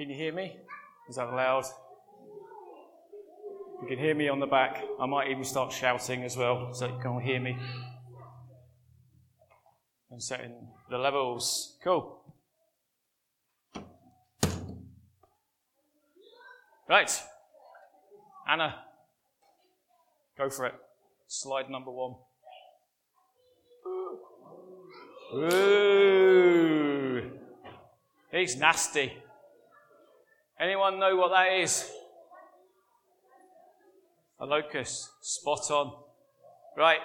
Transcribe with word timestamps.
Can 0.00 0.08
you 0.08 0.16
hear 0.16 0.32
me? 0.32 0.56
Is 1.10 1.16
that 1.16 1.30
loud? 1.30 1.66
You 3.82 3.86
can 3.86 3.98
hear 3.98 4.14
me 4.14 4.30
on 4.30 4.40
the 4.40 4.46
back. 4.46 4.82
I 4.98 5.04
might 5.04 5.28
even 5.28 5.44
start 5.44 5.72
shouting 5.72 6.24
as 6.24 6.38
well 6.38 6.72
so 6.72 6.86
you 6.86 6.98
can 7.02 7.20
hear 7.20 7.38
me. 7.38 7.58
And 10.10 10.22
setting 10.22 10.54
the 10.88 10.96
levels. 10.96 11.76
Cool. 11.84 12.18
Right. 16.88 17.12
Anna, 18.48 18.76
go 20.38 20.48
for 20.48 20.64
it. 20.64 20.76
Slide 21.26 21.68
number 21.68 21.90
one. 21.90 22.14
Ooh. 25.34 26.40
He's 28.32 28.56
nasty. 28.56 29.12
Anyone 30.60 30.98
know 30.98 31.16
what 31.16 31.30
that 31.30 31.54
is? 31.54 31.90
A 34.40 34.44
locust. 34.44 35.08
Spot 35.22 35.70
on. 35.70 35.92
Right. 36.76 36.98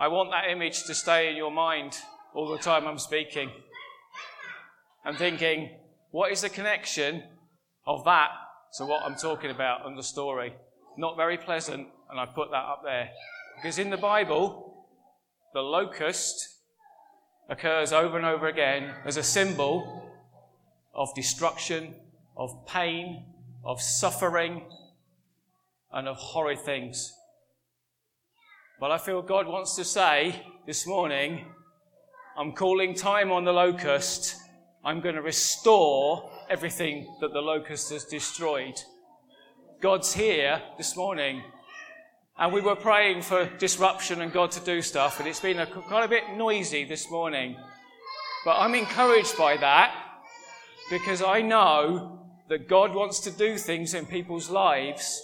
I 0.00 0.08
want 0.08 0.32
that 0.32 0.50
image 0.50 0.82
to 0.84 0.94
stay 0.94 1.30
in 1.30 1.36
your 1.36 1.52
mind 1.52 1.96
all 2.34 2.50
the 2.50 2.58
time 2.58 2.88
I'm 2.88 2.98
speaking. 2.98 3.50
I'm 5.04 5.14
thinking, 5.14 5.70
what 6.10 6.32
is 6.32 6.40
the 6.40 6.48
connection 6.48 7.22
of 7.86 8.04
that 8.04 8.30
to 8.78 8.84
what 8.84 9.04
I'm 9.04 9.14
talking 9.14 9.52
about 9.52 9.86
in 9.86 9.94
the 9.94 10.02
story? 10.02 10.54
Not 10.98 11.16
very 11.16 11.38
pleasant, 11.38 11.86
and 12.10 12.18
I 12.18 12.26
put 12.26 12.50
that 12.50 12.64
up 12.64 12.82
there. 12.84 13.10
Because 13.56 13.78
in 13.78 13.90
the 13.90 13.96
Bible, 13.96 14.86
the 15.54 15.60
locust 15.60 16.48
occurs 17.48 17.92
over 17.92 18.16
and 18.16 18.26
over 18.26 18.48
again 18.48 18.92
as 19.04 19.16
a 19.16 19.22
symbol 19.22 20.09
of 20.94 21.14
destruction, 21.14 21.94
of 22.36 22.66
pain, 22.66 23.24
of 23.64 23.80
suffering, 23.80 24.62
and 25.92 26.08
of 26.08 26.16
horrid 26.16 26.60
things. 26.60 27.12
But 28.78 28.90
I 28.90 28.98
feel 28.98 29.22
God 29.22 29.46
wants 29.46 29.76
to 29.76 29.84
say 29.84 30.42
this 30.66 30.86
morning, 30.86 31.44
I'm 32.36 32.52
calling 32.52 32.94
time 32.94 33.30
on 33.30 33.44
the 33.44 33.52
locust. 33.52 34.36
I'm 34.84 35.00
going 35.00 35.16
to 35.16 35.22
restore 35.22 36.30
everything 36.48 37.06
that 37.20 37.32
the 37.32 37.40
locust 37.40 37.90
has 37.90 38.04
destroyed. 38.04 38.80
God's 39.80 40.14
here 40.14 40.62
this 40.78 40.96
morning. 40.96 41.42
And 42.38 42.54
we 42.54 42.62
were 42.62 42.76
praying 42.76 43.20
for 43.20 43.44
disruption 43.58 44.22
and 44.22 44.32
God 44.32 44.50
to 44.52 44.60
do 44.60 44.80
stuff, 44.80 45.20
and 45.20 45.28
it's 45.28 45.40
been 45.40 45.58
a, 45.58 45.66
quite 45.66 46.04
a 46.04 46.08
bit 46.08 46.24
noisy 46.36 46.84
this 46.84 47.10
morning. 47.10 47.56
But 48.46 48.56
I'm 48.56 48.74
encouraged 48.74 49.36
by 49.36 49.58
that 49.58 50.09
because 50.90 51.22
I 51.22 51.40
know 51.40 52.18
that 52.48 52.68
God 52.68 52.94
wants 52.94 53.20
to 53.20 53.30
do 53.30 53.56
things 53.56 53.94
in 53.94 54.04
people's 54.04 54.50
lives 54.50 55.22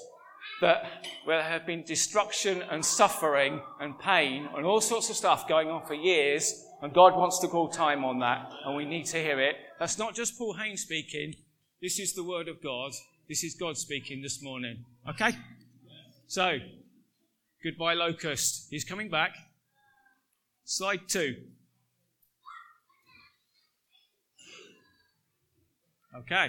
that 0.60 1.04
where 1.24 1.38
there 1.38 1.50
have 1.50 1.66
been 1.66 1.82
destruction 1.82 2.62
and 2.70 2.84
suffering 2.84 3.60
and 3.80 3.98
pain 3.98 4.48
and 4.56 4.64
all 4.64 4.80
sorts 4.80 5.10
of 5.10 5.16
stuff 5.16 5.48
going 5.48 5.68
on 5.68 5.84
for 5.84 5.94
years, 5.94 6.64
and 6.80 6.94
God 6.94 7.14
wants 7.14 7.40
to 7.40 7.48
call 7.48 7.68
time 7.68 8.04
on 8.04 8.20
that, 8.20 8.50
and 8.64 8.76
we 8.76 8.84
need 8.84 9.06
to 9.06 9.18
hear 9.18 9.40
it. 9.40 9.56
That's 9.78 9.98
not 9.98 10.14
just 10.14 10.38
Paul 10.38 10.54
Haynes 10.54 10.82
speaking. 10.82 11.34
This 11.82 11.98
is 11.98 12.14
the 12.14 12.24
word 12.24 12.48
of 12.48 12.62
God. 12.62 12.92
This 13.28 13.42
is 13.42 13.54
God 13.54 13.76
speaking 13.76 14.22
this 14.22 14.42
morning. 14.42 14.84
Okay? 15.08 15.32
So, 16.26 16.58
goodbye, 17.62 17.94
locust. 17.94 18.68
He's 18.70 18.84
coming 18.84 19.10
back. 19.10 19.34
Slide 20.64 21.08
two. 21.08 21.36
Okay. 26.20 26.48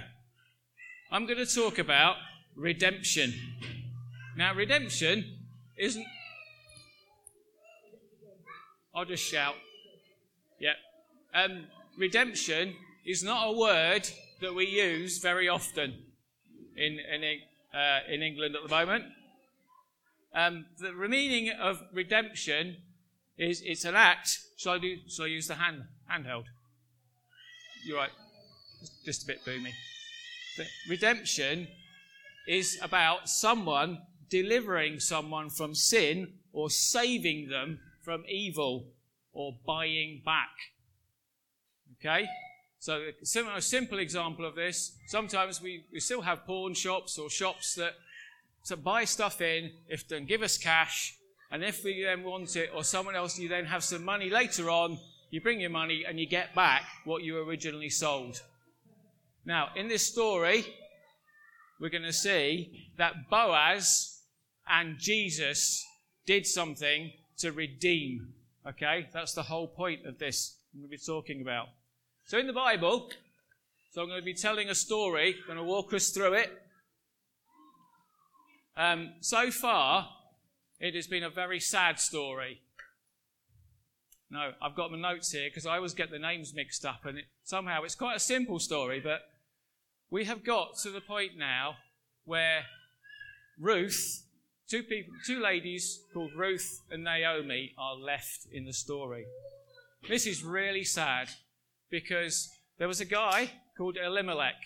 I'm 1.12 1.26
going 1.26 1.46
to 1.46 1.46
talk 1.46 1.78
about 1.78 2.16
redemption. 2.56 3.34
Now, 4.38 4.54
redemption 4.54 5.40
isn't. 5.76 6.06
I'll 8.96 9.04
just 9.04 9.24
shout. 9.24 9.56
Yeah. 10.60 10.74
Um, 11.34 11.66
redemption 11.98 12.76
is 13.06 13.24
not 13.24 13.50
a 13.50 13.58
word 13.58 14.10
that 14.40 14.56
we 14.56 14.68
use 14.68 15.18
very 15.18 15.50
often 15.50 15.96
in, 16.78 17.00
in, 17.00 17.40
uh, 17.78 18.00
in 18.10 18.22
England 18.22 18.56
at 18.56 18.64
the 18.64 18.70
moment. 18.70 19.04
Um, 20.34 20.66
the 20.80 20.94
meaning 20.94 21.52
of 21.60 21.84
redemption 21.92 22.78
is 23.38 23.62
it's 23.66 23.84
an 23.84 23.96
act. 23.96 24.40
Shall 24.56 24.74
I, 24.74 24.78
do, 24.80 24.96
shall 25.10 25.26
I 25.26 25.30
use 25.30 25.48
the 25.48 25.56
hand, 25.56 25.84
handheld? 26.10 26.46
You're 27.86 27.98
right. 27.98 28.12
Just, 29.06 29.24
a 29.24 29.28
bit 29.28 29.46
boomy. 29.46 29.72
But 30.58 30.68
redemption 30.90 31.68
is 32.48 32.80
about 32.82 33.30
someone 33.30 34.00
delivering 34.30 35.00
someone 35.00 35.50
from 35.50 35.76
sin 35.76 36.34
or 36.54 36.70
saving 36.70 37.50
them 37.50 37.80
from 38.02 38.24
evil 38.28 38.88
or 39.34 39.56
buying 39.66 40.22
back. 40.26 40.50
Okay? 42.00 42.28
So, 42.80 43.10
a 43.56 43.62
simple 43.62 44.00
example 44.00 44.46
of 44.46 44.56
this 44.56 44.96
sometimes 45.08 45.62
we, 45.62 45.86
we 45.92 46.00
still 46.00 46.22
have 46.22 46.46
pawn 46.46 46.74
shops 46.74 47.18
or 47.18 47.30
shops 47.30 47.76
that 47.76 47.94
to 48.66 48.78
buy 48.78 49.06
stuff 49.06 49.42
in 49.42 49.72
if 49.88 50.08
they 50.08 50.22
give 50.22 50.42
us 50.42 50.58
cash, 50.58 51.16
and 51.52 51.64
if 51.64 51.84
we 51.84 52.04
then 52.04 52.24
want 52.24 52.56
it 52.56 52.70
or 52.76 52.84
someone 52.84 53.16
else, 53.16 53.40
you 53.40 53.48
then 53.48 53.66
have 53.66 53.84
some 53.84 54.04
money 54.04 54.30
later 54.30 54.70
on, 54.70 55.00
you 55.32 55.42
bring 55.42 55.62
your 55.62 55.70
money 55.70 56.06
and 56.08 56.20
you 56.20 56.28
get 56.28 56.54
back 56.54 56.84
what 57.06 57.24
you 57.24 57.38
originally 57.40 57.90
sold. 57.90 58.42
Now, 59.48 59.70
in 59.78 59.88
this 59.88 60.06
story, 60.06 60.66
we're 61.80 61.88
going 61.88 62.04
to 62.04 62.12
see 62.12 62.90
that 62.98 63.30
Boaz 63.30 64.20
and 64.68 64.98
Jesus 65.00 65.86
did 66.26 66.46
something 66.46 67.14
to 67.38 67.54
redeem. 67.54 68.34
Okay? 68.68 69.08
That's 69.14 69.32
the 69.32 69.44
whole 69.44 69.68
point 69.68 70.06
of 70.06 70.20
this 70.20 70.58
I'm 70.74 70.82
going 70.82 70.90
to 70.90 70.98
be 70.98 71.02
talking 71.02 71.42
about. 71.42 71.68
So 72.26 72.38
in 72.38 72.46
the 72.46 72.52
Bible, 72.52 73.10
so 73.94 74.02
I'm 74.02 74.10
going 74.10 74.20
to 74.20 74.26
be 74.26 74.34
telling 74.34 74.68
a 74.68 74.76
story, 74.76 75.38
I'm 75.40 75.56
going 75.56 75.58
to 75.58 75.64
walk 75.64 75.94
us 75.94 76.10
through 76.10 76.34
it. 76.34 76.50
Um, 78.76 79.14
so 79.22 79.50
far, 79.50 80.10
it 80.82 80.94
has 80.94 81.08
been 81.08 81.24
a 81.24 81.30
very 81.30 81.62
sad 81.62 82.02
story. 82.02 82.60
No, 84.30 84.52
I've 84.62 84.76
got 84.76 84.92
my 84.92 85.00
notes 85.00 85.32
here 85.32 85.50
because 85.50 85.66
I 85.66 85.78
always 85.78 85.94
get 85.94 86.12
the 86.12 86.20
names 86.20 86.54
mixed 86.54 86.84
up, 86.84 87.06
and 87.06 87.20
it, 87.20 87.26
somehow 87.46 87.84
it's 87.84 87.96
quite 87.96 88.18
a 88.18 88.20
simple 88.20 88.60
story, 88.60 89.00
but 89.00 89.22
we 90.10 90.26
have 90.26 90.44
got 90.44 90.78
to 90.80 90.90
the 90.92 91.02
point 91.02 91.38
now 91.38 91.76
where 92.26 92.64
Ruth 93.60 94.24
Two 94.70 94.84
people, 94.84 95.14
two 95.26 95.40
ladies 95.40 96.02
called 96.14 96.32
Ruth 96.36 96.82
and 96.92 97.02
Naomi 97.02 97.74
are 97.78 97.96
left 97.96 98.48
in 98.52 98.66
the 98.66 98.74
story. 98.74 99.26
This 100.10 100.28
is 100.28 100.44
really 100.44 100.84
sad 100.84 101.30
because 101.90 102.50
there 102.78 102.90
was 102.90 103.00
a 103.00 103.06
guy 103.06 103.50
called 103.78 103.96
Elimelech 103.96 104.58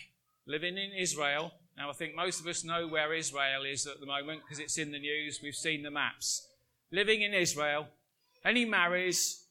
living 0.48 0.76
in 0.80 0.92
Israel. 0.98 1.52
Now, 1.78 1.92
I 1.92 1.94
think 1.94 2.16
most 2.16 2.40
of 2.40 2.48
us 2.48 2.64
know 2.64 2.88
where 2.88 3.14
Israel 3.14 3.64
is 3.64 3.86
at 3.86 4.00
the 4.00 4.08
moment 4.08 4.42
because 4.42 4.58
it's 4.58 4.80
in 4.80 4.92
the 4.92 4.98
news. 4.98 5.40
We've 5.44 5.54
seen 5.54 5.84
the 5.84 5.92
maps. 5.92 6.48
Living 6.92 7.22
in 7.22 7.36
Israel, 7.36 7.86
and 8.44 8.58
he 8.58 8.66
marries 8.66 9.46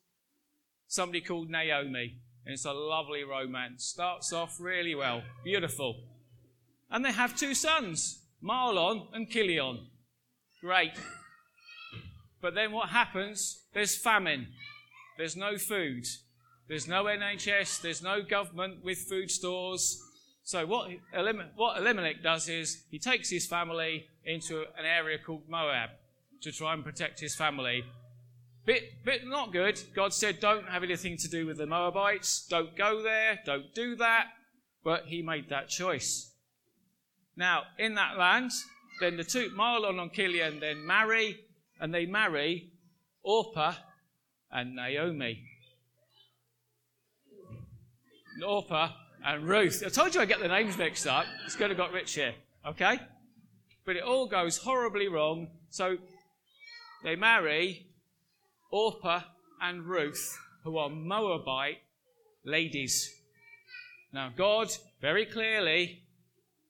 somebody 0.89 1.21
called 1.21 1.49
Naomi. 1.49 2.17
And 2.45 2.55
it's 2.55 2.65
a 2.65 2.73
lovely 2.73 3.23
romance. 3.25 3.85
Starts 3.85 4.33
off 4.33 4.61
really 4.61 4.95
well. 4.95 5.23
Beautiful. 5.45 5.97
And 6.91 7.05
they 7.05 7.13
have 7.13 7.37
two 7.37 7.55
sons, 7.55 8.25
Mahlon 8.43 9.07
and 9.13 9.29
Chilion. 9.29 9.87
Great. 10.61 10.93
But 12.41 12.55
then 12.55 12.73
what 12.73 12.89
happens? 12.89 13.65
There's 13.73 13.97
famine. 13.97 14.49
There's 15.19 15.37
no 15.37 15.59
food. 15.59 16.07
There's 16.69 16.89
no 16.89 17.05
NHS. 17.05 17.83
There's 17.83 18.03
no 18.03 18.23
government 18.23 18.85
with 18.85 18.99
food 18.99 19.31
stores. 19.31 20.03
So 20.43 20.67
what, 20.67 20.91
what 21.57 21.79
Elimelech 21.79 22.23
does 22.23 22.49
is 22.49 22.85
he 22.91 22.99
takes 22.99 23.31
his 23.31 23.47
family 23.47 24.07
into 24.25 24.63
an 24.79 24.85
area 24.85 25.19
called 25.19 25.43
Moab 25.49 25.91
to 26.41 26.51
try 26.51 26.73
and 26.73 26.85
protect 26.85 27.21
his 27.21 27.35
family. 27.35 27.85
Bit, 28.67 29.05
bit 29.05 29.27
not 29.27 29.53
good. 29.53 29.81
God 29.95 30.13
said, 30.13 30.39
don't 30.39 30.69
have 30.69 30.83
anything 30.83 31.17
to 31.19 31.29
do 31.29 31.47
with 31.47 31.59
the 31.59 31.67
Moabites. 31.67 32.47
Don't 32.49 32.77
go 32.77 33.03
there. 33.03 33.41
Don't 33.45 33.75
do 33.75 33.97
that. 33.97 34.27
But 34.85 35.07
he 35.07 35.23
made 35.23 35.49
that 35.49 35.69
choice. 35.69 36.33
Now, 37.37 37.63
in 37.79 37.95
that 37.95 38.19
land, 38.19 38.51
then 39.01 39.17
the 39.17 39.25
two, 39.25 39.51
Mahlon 39.57 40.01
and 40.01 40.13
Chilion, 40.13 40.61
then 40.61 40.87
marry, 40.87 41.41
and 41.81 41.93
they 41.93 42.07
marry 42.07 42.73
Orpah 43.23 43.75
and 44.51 44.77
Naomi. 44.77 45.43
Orpah 48.47 48.91
and 49.25 49.49
Ruth. 49.49 49.83
I 49.85 49.89
told 49.89 50.15
you 50.15 50.21
I 50.21 50.27
get 50.27 50.41
the 50.41 50.49
names 50.49 50.77
mixed 50.77 51.07
up. 51.07 51.27
It's 51.45 51.57
going 51.57 51.71
to 51.71 51.75
got 51.75 51.93
rich 51.93 52.15
here, 52.15 52.35
okay? 52.67 53.01
But 53.85 53.97
it 53.97 54.03
all 54.03 54.27
goes 54.27 54.59
horribly 54.59 55.09
wrong. 55.09 55.49
So 55.71 55.97
they 57.05 57.17
marry 57.17 57.90
Orpah 58.71 59.23
and 59.61 59.85
Ruth, 59.85 60.39
who 60.65 60.79
are 60.79 60.89
Moabite 60.89 61.79
ladies. 62.45 63.13
Now, 64.13 64.33
God 64.37 64.71
very 65.01 65.27
clearly 65.27 66.03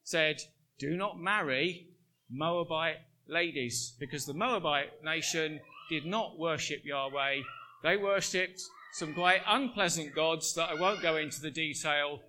said, 0.03 0.41
Do 0.79 0.95
not 0.95 1.19
marry 1.19 1.87
Moabite 2.29 2.97
ladies, 3.27 3.93
because 3.99 4.25
the 4.25 4.33
Moabite 4.33 5.03
nation 5.03 5.59
did 5.89 6.05
not 6.05 6.39
worship 6.39 6.81
Yahweh. 6.83 7.41
They 7.83 7.97
worshipped 7.97 8.61
some 8.93 9.13
quite 9.13 9.41
unpleasant 9.47 10.13
gods 10.13 10.53
that 10.55 10.69
I 10.69 10.75
won't 10.75 11.01
go 11.01 11.17
into 11.17 11.41
the 11.41 11.51
detail. 11.51 12.19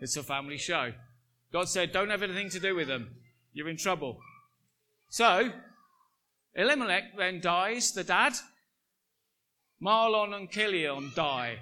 It's 0.00 0.16
a 0.16 0.22
family 0.22 0.58
show. 0.58 0.92
God 1.52 1.68
said, 1.68 1.92
Don't 1.92 2.10
have 2.10 2.22
anything 2.22 2.50
to 2.50 2.60
do 2.60 2.74
with 2.74 2.88
them. 2.88 3.16
You're 3.52 3.68
in 3.68 3.76
trouble. 3.76 4.18
So, 5.08 5.52
Elimelech 6.54 7.16
then 7.16 7.40
dies, 7.40 7.92
the 7.92 8.04
dad. 8.04 8.34
Mahlon 9.82 10.34
and 10.34 10.50
Chilion 10.50 11.12
die. 11.14 11.58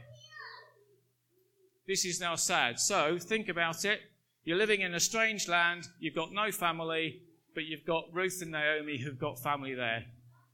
This 1.86 2.04
is 2.04 2.20
now 2.20 2.36
sad. 2.36 2.78
So, 2.78 3.18
think 3.18 3.48
about 3.48 3.84
it. 3.84 4.00
You're 4.44 4.58
living 4.58 4.80
in 4.80 4.94
a 4.94 5.00
strange 5.00 5.48
land, 5.48 5.88
you've 5.98 6.14
got 6.14 6.32
no 6.32 6.50
family, 6.50 7.22
but 7.54 7.64
you've 7.64 7.86
got 7.86 8.04
Ruth 8.12 8.38
and 8.42 8.50
Naomi 8.50 8.98
who've 8.98 9.18
got 9.18 9.42
family 9.42 9.74
there. 9.74 10.04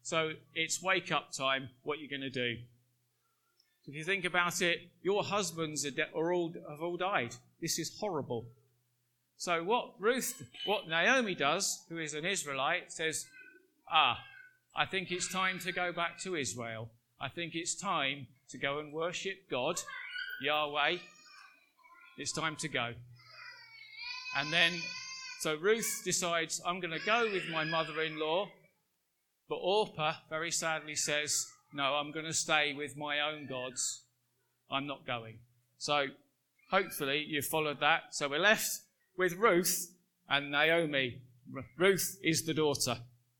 So, 0.02 0.32
it's 0.54 0.82
wake 0.82 1.12
up 1.12 1.32
time. 1.32 1.68
What 1.82 1.98
you're 1.98 2.08
going 2.08 2.20
to 2.20 2.30
do? 2.30 2.56
If 3.86 3.94
you 3.94 4.04
think 4.04 4.24
about 4.26 4.60
it, 4.60 4.80
your 5.02 5.22
husbands 5.22 5.86
are, 5.86 5.90
de- 5.90 6.14
are 6.14 6.32
all, 6.32 6.52
have 6.68 6.82
all 6.82 6.98
died. 6.98 7.34
This 7.60 7.78
is 7.78 7.96
horrible. 7.98 8.46
So 9.38 9.62
what 9.62 9.94
Ruth, 10.00 10.42
what 10.66 10.88
Naomi 10.88 11.36
does, 11.36 11.84
who 11.88 11.98
is 11.98 12.12
an 12.12 12.26
Israelite, 12.26 12.92
says, 12.92 13.24
"Ah, 13.90 14.18
I 14.74 14.84
think 14.84 15.12
it's 15.12 15.32
time 15.32 15.60
to 15.60 15.70
go 15.70 15.92
back 15.92 16.18
to 16.22 16.34
Israel. 16.34 16.90
I 17.20 17.28
think 17.28 17.54
it's 17.54 17.74
time 17.74 18.26
to 18.50 18.58
go 18.58 18.78
and 18.78 18.92
worship 18.92 19.48
God, 19.50 19.80
Yahweh. 20.40 20.98
It's 22.16 22.32
time 22.32 22.56
to 22.56 22.68
go." 22.68 22.94
And 24.36 24.52
then, 24.52 24.72
so 25.40 25.56
Ruth 25.56 26.02
decides, 26.04 26.60
"I'm 26.64 26.80
going 26.80 26.98
to 26.98 27.04
go 27.04 27.30
with 27.30 27.48
my 27.48 27.64
mother-in-law," 27.64 28.50
but 29.48 29.56
Orpah 29.56 30.14
very 30.28 30.50
sadly 30.50 30.94
says, 30.94 31.46
"No, 31.72 31.94
I'm 31.94 32.12
going 32.12 32.26
to 32.26 32.32
stay 32.32 32.74
with 32.74 32.96
my 32.96 33.20
own 33.20 33.46
gods. 33.46 34.02
I'm 34.70 34.86
not 34.86 35.06
going." 35.06 35.38
So, 35.78 36.06
hopefully, 36.70 37.24
you 37.26 37.42
followed 37.42 37.80
that. 37.80 38.14
So 38.14 38.28
we're 38.28 38.38
left 38.38 38.80
with 39.16 39.34
Ruth 39.34 39.94
and 40.28 40.50
Naomi. 40.50 41.22
Ruth 41.76 42.18
is 42.22 42.44
the 42.44 42.54
daughter. 42.54 42.98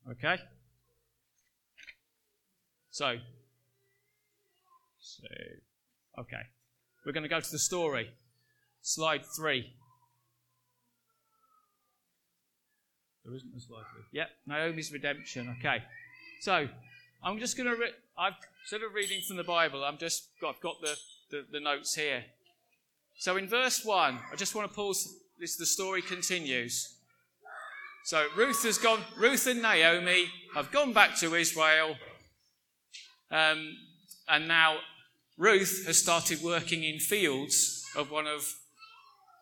Okay? 0.09 0.37
So, 2.91 3.17
so 5.17 6.21
okay. 6.21 6.43
We're 7.05 7.13
going 7.13 7.23
to 7.23 7.29
go 7.29 7.39
to 7.39 7.51
the 7.51 7.59
story. 7.59 8.09
Slide 8.81 9.23
three. 9.35 9.73
There 13.23 13.35
isn't 13.35 13.51
a 13.55 13.59
slide 13.59 13.83
three. 13.93 14.03
Yep, 14.11 14.29
Naomi's 14.47 14.91
redemption. 14.91 15.55
Okay. 15.59 15.83
So, 16.41 16.67
I'm 17.23 17.39
just 17.39 17.57
going 17.57 17.69
to. 17.69 17.75
Re- 17.75 17.93
I've 18.17 18.33
instead 18.63 18.85
of 18.85 18.93
reading 18.93 19.21
from 19.27 19.37
the 19.37 19.43
Bible, 19.43 19.83
I'm 19.83 19.97
just 19.97 20.29
I've 20.47 20.59
got 20.61 20.81
the, 20.81 20.95
the, 21.31 21.45
the 21.51 21.59
notes 21.59 21.95
here. 21.95 22.23
So 23.17 23.35
in 23.37 23.47
verse 23.47 23.83
one, 23.83 24.19
I 24.31 24.35
just 24.35 24.55
want 24.55 24.69
to 24.69 24.75
pause 24.75 25.15
this 25.39 25.57
the 25.57 25.65
story 25.65 26.01
continues. 26.01 26.95
So 28.05 28.27
Ruth 28.35 28.63
has 28.63 28.77
gone. 28.77 28.99
Ruth 29.17 29.47
and 29.47 29.61
Naomi 29.61 30.27
have 30.55 30.71
gone 30.71 30.93
back 30.93 31.17
to 31.19 31.35
Israel, 31.35 31.95
um, 33.31 33.75
and 34.27 34.47
now 34.47 34.77
Ruth 35.39 35.85
has 35.87 35.97
started 35.97 36.43
working 36.43 36.83
in 36.83 36.99
fields 36.99 37.85
of 37.95 38.11
one 38.11 38.27
of 38.27 38.55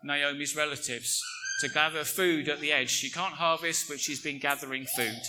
Naomi's 0.04 0.56
relatives 0.56 1.24
to 1.60 1.70
gather 1.70 2.04
food 2.04 2.48
at 2.48 2.62
the 2.62 2.72
edge. 2.72 2.92
She 2.92 3.10
can't 3.10 3.34
harvest, 3.34 3.90
but 3.90 4.00
she's 4.00 4.22
been 4.22 4.38
gathering 4.38 4.86
food. 4.96 5.20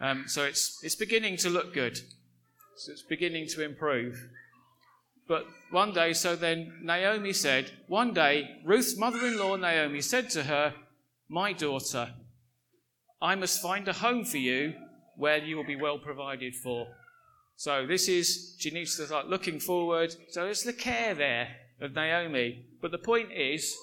Um, 0.00 0.24
so 0.26 0.44
it's 0.44 0.80
it's 0.82 0.94
beginning 0.94 1.36
to 1.38 1.50
look 1.50 1.74
good. 1.74 1.98
So 2.76 2.92
it's 2.92 3.02
beginning 3.02 3.46
to 3.48 3.62
improve. 3.62 4.18
But 5.28 5.44
one 5.70 5.92
day, 5.92 6.14
so 6.14 6.34
then 6.34 6.80
Naomi 6.82 7.34
said, 7.34 7.72
one 7.88 8.14
day, 8.14 8.62
Ruth's 8.64 8.96
mother 8.96 9.26
in 9.26 9.38
law, 9.38 9.56
Naomi, 9.56 10.00
said 10.00 10.30
to 10.30 10.44
her, 10.44 10.74
My 11.28 11.52
daughter, 11.52 12.14
I 13.20 13.34
must 13.34 13.60
find 13.60 13.86
a 13.86 13.92
home 13.92 14.24
for 14.24 14.38
you 14.38 14.74
where 15.16 15.38
you 15.38 15.56
will 15.56 15.64
be 15.64 15.76
well 15.76 15.98
provided 15.98 16.56
for. 16.56 16.88
So 17.56 17.86
this 17.86 18.08
is, 18.08 18.56
to 18.56 18.86
start 18.86 19.28
looking 19.28 19.60
forward. 19.60 20.14
So 20.30 20.46
it's 20.46 20.62
the 20.62 20.72
care 20.72 21.14
there 21.14 21.48
of 21.80 21.94
Naomi. 21.94 22.66
But 22.80 22.90
the 22.90 22.98
point 22.98 23.32
is, 23.32 23.76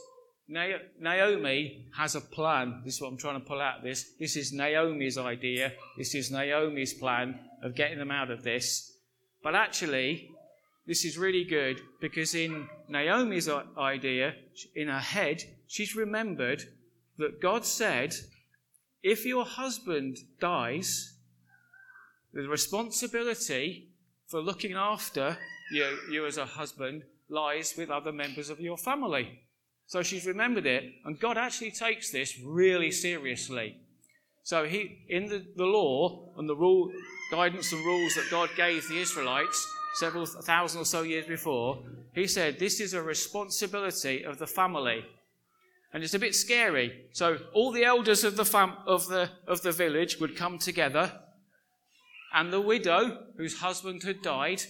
Naomi 0.48 1.88
has 1.96 2.16
a 2.16 2.22
plan. 2.22 2.82
This 2.84 2.96
is 2.96 3.02
what 3.02 3.08
I'm 3.08 3.18
trying 3.18 3.40
to 3.40 3.48
pull 3.48 3.62
out 3.62 3.84
this. 3.84 4.12
This 4.20 4.36
is 4.36 4.52
Naomi's 4.52 5.18
idea. 5.18 5.72
This 5.98 6.14
is 6.14 6.30
Naomi's 6.32 6.94
plan 6.94 7.40
of 7.64 7.76
getting 7.76 7.98
them 7.98 8.12
out 8.12 8.30
of 8.30 8.44
this. 8.44 8.98
But 9.44 9.56
actually, 9.56 10.30
this 10.86 11.06
is 11.06 11.18
really 11.18 11.46
good 11.46 11.80
because 12.02 12.36
in 12.36 12.68
Naomi's 12.90 13.50
idea, 13.78 14.36
in 14.76 14.90
her 14.90 15.00
head, 15.00 15.42
she's 15.68 15.96
remembered 15.96 16.64
that 17.18 17.42
God 17.42 17.66
said, 17.66 18.14
if 19.04 19.26
your 19.26 19.46
husband 19.46 20.18
dies, 20.40 21.11
the 22.33 22.48
responsibility 22.48 23.89
for 24.28 24.42
looking 24.42 24.74
after 24.74 25.38
you, 25.72 25.98
you 26.10 26.25
as 26.25 26.38
a 26.38 26.45
husband 26.45 27.04
lies 27.30 27.74
with 27.78 27.89
other 27.89 28.12
members 28.12 28.50
of 28.50 28.60
your 28.60 28.78
family. 28.78 29.39
So 29.88 30.01
she's 30.04 30.25
remembered 30.25 30.66
it, 30.66 30.83
and 31.06 31.19
God 31.19 31.38
actually 31.38 31.72
takes 31.72 32.12
this 32.12 32.39
really 32.39 32.92
seriously. 32.92 33.78
So 34.44 34.66
he, 34.66 35.06
in 35.10 35.28
the, 35.28 35.45
the 35.56 35.66
law 35.66 36.33
and 36.38 36.48
the 36.48 36.56
rule, 36.56 36.92
guidance 37.31 37.72
and 37.72 37.86
rules 37.86 38.16
that 38.16 38.30
God 38.31 38.50
gave 38.56 38.88
the 38.88 39.00
Israelites, 39.00 39.68
several 39.95 40.25
thousand 40.25 40.81
or 40.81 40.86
so 40.86 41.01
years 41.01 41.25
before, 41.25 41.80
he 42.13 42.27
said, 42.27 42.57
This 42.57 42.80
is 42.80 42.94
a 42.94 43.01
responsibility 43.01 44.24
of 44.24 44.39
the 44.39 44.48
family. 44.48 45.06
And 45.94 46.04
it's 46.04 46.13
a 46.13 46.19
bit 46.19 46.36
scary. 46.36 47.07
So 47.12 47.38
all 47.54 47.72
the 47.72 47.84
elders 47.84 48.24
of 48.24 48.38
the, 48.38 48.45
fam- 48.45 48.77
of 48.88 49.07
the, 49.07 49.30
of 49.45 49.62
the 49.62 49.74
village 49.74 50.19
would 50.19 50.38
come 50.38 50.57
together, 50.57 51.12
and 52.33 52.51
the 52.51 52.62
widow, 52.62 53.25
whose 53.38 53.60
husband 53.60 54.04
had 54.04 54.22
died, 54.22 54.62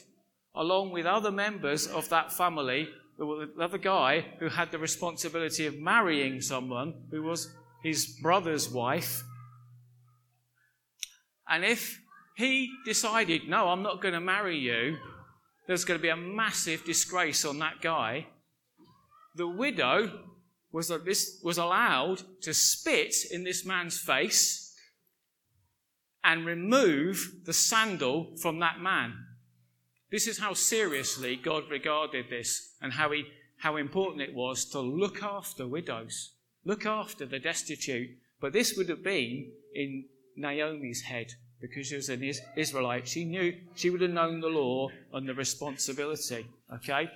along 0.55 0.91
with 0.91 1.05
other 1.05 1.31
members 1.31 1.87
of 1.87 2.09
that 2.09 2.31
family, 2.31 2.89
the 3.17 3.51
other 3.59 3.77
guy 3.77 4.25
who 4.39 4.49
had 4.49 4.71
the 4.71 4.79
responsibility 4.79 5.65
of 5.67 5.79
marrying 5.79 6.41
someone 6.41 6.93
who 7.11 7.21
was 7.21 7.53
his 7.83 8.05
brother's 8.21 8.69
wife. 8.69 9.23
And 11.47 11.63
if 11.63 11.99
he 12.35 12.71
decided, 12.85 13.47
no, 13.47 13.67
I'm 13.67 13.83
not 13.83 14.01
going 14.01 14.13
to 14.13 14.21
marry 14.21 14.57
you, 14.57 14.97
there's 15.67 15.85
going 15.85 15.99
to 15.99 16.01
be 16.01 16.09
a 16.09 16.17
massive 16.17 16.83
disgrace 16.83 17.45
on 17.45 17.59
that 17.59 17.81
guy. 17.81 18.27
The 19.35 19.47
widow 19.47 20.21
was, 20.71 20.89
uh, 20.89 20.99
was 21.43 21.57
allowed 21.57 22.23
to 22.41 22.53
spit 22.53 23.15
in 23.31 23.43
this 23.43 23.65
man's 23.65 23.99
face 23.99 24.70
and 26.23 26.45
remove 26.45 27.31
the 27.45 27.53
sandal 27.53 28.35
from 28.37 28.59
that 28.59 28.79
man. 28.79 29.13
This 30.11 30.27
is 30.27 30.39
how 30.39 30.53
seriously 30.53 31.35
God 31.37 31.63
regarded 31.69 32.25
this 32.29 32.75
and 32.81 32.93
how, 32.93 33.11
he, 33.11 33.25
how 33.57 33.77
important 33.77 34.21
it 34.21 34.35
was 34.35 34.65
to 34.71 34.79
look 34.79 35.23
after 35.23 35.65
widows, 35.65 36.33
look 36.65 36.85
after 36.85 37.25
the 37.25 37.39
destitute. 37.39 38.09
But 38.39 38.53
this 38.53 38.75
would 38.75 38.89
have 38.89 39.03
been 39.03 39.51
in 39.73 40.05
Naomi's 40.35 41.01
head 41.01 41.33
because 41.61 41.87
she 41.87 41.95
was 41.95 42.09
an 42.09 42.29
Israelite. 42.57 43.07
She 43.07 43.23
knew, 43.23 43.53
she 43.75 43.89
would 43.89 44.01
have 44.01 44.11
known 44.11 44.41
the 44.41 44.47
law 44.47 44.89
and 45.13 45.27
the 45.27 45.33
responsibility. 45.33 46.45
Okay? 46.73 47.09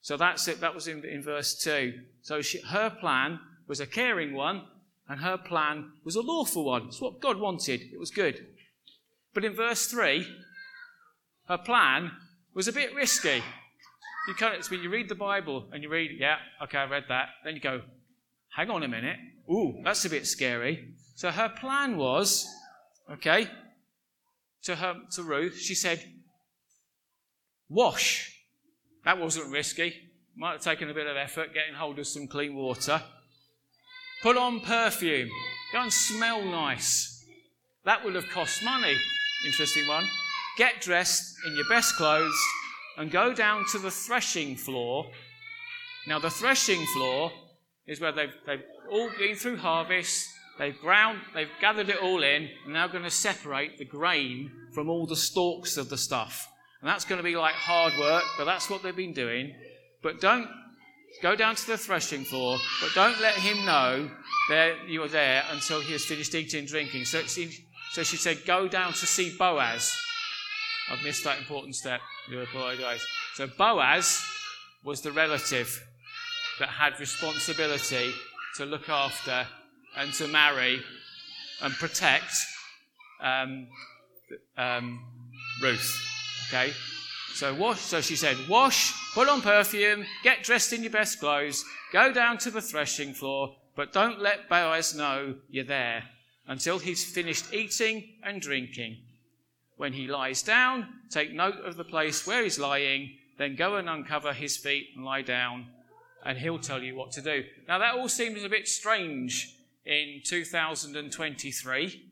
So 0.00 0.16
that's 0.16 0.46
it. 0.46 0.60
That 0.60 0.74
was 0.74 0.88
in, 0.88 1.04
in 1.04 1.22
verse 1.22 1.58
2. 1.62 1.94
So 2.22 2.40
she, 2.40 2.60
her 2.60 2.90
plan 2.90 3.40
was 3.66 3.80
a 3.80 3.86
caring 3.86 4.34
one, 4.34 4.62
and 5.08 5.20
her 5.20 5.38
plan 5.38 5.92
was 6.04 6.16
a 6.16 6.20
lawful 6.20 6.64
one. 6.64 6.88
It's 6.88 7.00
what 7.00 7.20
God 7.20 7.38
wanted. 7.38 7.80
It 7.80 7.98
was 7.98 8.10
good. 8.10 8.46
But 9.34 9.44
in 9.44 9.54
verse 9.54 9.86
3, 9.86 10.26
her 11.48 11.58
plan 11.58 12.10
was 12.54 12.68
a 12.68 12.72
bit 12.72 12.94
risky. 12.94 13.42
You 14.26 14.34
kind 14.34 14.54
of, 14.54 14.70
when 14.70 14.82
you 14.82 14.90
read 14.90 15.08
the 15.08 15.14
Bible 15.14 15.68
and 15.72 15.82
you 15.82 15.88
read, 15.88 16.10
yeah, 16.18 16.36
okay, 16.64 16.78
I 16.78 16.84
read 16.84 17.04
that. 17.08 17.28
Then 17.44 17.54
you 17.54 17.60
go, 17.60 17.80
hang 18.54 18.68
on 18.68 18.82
a 18.82 18.88
minute. 18.88 19.16
Ooh, 19.50 19.80
that's 19.82 20.04
a 20.04 20.10
bit 20.10 20.26
scary. 20.26 20.94
So 21.14 21.30
her 21.30 21.48
plan 21.48 21.96
was, 21.96 22.46
okay, 23.10 23.48
to 24.64 24.76
her 24.76 24.96
to 25.12 25.22
Ruth, 25.22 25.58
she 25.58 25.74
said, 25.74 26.04
Wash. 27.68 28.34
That 29.04 29.18
wasn't 29.18 29.50
risky. 29.50 29.94
Might 30.36 30.52
have 30.52 30.60
taken 30.60 30.90
a 30.90 30.94
bit 30.94 31.06
of 31.06 31.16
effort 31.16 31.54
getting 31.54 31.74
hold 31.74 31.98
of 31.98 32.06
some 32.06 32.26
clean 32.26 32.54
water. 32.54 33.02
Put 34.22 34.36
on 34.36 34.60
perfume. 34.60 35.30
Go 35.72 35.82
and 35.82 35.92
smell 35.92 36.44
nice. 36.44 37.24
That 37.84 38.04
would 38.04 38.14
have 38.14 38.28
cost 38.30 38.64
money. 38.64 38.96
Interesting 39.46 39.86
one. 39.86 40.08
Get 40.56 40.80
dressed 40.80 41.36
in 41.46 41.54
your 41.54 41.68
best 41.68 41.94
clothes 41.96 42.38
and 42.96 43.10
go 43.12 43.32
down 43.32 43.64
to 43.72 43.78
the 43.78 43.90
threshing 43.90 44.56
floor. 44.56 45.06
Now, 46.08 46.18
the 46.18 46.30
threshing 46.30 46.84
floor 46.86 47.30
is 47.86 48.00
where 48.00 48.12
they've, 48.12 48.34
they've 48.44 48.64
all 48.90 49.08
been 49.18 49.36
through 49.36 49.58
harvest, 49.58 50.26
they've 50.58 50.78
ground, 50.80 51.20
they've 51.32 51.48
gathered 51.60 51.88
it 51.88 52.02
all 52.02 52.24
in, 52.24 52.48
and 52.64 52.72
now 52.72 52.88
going 52.88 53.04
to 53.04 53.10
separate 53.10 53.78
the 53.78 53.84
grain 53.84 54.50
from 54.74 54.90
all 54.90 55.06
the 55.06 55.16
stalks 55.16 55.76
of 55.76 55.88
the 55.88 55.96
stuff. 55.96 56.48
And 56.80 56.88
that's 56.88 57.04
going 57.04 57.18
to 57.18 57.24
be 57.24 57.36
like 57.36 57.54
hard 57.54 57.92
work, 57.98 58.24
but 58.36 58.46
that's 58.46 58.68
what 58.68 58.82
they've 58.82 58.96
been 58.96 59.12
doing. 59.12 59.54
But 60.02 60.20
don't 60.20 60.48
go 61.22 61.34
down 61.34 61.56
to 61.56 61.66
the 61.66 61.78
threshing 61.78 62.24
floor, 62.24 62.58
but 62.80 62.90
don't 62.94 63.20
let 63.20 63.34
him 63.34 63.64
know 63.64 64.10
that 64.48 64.88
you 64.88 65.02
are 65.02 65.08
there 65.08 65.44
until 65.50 65.80
he 65.80 65.92
has 65.92 66.04
finished 66.04 66.34
eating 66.34 66.60
and 66.60 66.68
drinking. 66.68 67.04
So, 67.04 67.22
so 67.22 68.02
she 68.02 68.16
said, 68.16 68.44
Go 68.46 68.68
down 68.68 68.92
to 68.92 69.06
see 69.06 69.34
Boaz. 69.36 69.94
I've 70.90 71.02
missed 71.04 71.24
that 71.24 71.38
important 71.38 71.74
step. 71.74 72.00
You 72.30 72.40
apologise. 72.40 73.06
So 73.34 73.46
Boaz 73.46 74.22
was 74.84 75.02
the 75.02 75.12
relative 75.12 75.84
that 76.58 76.68
had 76.68 76.98
responsibility 76.98 78.12
to 78.56 78.64
look 78.64 78.88
after 78.88 79.46
and 79.96 80.12
to 80.14 80.26
marry 80.28 80.80
and 81.62 81.74
protect 81.74 82.32
um, 83.20 83.68
um, 84.56 85.04
Ruth. 85.60 86.04
Okay? 86.48 86.72
So 87.38 87.54
wash. 87.54 87.78
So 87.78 88.00
she 88.00 88.16
said, 88.16 88.36
wash, 88.48 88.92
put 89.14 89.28
on 89.28 89.42
perfume, 89.42 90.04
get 90.24 90.42
dressed 90.42 90.72
in 90.72 90.82
your 90.82 90.90
best 90.90 91.20
clothes, 91.20 91.64
go 91.92 92.12
down 92.12 92.36
to 92.38 92.50
the 92.50 92.60
threshing 92.60 93.14
floor, 93.14 93.54
but 93.76 93.92
don't 93.92 94.18
let 94.18 94.48
Boaz 94.48 94.96
know 94.96 95.36
you're 95.48 95.62
there 95.62 96.02
until 96.48 96.80
he's 96.80 97.04
finished 97.04 97.54
eating 97.54 98.16
and 98.24 98.42
drinking. 98.42 98.96
When 99.76 99.92
he 99.92 100.08
lies 100.08 100.42
down, 100.42 100.88
take 101.10 101.32
note 101.32 101.64
of 101.64 101.76
the 101.76 101.84
place 101.84 102.26
where 102.26 102.42
he's 102.42 102.58
lying, 102.58 103.10
then 103.38 103.54
go 103.54 103.76
and 103.76 103.88
uncover 103.88 104.32
his 104.32 104.56
feet 104.56 104.88
and 104.96 105.04
lie 105.04 105.22
down, 105.22 105.68
and 106.24 106.38
he'll 106.38 106.58
tell 106.58 106.82
you 106.82 106.96
what 106.96 107.12
to 107.12 107.22
do. 107.22 107.44
Now, 107.68 107.78
that 107.78 107.94
all 107.94 108.08
seems 108.08 108.42
a 108.42 108.48
bit 108.48 108.66
strange 108.66 109.54
in 109.86 110.22
2023, 110.24 112.04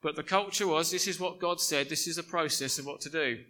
but 0.00 0.16
the 0.16 0.22
culture 0.22 0.66
was 0.66 0.90
this 0.90 1.06
is 1.06 1.20
what 1.20 1.38
God 1.38 1.60
said, 1.60 1.90
this 1.90 2.06
is 2.06 2.16
a 2.16 2.22
process 2.22 2.78
of 2.78 2.86
what 2.86 3.02
to 3.02 3.10
do. 3.10 3.40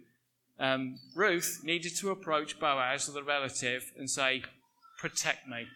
Um, 0.59 0.99
Ruth 1.15 1.61
needed 1.63 1.95
to 1.97 2.11
approach 2.11 2.59
Boaz, 2.59 3.07
the 3.07 3.23
relative, 3.23 3.91
and 3.97 4.09
say, 4.09 4.43
Protect 4.97 5.47
me. 5.47 5.67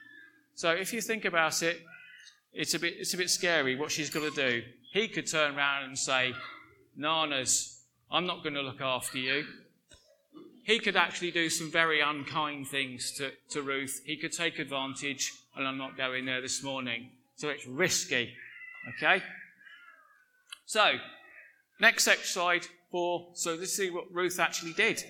So 0.55 0.72
if 0.72 0.93
you 0.93 1.01
think 1.01 1.25
about 1.25 1.62
it, 1.62 1.81
it's 2.53 2.74
a 2.74 2.79
bit, 2.79 2.96
it's 2.98 3.13
a 3.13 3.17
bit 3.17 3.29
scary 3.29 3.75
what 3.75 3.91
she's 3.91 4.10
got 4.10 4.22
to 4.22 4.31
do. 4.31 4.63
He 4.93 5.07
could 5.07 5.27
turn 5.27 5.55
around 5.55 5.84
and 5.84 5.98
say, 5.98 6.34
Nanas, 6.98 7.81
I'm 8.10 8.25
not 8.25 8.41
going 8.41 8.55
to 8.55 8.62
look 8.62 8.81
after 8.81 9.17
you. 9.17 9.46
He 10.63 10.79
could 10.79 10.96
actually 10.96 11.31
do 11.31 11.50
some 11.50 11.72
very 11.72 12.01
unkind 12.01 12.67
things 12.67 13.12
to, 13.13 13.31
to 13.51 13.62
Ruth. 13.62 14.01
He 14.05 14.17
could 14.17 14.34
take 14.34 14.60
advantage, 14.60 15.34
and 15.55 15.67
I'm 15.67 15.77
not 15.77 15.96
going 15.96 16.25
there 16.25 16.41
this 16.41 16.63
morning. 16.63 17.10
So 17.36 17.50
it's 17.50 17.67
risky. 17.67 18.34
Okay? 18.98 19.22
So, 20.65 20.93
next 21.79 22.07
exercise 22.07 22.67
for, 22.91 23.27
so 23.34 23.55
let's 23.55 23.74
see 23.74 23.89
what 23.89 24.05
Ruth 24.12 24.39
actually 24.39 24.74
did. 24.74 25.03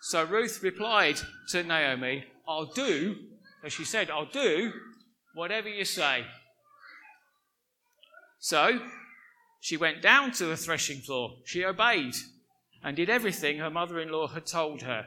So 0.00 0.24
Ruth 0.24 0.62
replied 0.62 1.20
to 1.48 1.62
Naomi, 1.62 2.24
I'll 2.46 2.66
do, 2.66 3.16
as 3.64 3.72
she 3.72 3.84
said, 3.84 4.10
I'll 4.10 4.26
do 4.26 4.72
whatever 5.34 5.68
you 5.68 5.84
say. 5.84 6.24
So 8.38 8.80
she 9.60 9.76
went 9.76 10.02
down 10.02 10.30
to 10.32 10.46
the 10.46 10.56
threshing 10.56 11.00
floor. 11.00 11.36
She 11.44 11.64
obeyed 11.64 12.14
and 12.82 12.96
did 12.96 13.10
everything 13.10 13.58
her 13.58 13.70
mother 13.70 13.98
in 13.98 14.10
law 14.10 14.28
had 14.28 14.46
told 14.46 14.82
her. 14.82 15.06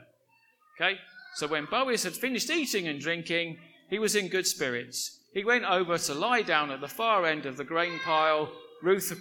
Okay? 0.80 0.98
So 1.36 1.48
when 1.48 1.66
Boaz 1.66 2.04
had 2.04 2.14
finished 2.14 2.50
eating 2.50 2.88
and 2.88 3.00
drinking, 3.00 3.58
he 3.90 4.00
was 4.00 4.16
in 4.16 4.28
good 4.28 4.46
spirits. 4.46 5.20
He 5.34 5.46
went 5.46 5.64
over 5.64 5.98
to 5.98 6.14
lie 6.14 6.42
down 6.42 6.72
at 6.72 6.82
the 6.82 6.88
far 6.90 7.26
end 7.26 7.46
of 7.46 7.56
the 7.56 7.64
grain 7.64 8.00
pile. 8.04 8.52
Ruth 8.84 9.18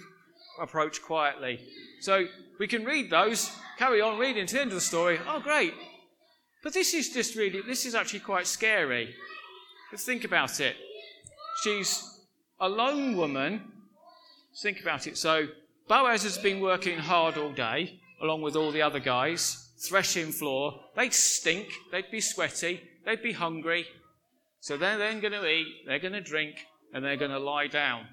approached 0.61 1.03
quietly. 1.03 1.61
So 2.01 2.27
we 2.59 2.67
can 2.67 2.85
read 2.85 3.11
those, 3.11 3.51
carry 3.79 4.01
on 4.01 4.19
reading 4.19 4.47
to 4.47 4.55
the 4.55 4.61
end 4.61 4.71
of 4.71 4.75
the 4.75 4.81
story. 4.81 5.19
Oh, 5.27 5.41
great. 5.41 5.75
But 6.63 6.75
this 6.75 6.95
is 6.95 7.11
just 7.11 7.37
really, 7.37 7.63
this 7.63 7.87
is 7.87 7.95
actually 7.95 8.21
quite 8.21 8.47
scary. 8.47 9.15
Let's 9.91 10.05
think 10.05 10.25
about 10.25 10.61
it. 10.61 10.77
She's 11.63 12.21
a 12.61 12.69
lone 12.69 13.17
woman. 13.17 13.63
Let's 14.51 14.63
Think 14.63 14.81
about 14.81 15.07
it. 15.07 15.17
So 15.17 15.49
Boaz 15.89 16.23
has 16.23 16.39
been 16.39 16.61
working 16.61 16.99
hard 16.99 17.37
all 17.37 17.53
day, 17.53 18.01
along 18.23 18.43
with 18.43 18.57
all 18.57 18.71
the 18.71 18.83
other 18.83 19.01
guys, 19.01 19.71
threshing 19.79 20.33
floor. 20.33 20.81
They'd 20.97 21.15
stink, 21.15 21.69
they'd 21.91 22.11
be 22.11 22.21
sweaty, 22.21 22.83
they'd 23.05 23.23
be 23.23 23.33
hungry. 23.33 23.87
So 24.61 24.77
they're 24.77 24.99
then 24.99 25.21
going 25.21 25.33
to 25.33 25.47
eat, 25.49 25.67
they're 25.87 25.99
going 25.99 26.13
to 26.13 26.21
drink, 26.21 26.57
and 26.93 27.05
they're 27.05 27.17
going 27.17 27.31
to 27.31 27.39
lie 27.39 27.67
down 27.67 28.07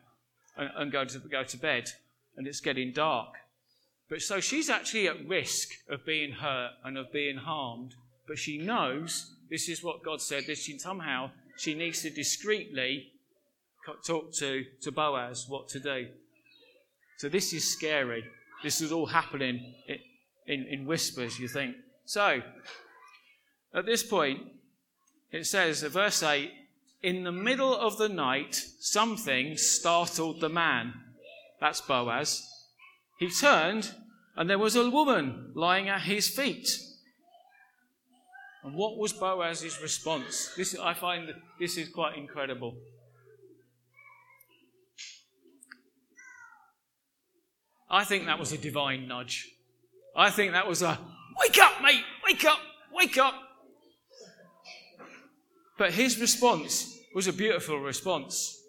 and, 0.56 0.70
and 0.76 0.92
go, 0.92 1.04
to, 1.04 1.20
go 1.20 1.44
to 1.44 1.58
bed. 1.58 1.90
And 2.38 2.48
it's 2.48 2.62
getting 2.62 2.94
dark. 2.94 3.34
But 4.10 4.22
so 4.22 4.40
she's 4.40 4.70
actually 4.70 5.08
at 5.08 5.28
risk 5.28 5.70
of 5.90 6.06
being 6.06 6.32
hurt 6.32 6.72
and 6.84 6.98
of 6.98 7.12
being 7.12 7.38
harmed. 7.38 7.96
But 8.28 8.38
she 8.38 8.58
knows 8.58 9.36
this 9.50 9.68
is 9.68 9.84
what 9.84 10.04
God 10.04 10.22
said. 10.22 10.46
This 10.46 10.64
she 10.64 10.78
somehow 10.78 11.32
she 11.58 11.74
needs 11.74 12.02
to 12.04 12.10
discreetly 12.10 13.12
talk 14.06 14.34
to, 14.34 14.64
to 14.82 14.92
Boaz 14.92 15.46
what 15.48 15.68
to 15.70 15.80
do. 15.80 16.08
So 17.18 17.30
this 17.30 17.54
is 17.54 17.70
scary. 17.70 18.24
This 18.64 18.82
is 18.82 18.92
all 18.92 19.06
happening 19.06 19.74
in, 19.88 19.98
in, 20.48 20.68
in 20.68 20.86
whispers, 20.86 21.40
you 21.40 21.48
think. 21.48 21.76
So, 22.06 22.42
at 23.74 23.86
this 23.86 24.04
point, 24.04 24.40
it 25.32 25.46
says, 25.46 25.82
verse 25.84 26.24
8, 26.24 26.52
in 27.04 27.24
the 27.24 27.32
middle 27.32 27.76
of 27.76 27.98
the 27.98 28.10
night, 28.10 28.56
something 28.80 29.58
startled 29.58 30.42
the 30.42 30.50
man. 30.50 30.94
That's 31.60 31.82
Boaz. 31.82 32.44
He 33.20 33.30
turned, 33.30 33.94
and 34.36 34.50
there 34.50 34.60
was 34.60 34.76
a 34.76 34.90
woman 34.90 35.52
lying 35.56 35.90
at 35.90 36.02
his 36.02 36.28
feet. 36.28 36.70
And 38.64 38.76
what 38.76 38.98
was 38.98 39.14
Boaz's 39.14 39.82
response? 39.82 40.54
This, 40.56 40.78
I 40.78 40.94
find 40.94 41.34
this 41.60 41.78
is 41.78 41.90
quite 41.90 42.18
incredible. 42.18 42.76
I 47.90 48.04
think 48.04 48.26
that 48.26 48.38
was 48.38 48.52
a 48.52 48.58
divine 48.58 49.08
nudge. 49.08 49.50
I 50.16 50.30
think 50.30 50.52
that 50.52 50.68
was 50.68 50.82
a 50.82 51.00
wake 51.40 51.58
up, 51.60 51.82
mate, 51.82 52.04
wake 52.26 52.44
up, 52.44 52.60
wake 52.94 53.18
up. 53.18 53.36
But 55.78 55.94
his 55.94 56.20
response 56.20 57.00
was 57.16 57.28
a 57.28 57.34
beautiful 57.34 57.80
response. 57.80 58.62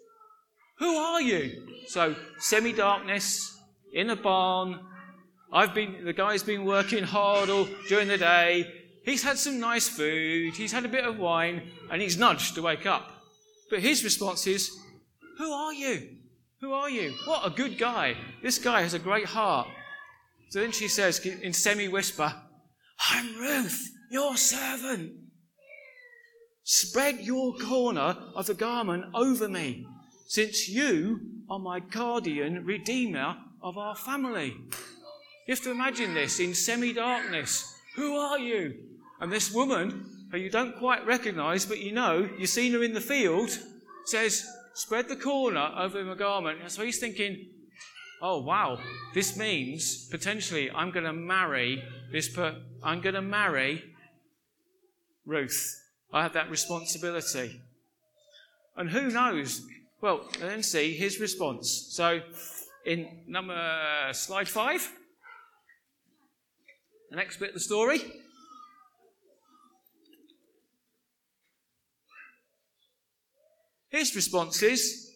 Who 0.79 0.95
are 0.95 1.21
you? 1.21 1.67
So, 1.87 2.15
semi 2.39 2.73
darkness, 2.73 3.57
in 3.93 4.09
a 4.09 4.15
barn. 4.15 4.79
I've 5.51 5.73
been, 5.73 6.05
the 6.05 6.13
guy's 6.13 6.43
been 6.43 6.65
working 6.65 7.03
hard 7.03 7.49
all 7.49 7.67
during 7.87 8.07
the 8.07 8.17
day. 8.17 8.71
He's 9.03 9.23
had 9.23 9.37
some 9.37 9.59
nice 9.59 9.87
food, 9.87 10.55
he's 10.55 10.71
had 10.71 10.85
a 10.85 10.89
bit 10.89 11.05
of 11.05 11.17
wine, 11.17 11.63
and 11.91 12.01
he's 12.01 12.17
nudged 12.17 12.55
to 12.55 12.61
wake 12.61 12.85
up. 12.85 13.11
But 13.69 13.79
his 13.79 14.03
response 14.03 14.45
is, 14.45 14.71
Who 15.37 15.51
are 15.51 15.73
you? 15.73 16.07
Who 16.61 16.73
are 16.73 16.89
you? 16.89 17.13
What 17.25 17.45
a 17.45 17.49
good 17.49 17.77
guy. 17.77 18.15
This 18.43 18.59
guy 18.59 18.81
has 18.81 18.93
a 18.93 18.99
great 18.99 19.25
heart. 19.25 19.67
So 20.49 20.59
then 20.59 20.71
she 20.71 20.87
says 20.87 21.19
in 21.25 21.53
semi 21.53 21.87
whisper, 21.87 22.33
I'm 23.09 23.35
Ruth, 23.37 23.89
your 24.11 24.35
servant. 24.35 25.13
Spread 26.63 27.21
your 27.21 27.53
corner 27.55 28.17
of 28.35 28.45
the 28.45 28.53
garment 28.53 29.05
over 29.15 29.47
me, 29.47 29.85
since 30.29 30.69
you 30.69 31.19
are 31.49 31.57
my 31.57 31.79
guardian 31.79 32.63
redeemer 32.63 33.35
of 33.63 33.79
our 33.79 33.95
family. 33.95 34.55
You 35.47 35.55
have 35.55 35.63
to 35.63 35.71
imagine 35.71 36.13
this 36.13 36.39
in 36.39 36.53
semi 36.53 36.93
darkness. 36.93 37.75
Who 37.95 38.15
are 38.15 38.37
you? 38.37 38.75
And 39.19 39.31
this 39.31 39.51
woman, 39.51 40.27
who 40.31 40.37
you 40.37 40.51
don't 40.51 40.77
quite 40.77 41.03
recognize, 41.07 41.65
but 41.65 41.79
you 41.79 41.91
know, 41.91 42.29
you've 42.37 42.49
seen 42.51 42.73
her 42.73 42.83
in 42.83 42.93
the 42.93 43.01
field, 43.01 43.49
says, 44.05 44.47
spread 44.75 45.09
the 45.09 45.15
corner 45.15 45.73
over 45.75 46.03
my 46.03 46.13
garment. 46.13 46.59
And 46.61 46.71
so 46.71 46.83
he's 46.83 46.99
thinking, 46.99 47.47
oh 48.21 48.39
wow, 48.43 48.77
this 49.15 49.35
means 49.35 50.07
potentially 50.11 50.69
I'm 50.69 50.91
going 50.91 51.05
to 51.05 51.13
marry 51.13 51.83
this 52.11 52.29
per- 52.29 52.61
I'm 52.83 53.01
going 53.01 53.15
to 53.15 53.23
marry 53.23 53.83
Ruth. 55.25 55.75
I 56.13 56.21
have 56.21 56.33
that 56.33 56.51
responsibility. 56.51 57.61
And 58.77 58.91
who 58.91 59.09
knows? 59.09 59.65
Well, 60.01 60.29
then 60.39 60.63
see 60.63 60.93
his 60.93 61.19
response. 61.19 61.87
So 61.91 62.21
in 62.85 63.23
number 63.27 64.09
slide 64.13 64.47
five, 64.47 64.89
the 67.09 67.17
next 67.17 67.37
bit 67.37 67.49
of 67.49 67.55
the 67.55 67.59
story. 67.59 68.01
His 73.89 74.15
response 74.15 74.61
is, 74.61 75.11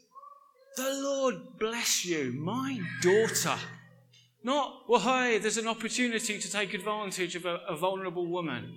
The 0.75 0.99
Lord 1.03 1.35
bless 1.59 2.03
you, 2.03 2.33
my 2.33 2.81
daughter. 3.01 3.55
Not, 4.43 4.89
well, 4.89 4.99
hey, 4.99 5.37
there's 5.37 5.57
an 5.57 5.67
opportunity 5.67 6.39
to 6.39 6.51
take 6.51 6.73
advantage 6.73 7.35
of 7.35 7.45
a, 7.45 7.59
a 7.69 7.77
vulnerable 7.77 8.27
woman. 8.27 8.75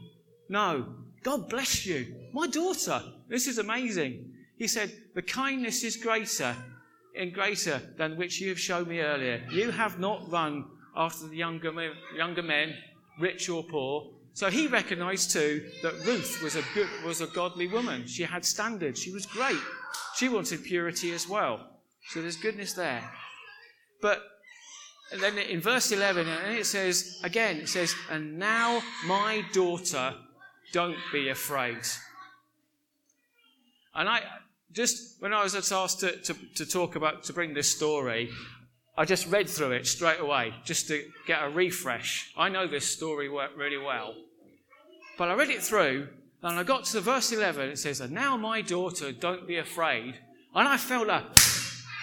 No, 0.49 0.95
God 1.25 1.49
bless 1.49 1.85
you. 1.85 2.15
My 2.33 2.47
daughter. 2.47 3.03
This 3.29 3.49
is 3.49 3.59
amazing. 3.59 4.25
He 4.57 4.67
said, 4.67 4.93
The 5.15 5.23
kindness 5.23 5.85
is 5.85 5.97
greater 5.97 6.55
and 7.17 7.33
greater 7.33 7.81
than 7.97 8.17
which 8.17 8.41
you 8.41 8.49
have 8.51 8.61
shown 8.61 8.89
me 8.89 9.01
earlier. 9.01 9.43
You 9.51 9.71
have 9.71 9.99
not 9.99 10.31
run 10.31 10.65
after 10.95 11.27
the 11.27 11.37
younger 11.37 11.73
men, 11.73 11.93
younger 12.17 12.43
men, 12.43 12.75
rich 13.19 13.49
or 13.49 13.63
poor. 13.63 14.11
So 14.33 14.51
he 14.51 14.67
recognized 14.67 15.31
too 15.31 15.67
that 15.83 15.95
Ruth 16.05 16.43
was 16.43 16.57
a 16.57 16.63
good, 16.75 16.89
was 17.05 17.21
a 17.21 17.27
godly 17.27 17.69
woman. 17.69 18.07
She 18.07 18.23
had 18.23 18.45
standards. 18.45 19.01
She 19.01 19.11
was 19.11 19.25
great. 19.25 19.61
She 20.17 20.29
wanted 20.29 20.65
purity 20.65 21.13
as 21.13 21.29
well. 21.29 21.79
So 22.11 22.21
there's 22.21 22.37
goodness 22.37 22.75
there. 22.75 23.03
But 24.03 24.23
then 25.21 25.39
in 25.39 25.61
verse 25.61 25.93
11, 25.93 26.29
and 26.29 26.59
it 26.59 26.67
says, 26.67 27.21
again, 27.23 27.57
it 27.57 27.69
says, 27.69 27.95
And 28.11 28.39
now 28.39 28.83
my 29.07 29.43
daughter, 29.53 30.15
don't 30.73 30.97
be 31.13 31.29
afraid. 31.29 31.79
And 33.95 34.09
I, 34.09 34.21
just 34.73 35.21
when 35.21 35.33
I 35.33 35.43
was 35.43 35.55
asked 35.73 36.01
to, 36.01 36.17
to, 36.23 36.35
to 36.57 36.67
talk 36.67 36.97
about, 36.97 37.25
to 37.25 37.33
bring 37.33 37.55
this 37.55 37.71
story, 37.71 38.31
I 38.99 39.05
just 39.05 39.27
read 39.29 39.49
through 39.49 39.73
it 39.73 39.87
straight 39.87 40.21
away 40.21 40.55
just 40.65 40.89
to 40.89 41.05
get 41.27 41.43
a 41.43 41.51
refresh. 41.51 42.33
I 42.37 42.49
know 42.49 42.67
this 42.67 42.91
story 42.91 43.29
worked 43.29 43.57
really 43.57 43.79
well. 43.79 44.15
But 45.19 45.29
I 45.29 45.35
read 45.35 45.51
it 45.51 45.63
through 45.63 46.09
and 46.43 46.59
I 46.59 46.63
got 46.63 46.85
to 46.85 46.93
the 46.95 47.01
verse 47.01 47.33
11. 47.33 47.71
It 47.71 47.79
says, 47.79 48.01
And 48.01 48.13
now 48.13 48.37
my 48.37 48.63
daughter, 48.63 49.13
don't 49.13 49.47
be 49.47 49.57
afraid. 49.57 50.15
And 50.55 50.69
I 50.69 50.77
felt 50.77 51.09
a, 51.09 51.25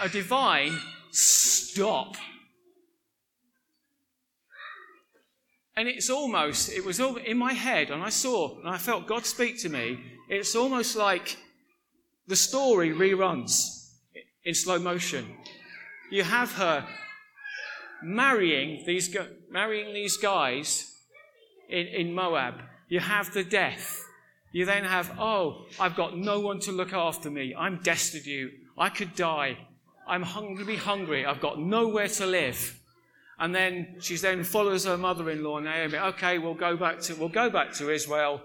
a 0.01 0.10
divine 0.10 0.77
stop. 1.12 2.15
And 5.75 5.88
it's 5.88 6.10
almost, 6.10 6.72
it 6.72 6.86
was 6.86 7.00
all 7.00 7.15
in 7.15 7.38
my 7.38 7.53
head, 7.53 7.89
and 7.89 8.03
I 8.03 8.10
saw, 8.10 8.60
and 8.60 8.70
I 8.70 8.77
felt 8.77 9.08
God 9.08 9.25
speak 9.25 9.60
to 9.62 9.70
me. 9.70 10.00
It's 10.29 10.55
almost 10.55 10.96
like 10.96 11.38
the 12.27 12.35
story 12.35 12.89
reruns 12.91 13.89
in 14.43 14.53
slow 14.53 14.79
motion. 14.79 15.25
You 16.11 16.23
have 16.23 16.53
her 16.53 16.85
marrying 18.03 18.83
these, 18.85 19.15
marrying 19.49 19.93
these 19.93 20.17
guys 20.17 20.93
in, 21.69 21.87
in 21.87 22.13
Moab. 22.13 22.55
You 22.87 22.99
have 22.99 23.33
the 23.33 23.43
death. 23.43 23.99
You 24.51 24.65
then 24.65 24.83
have, 24.83 25.17
oh, 25.19 25.65
I've 25.79 25.95
got 25.95 26.17
no 26.17 26.39
one 26.39 26.59
to 26.61 26.71
look 26.71 26.93
after 26.93 27.31
me. 27.31 27.55
I'm 27.57 27.79
destitute. 27.81 28.51
I 28.77 28.89
could 28.89 29.15
die. 29.15 29.57
I'm 30.07 30.21
hungry, 30.21 30.75
hungry. 30.75 31.25
I've 31.25 31.41
got 31.41 31.59
nowhere 31.59 32.07
to 32.09 32.25
live. 32.25 32.79
And 33.39 33.53
then 33.53 33.95
she 33.99 34.15
then 34.17 34.43
follows 34.43 34.85
her 34.85 34.97
mother-in-law 34.97 35.59
Naomi. 35.59 35.97
Okay, 35.97 36.37
we'll 36.37 36.53
go 36.53 36.77
back 36.77 36.99
to 37.01 37.15
we'll 37.15 37.29
go 37.29 37.49
back 37.49 37.73
to 37.73 37.89
Israel. 37.89 38.41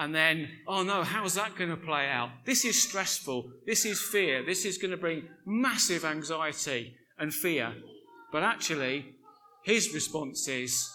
And 0.00 0.14
then, 0.14 0.48
oh 0.66 0.82
no, 0.82 1.02
how's 1.02 1.34
that 1.34 1.56
going 1.56 1.68
to 1.68 1.76
play 1.76 2.08
out? 2.08 2.30
This 2.46 2.64
is 2.64 2.82
stressful. 2.82 3.52
This 3.66 3.84
is 3.84 4.00
fear. 4.00 4.42
This 4.42 4.64
is 4.64 4.78
going 4.78 4.92
to 4.92 4.96
bring 4.96 5.28
massive 5.44 6.06
anxiety 6.06 6.94
and 7.18 7.34
fear. 7.34 7.74
But 8.32 8.42
actually, 8.42 9.14
his 9.62 9.92
response 9.92 10.48
is 10.48 10.88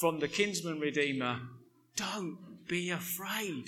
from 0.00 0.18
the 0.18 0.26
kinsman 0.26 0.80
redeemer, 0.80 1.38
don't 1.94 2.38
be 2.66 2.90
afraid. 2.90 3.66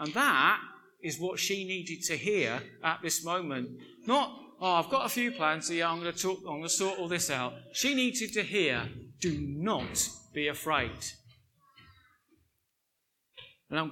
And 0.00 0.12
that 0.14 0.58
is 1.00 1.20
what 1.20 1.38
she 1.38 1.62
needed 1.64 2.02
to 2.06 2.16
hear 2.16 2.60
at 2.82 3.02
this 3.02 3.24
moment. 3.24 3.68
Not, 4.04 4.36
oh, 4.60 4.72
I've 4.72 4.90
got 4.90 5.06
a 5.06 5.10
few 5.10 5.30
plans, 5.30 5.68
so 5.68 5.74
yeah, 5.74 5.88
I'm 5.88 6.00
going 6.00 6.12
to 6.12 6.18
talk, 6.18 6.38
I'm 6.40 6.56
going 6.56 6.62
to 6.64 6.68
sort 6.68 6.98
all 6.98 7.06
this 7.06 7.30
out. 7.30 7.52
She 7.72 7.94
needed 7.94 8.32
to 8.32 8.42
hear, 8.42 8.82
do 9.20 9.38
not 9.40 10.08
be 10.34 10.48
afraid. 10.48 10.90
And, 13.72 13.90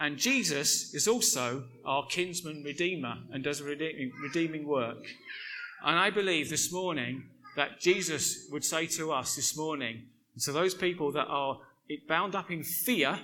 and, 0.00 0.18
Jesus 0.18 0.92
is 0.92 1.06
also 1.06 1.64
our 1.84 2.04
kinsman 2.06 2.64
redeemer 2.64 3.14
and 3.32 3.44
does 3.44 3.62
redeeming, 3.62 4.10
redeeming 4.20 4.66
work. 4.66 5.06
And 5.84 5.96
I 5.96 6.10
believe 6.10 6.50
this 6.50 6.72
morning 6.72 7.22
that 7.56 7.80
Jesus 7.80 8.48
would 8.50 8.64
say 8.64 8.86
to 8.88 9.12
us 9.12 9.36
this 9.36 9.56
morning, 9.56 10.02
and 10.34 10.42
to 10.42 10.52
those 10.52 10.74
people 10.74 11.12
that 11.12 11.26
are 11.28 11.60
bound 12.08 12.34
up 12.34 12.50
in 12.50 12.64
fear 12.64 13.20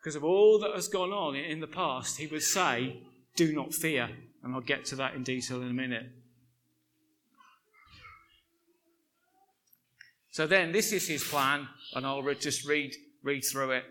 because 0.00 0.16
of 0.16 0.24
all 0.24 0.58
that 0.58 0.74
has 0.74 0.88
gone 0.88 1.12
on 1.12 1.36
in 1.36 1.60
the 1.60 1.68
past, 1.68 2.18
he 2.18 2.26
would 2.26 2.42
say, 2.42 3.00
Do 3.36 3.52
not 3.54 3.72
fear. 3.72 4.08
And 4.42 4.54
I'll 4.54 4.60
get 4.60 4.86
to 4.86 4.96
that 4.96 5.14
in 5.14 5.22
detail 5.22 5.62
in 5.62 5.68
a 5.68 5.74
minute. 5.74 6.06
So 10.32 10.46
then, 10.46 10.72
this 10.72 10.92
is 10.92 11.06
his 11.06 11.22
plan, 11.22 11.68
and 11.94 12.06
I'll 12.06 12.22
just 12.34 12.66
read, 12.66 12.94
read 13.22 13.42
through 13.44 13.72
it. 13.72 13.84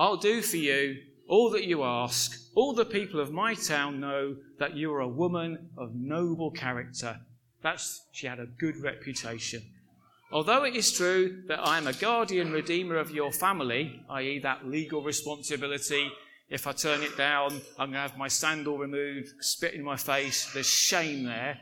I'll 0.00 0.16
do 0.16 0.40
for 0.40 0.56
you 0.56 0.96
all 1.28 1.50
that 1.50 1.64
you 1.64 1.84
ask. 1.84 2.40
All 2.54 2.72
the 2.72 2.86
people 2.86 3.20
of 3.20 3.32
my 3.32 3.52
town 3.52 4.00
know 4.00 4.34
that 4.58 4.74
you 4.74 4.90
are 4.94 5.00
a 5.00 5.06
woman 5.08 5.68
of 5.76 5.94
noble 5.94 6.50
character. 6.50 7.20
That's, 7.62 8.06
she 8.10 8.26
had 8.26 8.40
a 8.40 8.46
good 8.46 8.78
reputation. 8.78 9.62
Although 10.32 10.64
it 10.64 10.74
is 10.74 10.90
true 10.90 11.42
that 11.48 11.60
I 11.60 11.76
am 11.76 11.86
a 11.86 11.92
guardian 11.92 12.50
redeemer 12.50 12.96
of 12.96 13.10
your 13.10 13.30
family, 13.30 14.00
i.e., 14.08 14.38
that 14.38 14.66
legal 14.66 15.02
responsibility, 15.02 16.10
if 16.48 16.66
I 16.66 16.72
turn 16.72 17.02
it 17.02 17.18
down, 17.18 17.60
I'm 17.78 17.90
going 17.90 17.92
to 17.92 17.98
have 17.98 18.16
my 18.16 18.28
sandal 18.28 18.78
removed, 18.78 19.28
spit 19.40 19.74
in 19.74 19.84
my 19.84 19.96
face, 19.96 20.50
there's 20.54 20.66
shame 20.66 21.24
there. 21.24 21.58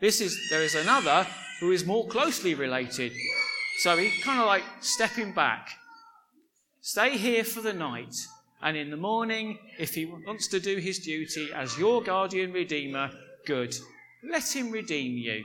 This 0.00 0.22
is, 0.22 0.48
there 0.48 0.62
is 0.62 0.74
another 0.74 1.26
who 1.60 1.70
is 1.70 1.84
more 1.84 2.06
closely 2.06 2.54
related. 2.54 3.12
So 3.80 3.94
he 3.98 4.10
kind 4.22 4.40
of 4.40 4.46
like 4.46 4.64
stepping 4.80 5.32
back 5.32 5.68
Stay 6.86 7.16
here 7.16 7.44
for 7.44 7.62
the 7.62 7.72
night, 7.72 8.14
and 8.60 8.76
in 8.76 8.90
the 8.90 8.96
morning, 8.98 9.58
if 9.78 9.94
he 9.94 10.04
wants 10.04 10.48
to 10.48 10.60
do 10.60 10.76
his 10.76 10.98
duty 10.98 11.48
as 11.54 11.78
your 11.78 12.02
guardian 12.02 12.52
redeemer, 12.52 13.10
good. 13.46 13.74
Let 14.22 14.54
him 14.54 14.70
redeem 14.70 15.16
you. 15.16 15.44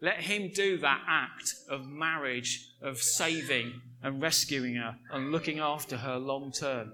Let 0.00 0.16
him 0.16 0.50
do 0.52 0.78
that 0.78 1.00
act 1.06 1.54
of 1.68 1.86
marriage, 1.86 2.74
of 2.82 2.98
saving 2.98 3.80
and 4.02 4.20
rescuing 4.20 4.74
her 4.74 4.96
and 5.12 5.30
looking 5.30 5.60
after 5.60 5.96
her 5.96 6.18
long 6.18 6.50
term. 6.50 6.90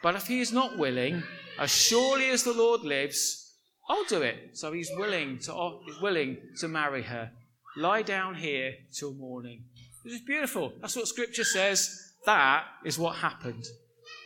But 0.00 0.14
if 0.14 0.28
he 0.28 0.40
is 0.40 0.52
not 0.52 0.78
willing, 0.78 1.24
as 1.58 1.72
surely 1.72 2.30
as 2.30 2.44
the 2.44 2.52
Lord 2.52 2.82
lives, 2.82 3.52
I'll 3.90 4.04
do 4.04 4.22
it. 4.22 4.56
So 4.56 4.72
he's 4.72 4.92
willing 4.96 5.40
to, 5.40 5.80
he's 5.86 6.00
willing 6.00 6.36
to 6.60 6.68
marry 6.68 7.02
her. 7.02 7.32
Lie 7.76 8.02
down 8.02 8.36
here 8.36 8.74
till 8.92 9.12
morning. 9.14 9.64
This 10.04 10.12
is 10.12 10.20
beautiful. 10.20 10.72
That's 10.80 10.94
what 10.94 11.08
Scripture 11.08 11.42
says 11.42 12.07
that 12.26 12.64
is 12.84 12.98
what 12.98 13.16
happened. 13.16 13.64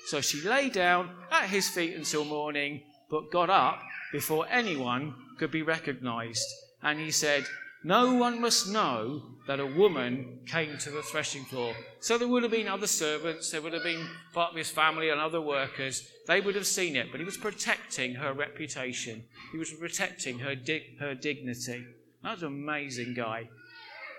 So 0.06 0.20
she 0.20 0.40
lay 0.46 0.68
down 0.68 1.10
at 1.30 1.48
his 1.48 1.68
feet 1.68 1.94
until 1.94 2.24
morning, 2.24 2.82
but 3.10 3.30
got 3.30 3.50
up 3.50 3.80
before 4.12 4.46
anyone 4.50 5.14
could 5.38 5.50
be 5.50 5.62
recognized. 5.62 6.46
And 6.82 6.98
he 6.98 7.10
said, 7.10 7.44
No 7.84 8.14
one 8.14 8.40
must 8.40 8.68
know 8.68 9.22
that 9.46 9.60
a 9.60 9.66
woman 9.66 10.40
came 10.46 10.78
to 10.78 10.90
the 10.90 11.02
threshing 11.02 11.44
floor. 11.44 11.74
So 12.00 12.18
there 12.18 12.28
would 12.28 12.42
have 12.42 12.52
been 12.52 12.68
other 12.68 12.86
servants, 12.86 13.50
there 13.50 13.62
would 13.62 13.72
have 13.72 13.82
been 13.82 14.06
part 14.32 14.50
of 14.50 14.56
his 14.56 14.70
family 14.70 15.10
and 15.10 15.20
other 15.20 15.40
workers. 15.40 16.08
They 16.26 16.40
would 16.40 16.54
have 16.54 16.66
seen 16.66 16.96
it, 16.96 17.08
but 17.10 17.20
he 17.20 17.24
was 17.24 17.36
protecting 17.36 18.14
her 18.14 18.32
reputation. 18.32 19.24
He 19.50 19.58
was 19.58 19.72
protecting 19.72 20.38
her, 20.40 20.54
her 21.00 21.14
dignity. 21.14 21.84
That's 22.22 22.42
an 22.42 22.48
amazing 22.48 23.14
guy. 23.14 23.48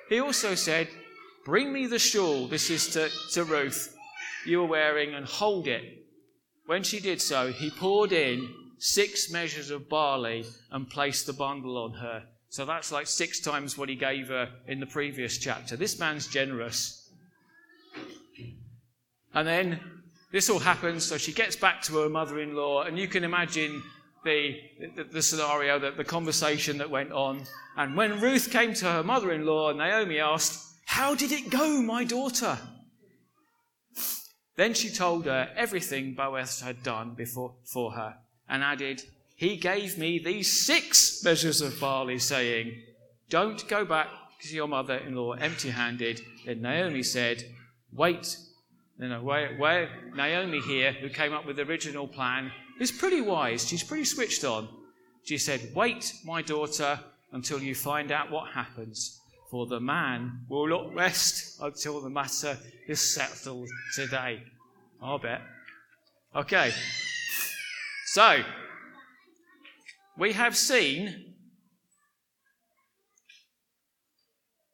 He 0.10 0.20
also 0.20 0.56
said, 0.56 0.90
Bring 1.46 1.74
me 1.74 1.88
the 1.88 2.00
shawl, 2.00 2.48
this 2.48 2.70
is 2.70 2.88
to, 2.90 3.10
to 3.32 3.44
Ruth, 3.44 3.96
you 4.46 4.62
are 4.62 4.68
wearing, 4.68 5.14
and 5.14 5.26
hold 5.26 5.68
it. 5.68 5.84
When 6.66 6.84
she 6.84 7.02
did 7.02 7.22
so, 7.22 7.52
he 7.52 7.70
poured 7.70 8.14
in 8.14 8.50
six 8.78 9.30
measures 9.30 9.70
of 9.70 9.90
barley 9.90 10.46
and 10.72 10.90
placed 10.90 11.26
the 11.26 11.34
bundle 11.34 11.78
on 11.78 11.94
her. 11.94 12.24
So 12.50 12.66
that's 12.66 12.92
like 12.92 13.08
six 13.08 13.40
times 13.42 13.78
what 13.78 13.90
he 13.90 13.96
gave 13.96 14.30
her 14.30 14.50
in 14.68 14.80
the 14.80 14.86
previous 14.86 15.38
chapter. 15.38 15.76
This 15.76 16.00
man's 16.00 16.28
generous. 16.28 17.10
And 19.34 19.48
then 19.48 19.80
this 20.32 20.50
all 20.50 20.60
happens, 20.60 21.04
so 21.04 21.18
she 21.18 21.34
gets 21.34 21.56
back 21.56 21.82
to 21.84 21.98
her 21.98 22.10
mother 22.10 22.40
in 22.40 22.56
law, 22.56 22.84
and 22.84 22.98
you 22.98 23.08
can 23.08 23.24
imagine 23.24 23.84
the, 24.24 24.56
the, 24.96 25.04
the, 25.04 25.22
scenario, 25.22 25.78
that 25.80 25.98
the 25.98 26.04
conversation 26.04 26.78
that 26.78 26.90
went 26.90 27.12
on. 27.12 27.44
And 27.76 27.98
when 27.98 28.22
Ruth 28.22 28.50
came 28.50 28.74
to 28.76 28.86
her 28.86 29.04
mother 29.04 29.34
in 29.34 29.46
law, 29.46 29.74
Naomi 29.74 30.20
asked, 30.20 30.73
how 30.86 31.16
did 31.16 31.32
it 31.32 31.50
go, 31.50 31.82
my 31.82 32.04
daughter? 32.04 32.58
Then 34.56 34.74
she 34.74 34.90
told 34.90 35.26
her 35.26 35.50
everything 35.56 36.14
Boaz 36.14 36.62
had 36.62 36.84
done 36.84 37.16
before, 37.16 37.56
for 37.66 37.94
her 37.94 38.16
and 38.48 38.64
added, 38.64 39.02
He 39.36 39.58
gave 39.58 39.98
me 39.98 40.20
these 40.20 40.66
six 40.66 41.24
measures 41.24 41.62
of 41.62 41.80
barley, 41.80 42.20
saying, 42.20 42.80
Don't 43.30 43.68
go 43.68 43.86
back 43.86 44.08
to 44.42 44.54
your 44.54 44.68
mother 44.68 44.96
in 44.98 45.16
law 45.16 45.32
empty 45.34 45.70
handed. 45.70 46.22
Then 46.46 46.62
Naomi 46.62 47.04
said, 47.04 47.44
Wait. 47.92 48.38
You 49.00 49.10
know, 49.10 49.24
where, 49.24 49.56
where 49.58 49.90
Naomi 50.16 50.62
here, 50.62 50.92
who 50.94 51.10
came 51.10 51.34
up 51.34 51.48
with 51.48 51.56
the 51.56 51.64
original 51.64 52.08
plan, 52.08 52.52
is 52.80 52.92
pretty 52.92 53.22
wise. 53.22 53.68
She's 53.68 53.84
pretty 53.84 54.06
switched 54.06 54.44
on. 54.44 54.70
She 55.24 55.40
said, 55.40 55.72
Wait, 55.74 56.14
my 56.24 56.44
daughter, 56.44 57.00
until 57.32 57.60
you 57.60 57.74
find 57.74 58.12
out 58.12 58.30
what 58.30 58.52
happens 58.52 59.20
for 59.54 59.68
the 59.68 59.80
man 59.80 60.40
will 60.50 60.66
not 60.66 60.96
rest 60.96 61.62
until 61.62 62.02
the 62.02 62.10
matter 62.10 62.58
is 62.88 63.00
settled 63.00 63.70
today. 63.94 64.42
I'll 65.00 65.20
bet. 65.20 65.42
Okay. 66.36 66.72
So, 68.08 68.42
we 70.18 70.34
have 70.34 70.58
seen 70.58 71.36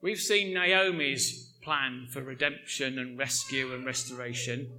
we've 0.01 0.17
seen 0.17 0.53
Naomi's 0.53 1.57
plan 1.61 2.07
for 2.13 2.21
redemption 2.21 2.99
and 2.99 3.19
rescue 3.19 3.73
and 3.73 3.85
restoration, 3.85 4.71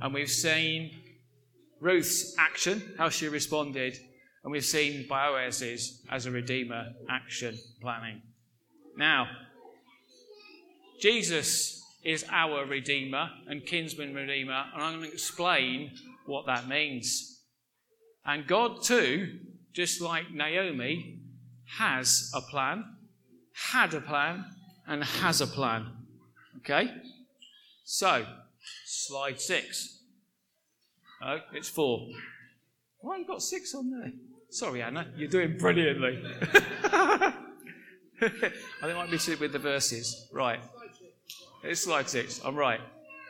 and 0.00 0.14
we've 0.14 0.30
seen 0.30 0.92
Ruth's 1.80 2.36
action, 2.38 2.94
how 2.96 3.08
she 3.08 3.26
responded, 3.26 3.98
and 4.44 4.52
we've 4.52 4.64
seen 4.64 5.08
Boaz's 5.08 6.00
as 6.12 6.26
a 6.26 6.30
redeemer 6.30 6.92
action 7.10 7.58
planning. 7.82 8.22
Now, 8.96 9.26
Jesus 11.00 11.82
is 12.04 12.24
our 12.30 12.64
redeemer 12.64 13.28
and 13.46 13.64
kinsman 13.64 14.14
redeemer, 14.14 14.64
and 14.72 14.82
I'm 14.82 14.94
going 14.98 15.06
to 15.06 15.12
explain 15.12 15.92
what 16.26 16.46
that 16.46 16.68
means. 16.68 17.40
And 18.24 18.46
God, 18.46 18.82
too, 18.82 19.38
just 19.72 20.00
like 20.00 20.32
Naomi, 20.32 21.20
has 21.76 22.30
a 22.34 22.40
plan, 22.40 22.84
had 23.52 23.94
a 23.94 24.00
plan, 24.00 24.44
and 24.86 25.04
has 25.04 25.40
a 25.40 25.46
plan. 25.46 25.86
Okay? 26.58 26.90
So, 27.84 28.26
slide 28.84 29.40
six. 29.40 30.00
Oh, 31.22 31.38
it's 31.52 31.68
four. 31.68 32.08
Why 33.00 33.14
have 33.14 33.20
you 33.20 33.26
got 33.26 33.42
six 33.42 33.74
on 33.74 33.90
there? 33.90 34.12
Sorry, 34.50 34.82
Anna, 34.82 35.06
you're 35.16 35.28
doing 35.28 35.56
brilliantly. 35.58 36.22
I 38.20 38.30
think 38.30 38.52
I 38.82 38.92
might 38.94 39.10
be 39.10 39.34
with 39.36 39.52
the 39.52 39.58
verses. 39.58 40.28
Right. 40.32 40.60
It's 41.68 41.82
slide 41.82 42.08
six. 42.08 42.40
I'm 42.42 42.56
right. 42.56 42.80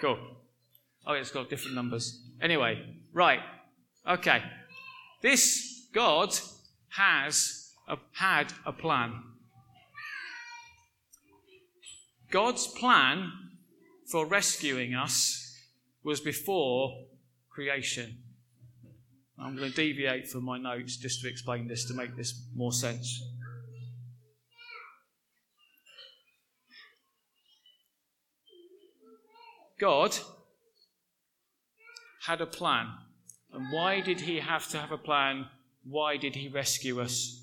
Cool. 0.01 0.17
Oh, 1.05 1.15
it's 1.15 1.33
got 1.33 1.51
different 1.51 1.75
numbers. 1.75 2.23
Anyway, 2.41 2.81
right. 3.13 3.41
Okay. 4.09 4.41
This 5.21 5.89
God 5.93 6.39
has 6.91 7.73
a, 7.89 7.97
had 8.13 8.53
a 8.65 8.71
plan. 8.71 9.25
God's 12.31 12.69
plan 12.69 13.33
for 14.07 14.25
rescuing 14.25 14.95
us 14.95 15.57
was 16.05 16.21
before 16.21 17.07
creation. 17.51 18.19
I'm 19.37 19.57
going 19.57 19.69
to 19.69 19.75
deviate 19.75 20.29
from 20.29 20.45
my 20.45 20.59
notes 20.59 20.97
just 20.97 21.23
to 21.23 21.29
explain 21.29 21.67
this 21.67 21.87
to 21.87 21.95
make 21.95 22.17
this 22.17 22.41
more 22.55 22.73
sense. 22.73 23.21
God 29.79 30.17
had 32.27 32.41
a 32.41 32.47
plan. 32.47 32.89
And 33.53 33.73
why 33.73 34.01
did 34.01 34.21
he 34.21 34.41
have 34.41 34.69
to 34.71 34.79
have 34.79 34.93
a 34.93 34.99
plan? 34.99 35.47
Why 35.85 36.17
did 36.17 36.37
he 36.37 36.49
rescue 36.49 37.01
us? 37.01 37.43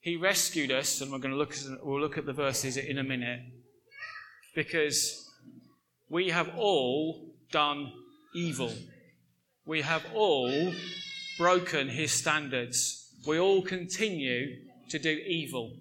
He 0.00 0.16
rescued 0.16 0.70
us, 0.70 1.00
and 1.00 1.12
we're 1.12 1.18
going 1.18 1.32
to 1.32 1.38
look 1.38 1.52
at, 1.52 1.84
we'll 1.84 2.00
look 2.00 2.18
at 2.18 2.26
the 2.26 2.32
verses 2.32 2.76
in 2.76 2.98
a 2.98 3.04
minute, 3.04 3.40
because 4.54 5.28
we 6.08 6.30
have 6.30 6.50
all 6.56 7.34
done 7.52 7.92
evil. 8.34 8.72
We 9.66 9.82
have 9.82 10.04
all 10.14 10.72
broken 11.36 11.88
his 11.88 12.12
standards. 12.12 13.12
We 13.26 13.38
all 13.38 13.62
continue 13.62 14.56
to 14.88 14.98
do 14.98 15.10
evil. 15.10 15.76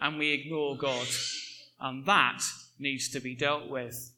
And 0.00 0.18
we 0.18 0.32
ignore 0.32 0.76
God. 0.76 1.06
And 1.80 2.04
that 2.06 2.42
needs 2.82 3.08
to 3.10 3.20
be 3.20 3.34
dealt 3.34 3.68
with 3.68 4.12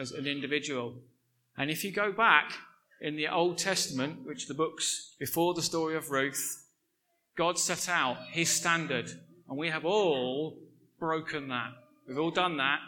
as 0.00 0.12
an 0.12 0.26
individual. 0.26 0.94
And 1.56 1.70
if 1.70 1.84
you 1.84 1.92
go 1.92 2.12
back 2.12 2.52
in 3.00 3.16
the 3.16 3.28
Old 3.28 3.58
Testament, 3.58 4.26
which 4.26 4.48
the 4.48 4.54
books 4.54 5.14
before 5.18 5.54
the 5.54 5.62
story 5.62 5.96
of 5.96 6.10
Ruth, 6.10 6.66
God 7.36 7.58
set 7.58 7.88
out 7.88 8.16
his 8.30 8.50
standard, 8.50 9.10
and 9.48 9.58
we 9.58 9.68
have 9.68 9.84
all 9.84 10.58
broken 10.98 11.48
that. 11.48 11.72
We've 12.08 12.18
all 12.18 12.30
done 12.30 12.56
that. 12.56 12.80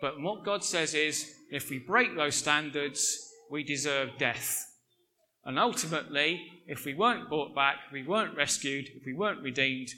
But 0.00 0.20
what 0.20 0.44
God 0.44 0.62
says 0.62 0.94
is 0.94 1.34
if 1.50 1.70
we 1.70 1.78
break 1.78 2.14
those 2.14 2.34
standards, 2.34 3.32
we 3.50 3.64
deserve 3.64 4.10
death. 4.18 4.66
And 5.44 5.58
ultimately, 5.58 6.42
if 6.66 6.84
we 6.84 6.94
weren't 6.94 7.28
brought 7.28 7.54
back, 7.54 7.76
we 7.92 8.02
weren't 8.02 8.36
rescued, 8.36 8.88
if 8.94 9.06
we 9.06 9.14
weren't 9.14 9.42
redeemed, 9.42 9.90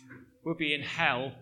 we'll 0.44 0.54
be 0.54 0.74
in 0.74 0.82
hell 0.82 1.32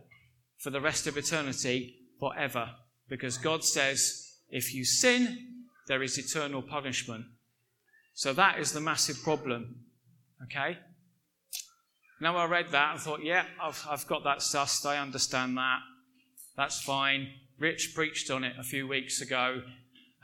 for 0.59 0.71
the 0.71 0.81
rest 0.81 1.07
of 1.07 1.17
eternity 1.17 1.97
forever. 2.19 2.71
Because 3.09 3.39
God 3.39 3.65
says, 3.65 4.35
if 4.51 4.75
you 4.75 4.85
sin, 4.85 5.39
there 5.87 6.03
is 6.03 6.19
eternal 6.19 6.63
punishment. 6.63 7.25
So 8.15 8.33
that 8.33 8.59
is 8.59 8.73
the 8.73 8.81
massive 8.81 9.23
problem. 9.23 9.77
Okay? 10.45 10.79
Now 12.21 12.37
I 12.37 12.47
read 12.47 12.71
that 12.71 12.93
and 12.93 13.01
thought, 13.01 13.23
yeah, 13.23 13.45
I've, 13.63 13.87
I've 13.89 14.07
got 14.07 14.25
that 14.25 14.39
sussed. 14.39 14.87
I 14.87 14.99
understand 14.99 15.57
that. 15.57 15.81
That's 16.57 16.81
fine. 16.81 17.29
Rich 17.59 17.93
preached 17.95 18.31
on 18.31 18.45
it 18.45 18.55
a 18.59 18.63
few 18.63 18.89
weeks 18.89 19.21
ago, 19.21 19.63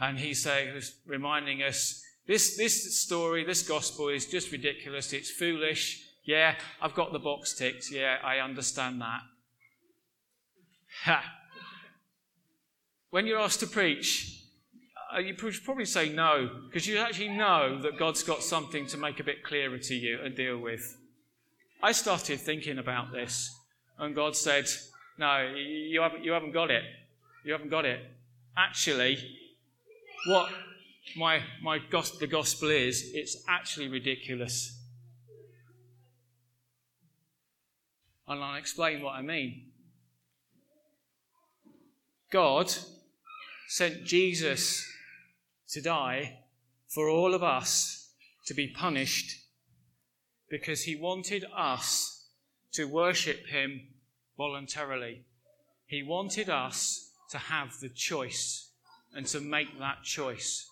and 0.01 0.19
he 0.19 0.35
say, 0.35 0.73
was 0.73 0.97
reminding 1.07 1.63
us 1.63 2.03
this, 2.27 2.57
this 2.57 3.01
story, 3.01 3.45
this 3.45 3.67
gospel 3.67 4.09
is 4.09 4.27
just 4.27 4.53
ridiculous. 4.53 5.13
It's 5.13 5.31
foolish. 5.31 6.03
Yeah, 6.25 6.55
I've 6.81 6.95
got 6.95 7.13
the 7.13 7.19
box 7.19 7.55
ticked. 7.55 7.91
Yeah, 7.91 8.17
I 8.23 8.39
understand 8.39 9.01
that. 9.01 9.21
Ha. 11.05 11.25
When 13.13 13.27
you're 13.27 13.41
asked 13.41 13.61
to 13.61 13.67
preach, 13.67 14.43
uh, 15.15 15.19
you 15.19 15.35
probably 15.35 15.85
say 15.85 16.09
no, 16.09 16.49
because 16.67 16.87
you 16.87 16.97
actually 16.97 17.29
know 17.29 17.79
that 17.83 17.99
God's 17.99 18.23
got 18.23 18.43
something 18.43 18.87
to 18.87 18.97
make 18.97 19.21
a 19.21 19.23
bit 19.23 19.45
clearer 19.45 19.77
to 19.77 19.95
you 19.95 20.21
and 20.25 20.35
deal 20.35 20.57
with. 20.57 20.97
I 21.83 21.93
started 21.93 22.41
thinking 22.41 22.79
about 22.79 23.13
this, 23.13 23.55
and 23.99 24.15
God 24.15 24.35
said, 24.35 24.67
No, 25.19 25.47
you 25.55 26.01
haven't, 26.01 26.25
you 26.25 26.33
haven't 26.33 26.53
got 26.53 26.71
it. 26.71 26.85
You 27.45 27.53
haven't 27.53 27.69
got 27.69 27.85
it. 27.85 28.01
Actually, 28.57 29.19
what 30.27 30.51
my, 31.15 31.43
my 31.63 31.81
the 32.19 32.27
gospel 32.27 32.71
is, 32.71 33.11
it's 33.13 33.45
actually 33.47 33.89
ridiculous. 33.89 34.81
And 38.27 38.43
I'll 38.43 38.57
explain 38.57 39.03
what 39.03 39.17
I 39.17 39.21
mean. 39.21 39.67
God 42.31 42.75
sent 43.73 44.05
Jesus 44.05 44.87
to 45.67 45.81
die 45.81 46.41
for 46.89 47.09
all 47.09 47.33
of 47.33 47.43
us 47.43 48.11
to 48.45 48.53
be 48.53 48.69
punished 48.69 49.47
because 50.51 50.83
he 50.83 50.95
wanted 50.95 51.47
us 51.57 52.29
to 52.71 52.85
worship 52.85 53.47
him 53.47 53.81
voluntarily. 54.37 55.25
He 55.87 56.03
wanted 56.03 56.51
us 56.51 57.13
to 57.31 57.39
have 57.39 57.81
the 57.81 57.89
choice 57.89 58.73
and 59.15 59.25
to 59.29 59.41
make 59.41 59.79
that 59.79 60.03
choice. 60.03 60.69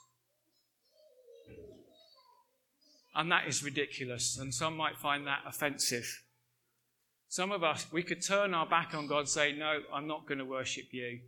And 3.14 3.32
that 3.32 3.48
is 3.48 3.64
ridiculous, 3.64 4.36
and 4.36 4.54
some 4.54 4.76
might 4.76 4.98
find 4.98 5.26
that 5.26 5.40
offensive. 5.48 6.06
Some 7.30 7.50
of 7.50 7.64
us, 7.64 7.86
we 7.90 8.02
could 8.02 8.20
turn 8.20 8.52
our 8.52 8.66
back 8.66 8.92
on 8.94 9.06
God 9.06 9.20
and 9.20 9.28
say, 9.28 9.52
No, 9.52 9.80
I'm 9.90 10.06
not 10.06 10.26
going 10.26 10.38
to 10.38 10.44
worship 10.44 10.92
you. 10.92 11.20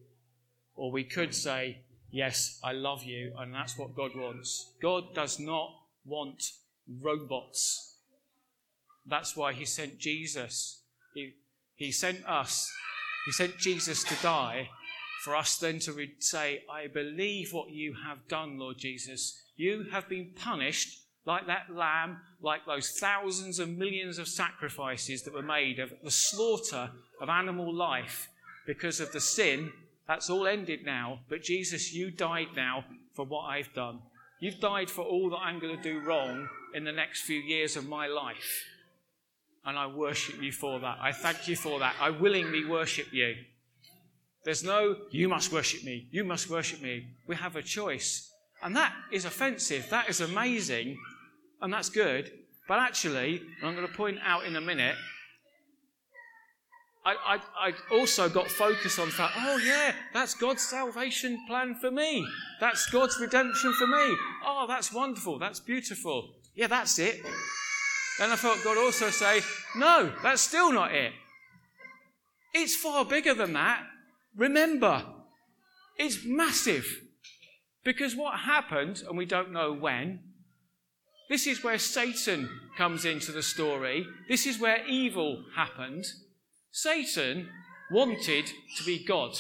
Or 0.83 0.91
we 0.91 1.05
could 1.05 1.33
say, 1.33 1.79
Yes, 2.11 2.59
I 2.65 2.73
love 2.73 3.05
you, 3.05 3.33
and 3.39 3.55
that's 3.55 3.79
what 3.79 3.95
God 3.95 4.17
wants. 4.17 4.73
God 4.83 5.15
does 5.15 5.39
not 5.39 5.71
want 6.05 6.43
robots. 7.01 7.99
That's 9.07 9.37
why 9.37 9.53
He 9.53 9.65
sent 9.65 10.01
Jesus. 10.01 10.83
He, 11.15 11.35
he 11.77 11.93
sent 11.93 12.29
us, 12.29 12.69
He 13.27 13.31
sent 13.31 13.59
Jesus 13.59 14.03
to 14.03 14.17
die 14.25 14.71
for 15.23 15.37
us 15.37 15.57
then 15.57 15.79
to 15.79 15.93
re- 15.93 16.17
say, 16.19 16.65
I 16.69 16.89
believe 16.89 17.53
what 17.53 17.71
you 17.71 17.95
have 18.05 18.27
done, 18.27 18.59
Lord 18.59 18.79
Jesus. 18.79 19.41
You 19.55 19.87
have 19.93 20.09
been 20.09 20.33
punished 20.35 20.99
like 21.25 21.47
that 21.47 21.73
lamb, 21.73 22.19
like 22.43 22.67
those 22.67 22.91
thousands 22.91 23.61
and 23.61 23.79
millions 23.79 24.19
of 24.19 24.27
sacrifices 24.27 25.23
that 25.23 25.33
were 25.33 25.43
made 25.43 25.79
of 25.79 25.93
the 26.03 26.11
slaughter 26.11 26.91
of 27.21 27.29
animal 27.29 27.73
life 27.73 28.29
because 28.67 28.99
of 28.99 29.13
the 29.13 29.21
sin 29.21 29.71
that's 30.07 30.31
all 30.31 30.47
ended 30.47 30.85
now. 30.85 31.21
But 31.29 31.43
Jesus, 31.43 31.93
you 31.93 32.11
died 32.11 32.49
now 32.57 32.85
for 33.15 33.25
what 33.25 33.43
I've 33.43 33.73
done. 33.75 34.01
You've 34.41 34.61
died 34.61 34.91
for 34.91 35.03
all 35.03 35.31
that 35.31 35.39
I'm 35.39 35.61
going 35.61 35.77
to 35.77 35.83
do 35.83 36.01
wrong 36.01 36.49
in 36.75 36.85
the 36.85 36.93
next 36.93 37.23
few 37.23 37.39
years 37.39 37.77
of 37.77 37.89
my 37.89 38.09
life. 38.09 38.65
And 39.65 39.79
I 39.79 39.87
worship 39.87 40.43
you 40.43 40.51
for 40.51 40.81
that. 40.81 40.99
I 41.01 41.13
thank 41.13 41.47
you 41.47 41.55
for 41.55 41.79
that. 41.79 41.95
I 42.01 42.11
willingly 42.11 42.65
worship 42.65 43.13
you. 43.13 43.37
There's 44.45 44.65
no, 44.65 44.97
you 45.11 45.29
must 45.29 45.53
worship 45.53 45.85
me. 45.85 46.09
You 46.11 46.25
must 46.25 46.51
worship 46.51 46.83
me. 46.83 47.07
We 47.29 47.37
have 47.37 47.55
a 47.55 47.63
choice. 47.63 48.33
And 48.63 48.75
that 48.75 48.93
is 49.13 49.25
offensive. 49.25 49.89
That 49.91 50.09
is 50.09 50.21
amazing. 50.21 50.99
And 51.61 51.73
that's 51.73 51.89
good. 51.89 52.33
But 52.67 52.81
actually, 52.81 53.43
I'm 53.63 53.77
going 53.77 53.87
to 53.87 53.93
point 53.93 54.19
out 54.25 54.45
in 54.45 54.57
a 54.57 54.61
minute, 54.61 54.97
I, 57.05 57.15
I, 57.15 57.69
I 57.69 57.73
also 57.91 58.29
got 58.29 58.49
focused 58.49 58.99
on 59.01 59.09
that. 59.19 59.33
oh 59.37 59.57
yeah, 59.57 59.93
that's 60.15 60.35
God's 60.35 60.63
salvation 60.63 61.45
plan 61.49 61.75
for 61.75 61.91
me. 61.91 62.27
That's 62.61 62.89
God's 62.91 63.19
redemption 63.21 63.73
for 63.73 63.87
me. 63.87 64.17
Oh, 64.45 64.67
that's 64.69 64.93
wonderful. 64.93 65.39
That's 65.39 65.59
beautiful. 65.59 66.35
Yeah, 66.55 66.69
that's 66.69 66.99
it. 66.99 67.21
Then 68.19 68.31
I 68.31 68.37
felt 68.37 68.63
God 68.63 68.79
also 68.79 69.11
say, 69.11 69.41
no, 69.75 70.13
that's 70.23 70.43
still 70.43 70.73
not 70.73 70.95
it. 70.95 71.13
It's 72.55 72.77
far 72.77 73.05
bigger 73.05 73.35
than 73.35 73.55
that. 73.55 73.83
Remember, 74.37 75.05
it's 75.97 76.25
massive. 76.25 76.87
Because 77.85 78.15
what 78.15 78.41
happened, 78.41 79.03
and 79.09 79.19
we 79.19 79.25
don't 79.25 79.53
know 79.53 79.73
when, 79.73 80.21
this 81.29 81.47
is 81.47 81.65
where 81.65 81.79
Satan 81.79 82.49
comes 82.77 83.05
into 83.05 83.33
the 83.33 83.43
story. 83.43 84.07
This 84.29 84.47
is 84.47 84.61
where 84.61 84.87
evil 84.87 85.43
happened. 85.57 86.05
Satan 86.73 87.51
wanted 87.91 88.51
to 88.77 88.85
be 88.85 89.05
God. 89.05 89.39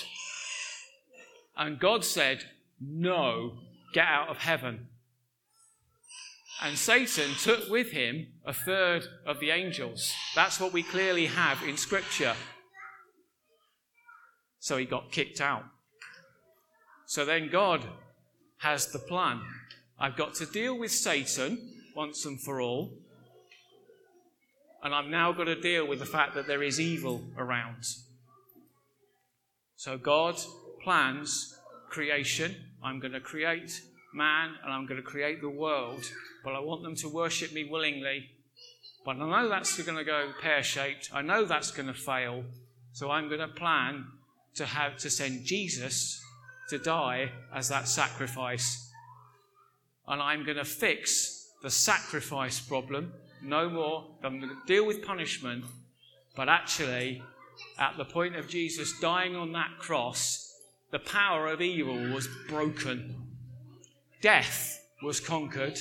And 1.56 1.80
God 1.80 2.04
said, 2.04 2.44
No, 2.78 3.54
get 3.94 4.06
out 4.06 4.28
of 4.28 4.38
heaven. 4.38 4.88
And 6.62 6.78
Satan 6.78 7.30
took 7.40 7.68
with 7.70 7.90
him 7.90 8.28
a 8.44 8.52
third 8.52 9.04
of 9.26 9.40
the 9.40 9.50
angels. 9.50 10.12
That's 10.36 10.60
what 10.60 10.72
we 10.72 10.82
clearly 10.82 11.26
have 11.26 11.62
in 11.62 11.76
Scripture. 11.76 12.34
So 14.60 14.76
he 14.76 14.84
got 14.84 15.10
kicked 15.10 15.40
out. 15.40 15.64
So 17.06 17.24
then 17.24 17.48
God 17.50 17.84
has 18.58 18.92
the 18.92 19.00
plan. 19.00 19.40
I've 19.98 20.16
got 20.16 20.34
to 20.34 20.46
deal 20.46 20.78
with 20.78 20.92
Satan 20.92 21.58
once 21.96 22.24
and 22.26 22.40
for 22.40 22.60
all. 22.60 22.92
And 24.82 24.94
I've 24.94 25.06
now 25.06 25.32
got 25.32 25.44
to 25.44 25.60
deal 25.60 25.86
with 25.86 26.00
the 26.00 26.06
fact 26.06 26.34
that 26.34 26.46
there 26.46 26.62
is 26.62 26.80
evil 26.80 27.22
around. 27.36 27.86
So 29.76 29.96
God 29.96 30.36
plans 30.82 31.58
creation. 31.88 32.54
I'm 32.82 32.98
going 32.98 33.12
to 33.12 33.20
create 33.20 33.80
man 34.14 34.50
and 34.62 34.72
I'm 34.72 34.86
going 34.86 35.00
to 35.00 35.06
create 35.06 35.40
the 35.40 35.48
world, 35.48 36.04
but 36.44 36.54
I 36.54 36.58
want 36.58 36.82
them 36.82 36.96
to 36.96 37.08
worship 37.08 37.52
me 37.52 37.64
willingly. 37.64 38.30
But 39.04 39.16
I 39.16 39.28
know 39.28 39.48
that's 39.48 39.80
going 39.80 39.98
to 39.98 40.04
go 40.04 40.32
pear 40.40 40.62
shaped. 40.62 41.10
I 41.12 41.22
know 41.22 41.44
that's 41.44 41.70
going 41.70 41.88
to 41.88 41.94
fail. 41.94 42.44
So 42.92 43.10
I'm 43.10 43.28
going 43.28 43.40
to 43.40 43.48
plan 43.48 44.06
to 44.54 44.66
have 44.66 44.96
to 44.98 45.10
send 45.10 45.44
Jesus 45.44 46.20
to 46.68 46.78
die 46.78 47.30
as 47.54 47.68
that 47.68 47.88
sacrifice. 47.88 48.90
And 50.06 50.20
I'm 50.20 50.44
going 50.44 50.58
to 50.58 50.64
fix 50.64 51.41
the 51.62 51.70
sacrifice 51.70 52.60
problem 52.60 53.12
no 53.42 53.68
more. 53.68 54.06
Deal 54.66 54.86
with 54.86 55.04
punishment. 55.04 55.64
But 56.34 56.48
actually, 56.48 57.22
at 57.78 57.96
the 57.96 58.04
point 58.04 58.36
of 58.36 58.48
Jesus 58.48 58.98
dying 59.00 59.36
on 59.36 59.52
that 59.52 59.78
cross, 59.78 60.54
the 60.90 60.98
power 60.98 61.48
of 61.48 61.60
evil 61.60 61.96
was 62.12 62.28
broken. 62.48 63.14
Death 64.20 64.80
was 65.02 65.20
conquered. 65.20 65.78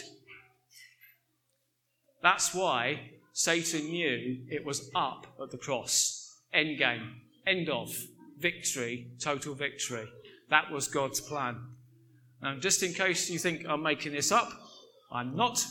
That's 2.22 2.54
why 2.54 3.12
Satan 3.34 3.90
knew 3.90 4.46
it 4.50 4.66
was 4.66 4.90
up 4.96 5.28
at 5.42 5.52
the 5.52 5.58
cross. 5.58 6.36
End 6.54 6.78
game. 6.78 7.22
End 7.46 7.70
of. 7.70 7.96
Victory. 8.40 9.12
Total 9.20 9.54
victory. 9.54 10.08
That 10.50 10.72
was 10.72 10.88
God's 10.88 11.22
plan. 11.22 11.58
And 12.42 12.62
just 12.62 12.84
in 12.84 12.94
case 12.94 13.30
you 13.30 13.40
think 13.40 13.66
I'm 13.68 13.84
making 13.84 14.14
this 14.14 14.32
up, 14.32 14.52
I'm 15.12 15.36
not. 15.36 15.66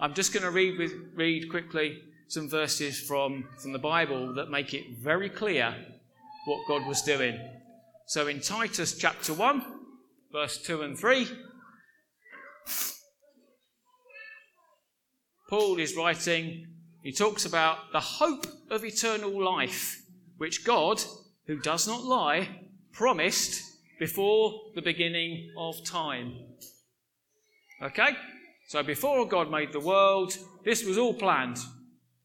I'm 0.00 0.14
just 0.14 0.32
going 0.32 0.44
to 0.44 0.50
read, 0.50 0.78
with, 0.78 0.92
read 1.14 1.50
quickly 1.50 2.02
some 2.28 2.48
verses 2.48 2.98
from, 2.98 3.48
from 3.58 3.72
the 3.72 3.78
Bible 3.78 4.34
that 4.34 4.50
make 4.50 4.72
it 4.72 4.98
very 4.98 5.28
clear 5.28 5.74
what 6.46 6.66
God 6.66 6.86
was 6.86 7.02
doing. 7.02 7.38
So 8.06 8.26
in 8.26 8.40
Titus 8.40 8.96
chapter 8.96 9.34
1, 9.34 9.62
verse 10.32 10.58
2 10.58 10.82
and 10.82 10.98
3, 10.98 11.28
Paul 15.50 15.78
is 15.78 15.94
writing, 15.94 16.66
he 17.02 17.12
talks 17.12 17.44
about 17.44 17.92
the 17.92 18.00
hope 18.00 18.46
of 18.70 18.84
eternal 18.84 19.42
life, 19.44 20.00
which 20.38 20.64
God, 20.64 21.02
who 21.46 21.58
does 21.58 21.86
not 21.86 22.04
lie, 22.04 22.48
promised 22.92 23.62
before 23.98 24.54
the 24.74 24.82
beginning 24.82 25.52
of 25.58 25.84
time. 25.84 26.34
Okay? 27.82 28.16
So 28.66 28.82
before 28.82 29.26
God 29.26 29.50
made 29.50 29.72
the 29.72 29.80
world, 29.80 30.36
this 30.64 30.84
was 30.84 30.98
all 30.98 31.14
planned. 31.14 31.58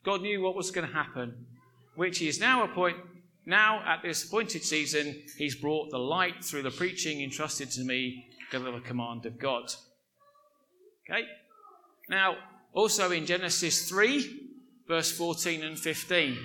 God 0.04 0.22
knew 0.22 0.42
what 0.42 0.56
was 0.56 0.72
going 0.72 0.88
to 0.88 0.94
happen, 0.94 1.46
which 1.96 2.22
is 2.22 2.40
now 2.40 2.64
appoint, 2.64 2.98
now 3.46 3.84
at 3.86 4.02
this 4.04 4.24
appointed 4.24 4.64
season, 4.64 5.24
he's 5.38 5.56
brought 5.56 5.90
the 5.90 5.98
light 5.98 6.44
through 6.44 6.64
the 6.64 6.72
preaching 6.72 7.22
entrusted 7.22 7.70
to 7.72 7.82
me 7.84 8.26
because 8.40 8.66
of 8.66 8.74
the 8.74 8.80
command 8.80 9.26
of 9.26 9.38
God. 9.38 9.72
Okay? 11.10 11.26
Now, 12.10 12.36
also 12.74 13.12
in 13.12 13.26
Genesis 13.26 13.90
3, 13.90 14.52
verse 14.88 15.12
14 15.12 15.64
and 15.64 15.78
15. 15.78 16.38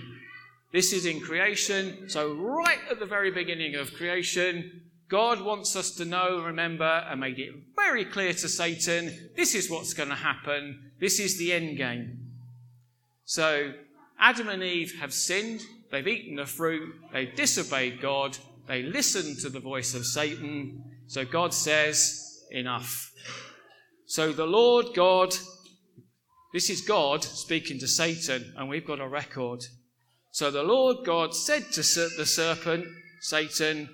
This 0.73 0.93
is 0.93 1.07
in 1.07 1.21
creation. 1.21 2.09
So, 2.09 2.33
right 2.35 2.79
at 2.91 2.99
the 2.99 3.07
very 3.07 3.31
beginning 3.31 3.75
of 3.75 3.93
creation, 3.95 4.83
God 5.13 5.43
wants 5.43 5.77
us 5.77 5.91
to 5.97 6.07
know, 6.07 6.43
remember, 6.43 7.05
and 7.07 7.21
made 7.21 7.39
it 7.39 7.53
very 7.77 8.07
clear 8.07 8.33
to 8.33 8.49
Satan 8.49 9.13
this 9.37 9.55
is 9.55 9.69
what's 9.69 9.93
going 9.93 10.09
to 10.09 10.15
happen. 10.15 10.91
This 11.01 11.21
is 11.21 11.37
the 11.37 11.53
end 11.53 11.77
game. 11.77 12.31
So, 13.27 13.75
Adam 14.19 14.49
and 14.49 14.63
Eve 14.63 14.95
have 15.01 15.13
sinned. 15.13 15.61
They've 15.91 16.09
eaten 16.09 16.37
the 16.37 16.47
fruit. 16.47 16.95
They've 17.13 17.37
disobeyed 17.37 18.01
God. 18.01 18.39
They 18.67 18.85
listened 18.85 19.41
to 19.41 19.51
the 19.51 19.61
voice 19.61 19.95
of 19.95 20.07
Satan. 20.07 20.83
So, 21.09 21.27
God 21.27 21.53
says, 21.53 22.47
enough. 22.51 23.13
So, 24.07 24.33
the 24.33 24.47
Lord 24.47 24.95
God, 24.95 25.35
this 26.55 26.71
is 26.71 26.81
God 26.81 27.23
speaking 27.23 27.79
to 27.81 27.87
Satan, 27.87 28.55
and 28.57 28.67
we've 28.67 28.87
got 28.87 28.99
a 28.99 29.07
record. 29.07 29.63
So, 30.31 30.51
the 30.51 30.63
Lord 30.63 31.05
God 31.05 31.35
said 31.35 31.65
to 31.73 31.83
the 31.83 32.25
serpent, 32.25 32.87
Satan, 33.21 33.91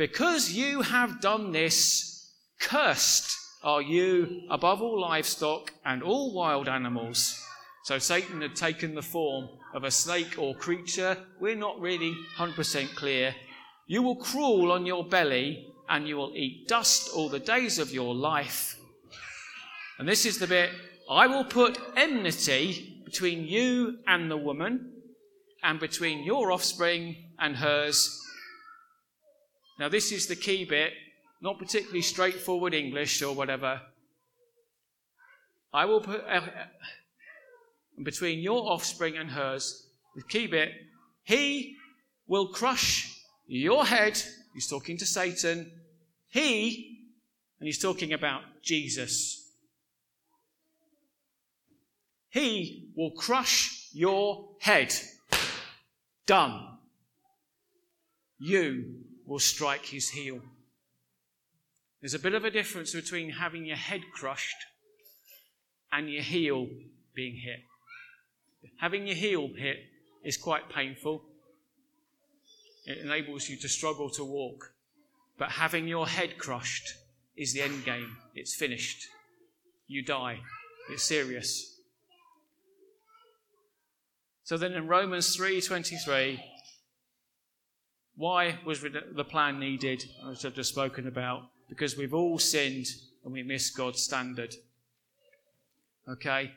because 0.00 0.50
you 0.50 0.80
have 0.80 1.20
done 1.20 1.52
this, 1.52 2.32
cursed 2.58 3.36
are 3.62 3.82
you 3.82 4.44
above 4.48 4.80
all 4.80 4.98
livestock 4.98 5.74
and 5.84 6.02
all 6.02 6.32
wild 6.32 6.70
animals. 6.70 7.38
So 7.84 7.98
Satan 7.98 8.40
had 8.40 8.56
taken 8.56 8.94
the 8.94 9.02
form 9.02 9.50
of 9.74 9.84
a 9.84 9.90
snake 9.90 10.38
or 10.38 10.54
creature. 10.54 11.18
We're 11.38 11.54
not 11.54 11.78
really 11.78 12.14
100% 12.38 12.94
clear. 12.94 13.34
You 13.88 14.00
will 14.00 14.16
crawl 14.16 14.72
on 14.72 14.86
your 14.86 15.04
belly 15.04 15.66
and 15.86 16.08
you 16.08 16.16
will 16.16 16.32
eat 16.34 16.66
dust 16.66 17.10
all 17.14 17.28
the 17.28 17.38
days 17.38 17.78
of 17.78 17.92
your 17.92 18.14
life. 18.14 18.80
And 19.98 20.08
this 20.08 20.24
is 20.24 20.38
the 20.38 20.46
bit 20.46 20.70
I 21.10 21.26
will 21.26 21.44
put 21.44 21.78
enmity 21.94 23.02
between 23.04 23.44
you 23.44 23.98
and 24.06 24.30
the 24.30 24.38
woman, 24.38 24.92
and 25.62 25.78
between 25.78 26.24
your 26.24 26.52
offspring 26.52 27.16
and 27.38 27.56
hers. 27.56 28.16
Now, 29.80 29.88
this 29.88 30.12
is 30.12 30.26
the 30.26 30.36
key 30.36 30.66
bit, 30.66 30.92
not 31.40 31.58
particularly 31.58 32.02
straightforward 32.02 32.74
English 32.74 33.22
or 33.22 33.34
whatever. 33.34 33.80
I 35.72 35.86
will 35.86 36.02
put 36.02 36.22
uh, 36.28 36.42
between 38.02 38.40
your 38.40 38.70
offspring 38.70 39.16
and 39.16 39.30
hers, 39.30 39.86
the 40.14 40.22
key 40.22 40.48
bit, 40.48 40.68
he 41.22 41.76
will 42.26 42.48
crush 42.48 43.22
your 43.46 43.86
head. 43.86 44.20
He's 44.52 44.68
talking 44.68 44.98
to 44.98 45.06
Satan. 45.06 45.72
He, 46.28 46.98
and 47.58 47.66
he's 47.66 47.80
talking 47.80 48.12
about 48.12 48.42
Jesus. 48.62 49.50
He 52.28 52.90
will 52.94 53.12
crush 53.12 53.88
your 53.94 54.50
head. 54.60 54.92
Done. 56.26 56.66
You 58.38 59.04
will 59.30 59.38
strike 59.38 59.86
his 59.86 60.10
heel. 60.10 60.40
There's 62.00 62.14
a 62.14 62.18
bit 62.18 62.34
of 62.34 62.44
a 62.44 62.50
difference 62.50 62.92
between 62.92 63.30
having 63.30 63.64
your 63.64 63.76
head 63.76 64.00
crushed 64.12 64.56
and 65.92 66.10
your 66.10 66.22
heel 66.22 66.66
being 67.14 67.36
hit. 67.36 67.60
Having 68.80 69.06
your 69.06 69.14
heel 69.14 69.48
hit 69.56 69.76
is 70.24 70.36
quite 70.36 70.68
painful. 70.68 71.22
It 72.86 72.98
enables 72.98 73.48
you 73.48 73.56
to 73.58 73.68
struggle 73.68 74.10
to 74.10 74.24
walk. 74.24 74.72
But 75.38 75.50
having 75.50 75.86
your 75.86 76.08
head 76.08 76.36
crushed 76.36 76.94
is 77.36 77.54
the 77.54 77.62
end 77.62 77.84
game. 77.84 78.16
It's 78.34 78.56
finished. 78.56 79.06
You 79.86 80.02
die. 80.02 80.40
It's 80.90 81.04
serious. 81.04 81.78
So 84.42 84.56
then 84.56 84.72
in 84.72 84.88
Romans 84.88 85.36
3:23 85.36 86.40
why 88.20 88.58
was 88.66 88.82
the 88.82 89.24
plan 89.24 89.58
needed, 89.58 90.04
as 90.30 90.44
I've 90.44 90.52
just 90.52 90.68
spoken 90.68 91.06
about? 91.06 91.44
Because 91.70 91.96
we've 91.96 92.12
all 92.12 92.38
sinned 92.38 92.84
and 93.24 93.32
we 93.32 93.42
miss 93.42 93.70
God's 93.70 94.02
standard. 94.02 94.54
Okay? 96.06 96.50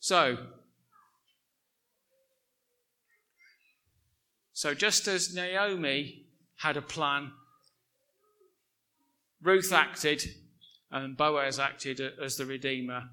So, 0.00 0.36
so 4.52 4.74
just 4.74 5.08
as 5.08 5.34
Naomi 5.34 6.26
had 6.56 6.76
a 6.76 6.82
plan, 6.82 7.30
Ruth 9.40 9.72
acted 9.72 10.22
and 10.90 11.16
Boaz 11.16 11.58
acted 11.58 12.02
as 12.22 12.36
the 12.36 12.44
Redeemer. 12.44 13.04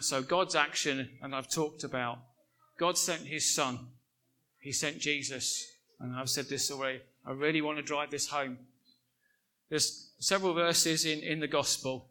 So 0.00 0.20
God's 0.20 0.56
action, 0.56 1.10
and 1.22 1.32
I've 1.32 1.48
talked 1.48 1.84
about 1.84 2.18
God 2.78 2.98
sent 2.98 3.22
his 3.22 3.54
son, 3.54 3.78
he 4.60 4.72
sent 4.72 4.98
Jesus. 4.98 5.66
And 6.02 6.16
I've 6.16 6.28
said 6.28 6.48
this 6.48 6.70
already. 6.70 7.00
I 7.24 7.30
really 7.30 7.62
want 7.62 7.78
to 7.78 7.82
drive 7.82 8.10
this 8.10 8.26
home. 8.26 8.58
There's 9.70 10.10
several 10.18 10.52
verses 10.52 11.04
in, 11.06 11.20
in 11.20 11.38
the 11.38 11.46
gospel 11.46 12.08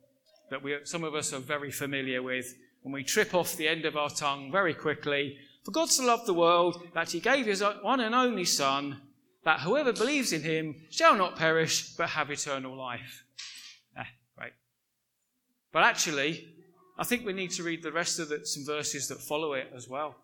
that 0.50 0.64
we, 0.64 0.78
some 0.84 1.04
of 1.04 1.14
us 1.14 1.34
are 1.34 1.40
very 1.40 1.72
familiar 1.72 2.24
with, 2.24 2.54
and 2.84 2.94
we 2.94 3.04
trip 3.04 3.36
off 3.36 3.58
the 3.58 3.68
end 3.68 3.86
of 3.86 3.98
our 3.98 4.10
tongue 4.10 4.52
very 4.52 4.74
quickly. 4.74 5.38
For 5.64 5.72
God 5.72 5.90
so 5.90 6.06
loved 6.06 6.26
the 6.26 6.34
world 6.34 6.82
that 6.94 7.12
he 7.12 7.20
gave 7.20 7.46
his 7.46 7.64
one 7.82 8.00
and 8.00 8.16
only 8.16 8.46
Son, 8.46 9.02
that 9.44 9.60
whoever 9.60 9.94
believes 9.94 10.34
in 10.34 10.42
him 10.42 10.76
shall 10.90 11.16
not 11.16 11.36
perish 11.36 11.96
but 11.96 12.10
have 12.10 12.32
eternal 12.32 12.76
life. 12.76 13.26
Eh, 13.98 14.04
right. 14.40 14.54
But 15.72 15.84
actually, 15.84 16.48
I 16.98 17.04
think 17.04 17.26
we 17.26 17.34
need 17.34 17.52
to 17.52 17.64
read 17.64 17.84
the 17.84 17.92
rest 17.92 18.20
of 18.20 18.30
the, 18.30 18.46
some 18.46 18.66
verses 18.66 19.08
that 19.10 19.20
follow 19.20 19.54
it 19.54 19.72
as 19.76 19.88
well. 19.88 20.16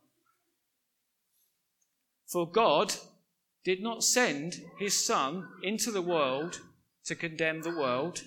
For 2.27 2.49
God 2.49 2.93
did 3.63 3.81
not 3.81 4.03
send 4.03 4.61
his 4.77 5.05
Son 5.05 5.47
into 5.63 5.91
the 5.91 6.01
world 6.01 6.61
to 7.05 7.15
condemn 7.15 7.61
the 7.61 7.75
world, 7.75 8.23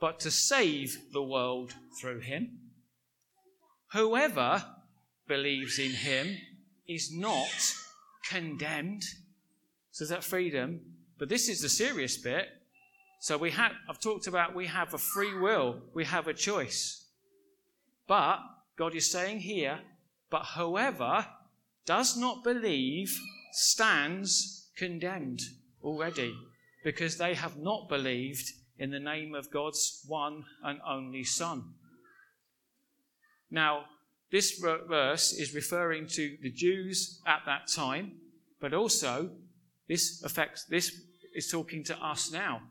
but 0.00 0.20
to 0.20 0.30
save 0.30 0.98
the 1.12 1.22
world 1.22 1.74
through 2.00 2.20
him. 2.20 2.58
Whoever 3.92 4.64
believes 5.28 5.78
in 5.78 5.92
him 5.92 6.36
is 6.88 7.12
not 7.12 7.74
condemned. 8.28 9.04
So 9.92 10.04
that 10.06 10.24
freedom. 10.24 10.80
But 11.18 11.28
this 11.28 11.48
is 11.48 11.62
the 11.62 11.68
serious 11.68 12.16
bit. 12.16 12.48
So 13.20 13.38
we 13.38 13.50
have, 13.52 13.72
I've 13.88 14.00
talked 14.00 14.26
about 14.26 14.54
we 14.54 14.66
have 14.66 14.92
a 14.92 14.98
free 14.98 15.36
will, 15.38 15.80
we 15.94 16.04
have 16.04 16.28
a 16.28 16.34
choice. 16.34 17.06
But 18.06 18.40
God 18.76 18.94
is 18.94 19.10
saying 19.10 19.40
here, 19.40 19.80
but 20.30 20.44
whoever 20.56 21.26
does 21.86 22.16
not 22.16 22.44
believe 22.44 23.18
stands 23.52 24.68
condemned 24.76 25.40
already 25.82 26.34
because 26.84 27.16
they 27.16 27.34
have 27.34 27.56
not 27.56 27.88
believed 27.88 28.52
in 28.78 28.90
the 28.90 29.00
name 29.00 29.34
of 29.34 29.50
God's 29.50 30.04
one 30.06 30.44
and 30.62 30.78
only 30.86 31.24
Son. 31.24 31.64
Now, 33.50 33.84
this 34.30 34.60
verse 34.88 35.32
is 35.32 35.54
referring 35.54 36.08
to 36.08 36.36
the 36.42 36.50
Jews 36.50 37.22
at 37.26 37.42
that 37.46 37.68
time, 37.68 38.16
but 38.60 38.74
also 38.74 39.30
this 39.88 40.22
affects 40.24 40.64
this 40.64 41.00
is 41.34 41.50
talking 41.50 41.84
to 41.84 41.96
us 42.04 42.32
now. 42.32 42.62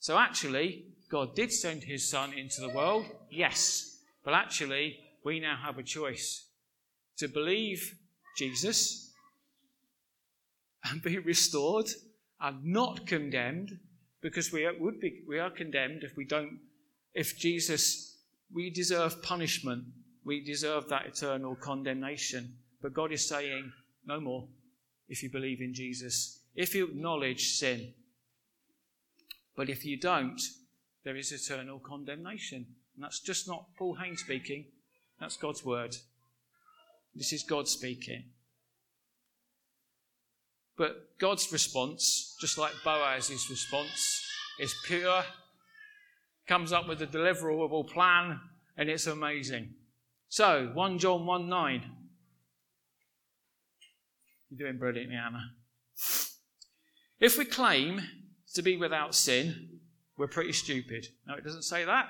So 0.00 0.18
actually, 0.18 0.86
God 1.10 1.34
did 1.34 1.52
send 1.52 1.84
his 1.84 2.10
son 2.10 2.32
into 2.32 2.60
the 2.60 2.68
world, 2.68 3.06
yes, 3.30 4.00
but 4.24 4.34
actually 4.34 4.98
we 5.24 5.38
now 5.40 5.56
have 5.64 5.78
a 5.78 5.82
choice 5.82 6.48
to 7.18 7.28
believe 7.28 7.94
Jesus 8.36 9.12
and 10.84 11.02
be 11.02 11.18
restored 11.18 11.88
and 12.40 12.64
not 12.64 13.06
condemned 13.06 13.78
because 14.20 14.52
we 14.52 14.68
would 14.78 15.00
be 15.00 15.22
we 15.28 15.38
are 15.38 15.50
condemned 15.50 16.02
if 16.02 16.16
we 16.16 16.24
don't 16.24 16.58
if 17.14 17.38
Jesus 17.38 18.16
we 18.52 18.70
deserve 18.70 19.22
punishment 19.22 19.84
we 20.24 20.42
deserve 20.42 20.88
that 20.88 21.06
eternal 21.06 21.54
condemnation. 21.54 22.54
But 22.82 22.94
God 22.94 23.12
is 23.12 23.28
saying, 23.28 23.72
no 24.06 24.20
more 24.20 24.48
if 25.08 25.22
you 25.22 25.30
believe 25.30 25.60
in 25.60 25.74
Jesus, 25.74 26.40
if 26.54 26.74
you 26.74 26.86
acknowledge 26.86 27.58
sin. 27.58 27.92
But 29.56 29.68
if 29.68 29.84
you 29.84 30.00
don't, 30.00 30.40
there 31.04 31.16
is 31.16 31.30
eternal 31.30 31.78
condemnation. 31.78 32.66
And 32.94 33.04
that's 33.04 33.20
just 33.20 33.46
not 33.46 33.66
Paul 33.76 33.96
Haynes 33.96 34.20
speaking, 34.20 34.64
that's 35.20 35.36
God's 35.36 35.64
word. 35.64 35.94
This 37.14 37.32
is 37.32 37.42
God 37.42 37.68
speaking. 37.68 38.24
But 40.76 41.18
God's 41.18 41.52
response, 41.52 42.36
just 42.40 42.58
like 42.58 42.72
Boaz's 42.84 43.48
response, 43.48 44.26
is 44.58 44.74
pure, 44.84 45.22
comes 46.48 46.72
up 46.72 46.88
with 46.88 47.00
a 47.02 47.06
deliverable 47.06 47.88
plan, 47.88 48.40
and 48.76 48.88
it's 48.88 49.06
amazing. 49.06 49.74
So, 50.28 50.70
1 50.74 50.98
John 50.98 51.26
1 51.26 51.48
9. 51.48 51.90
You're 54.50 54.68
doing 54.68 54.78
brilliantly, 54.78 55.16
Anna. 55.16 55.52
If 57.20 57.38
we 57.38 57.44
claim 57.44 58.00
to 58.54 58.62
be 58.62 58.76
without 58.76 59.14
sin, 59.14 59.80
we're 60.16 60.26
pretty 60.26 60.52
stupid. 60.52 61.06
No, 61.26 61.34
it 61.34 61.44
doesn't 61.44 61.62
say 61.62 61.84
that, 61.84 62.08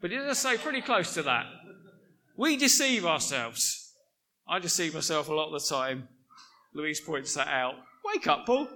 but 0.00 0.12
it 0.12 0.18
does 0.18 0.38
say 0.38 0.56
pretty 0.56 0.80
close 0.80 1.14
to 1.14 1.22
that. 1.24 1.46
We 2.36 2.56
deceive 2.56 3.04
ourselves. 3.04 3.87
I 4.48 4.58
deceive 4.58 4.94
myself 4.94 5.28
a 5.28 5.34
lot 5.34 5.54
of 5.54 5.60
the 5.60 5.68
time. 5.68 6.08
Louise 6.72 7.00
points 7.00 7.34
that 7.34 7.48
out. 7.48 7.74
Wake 8.04 8.26
up, 8.26 8.46
Paul. 8.46 8.68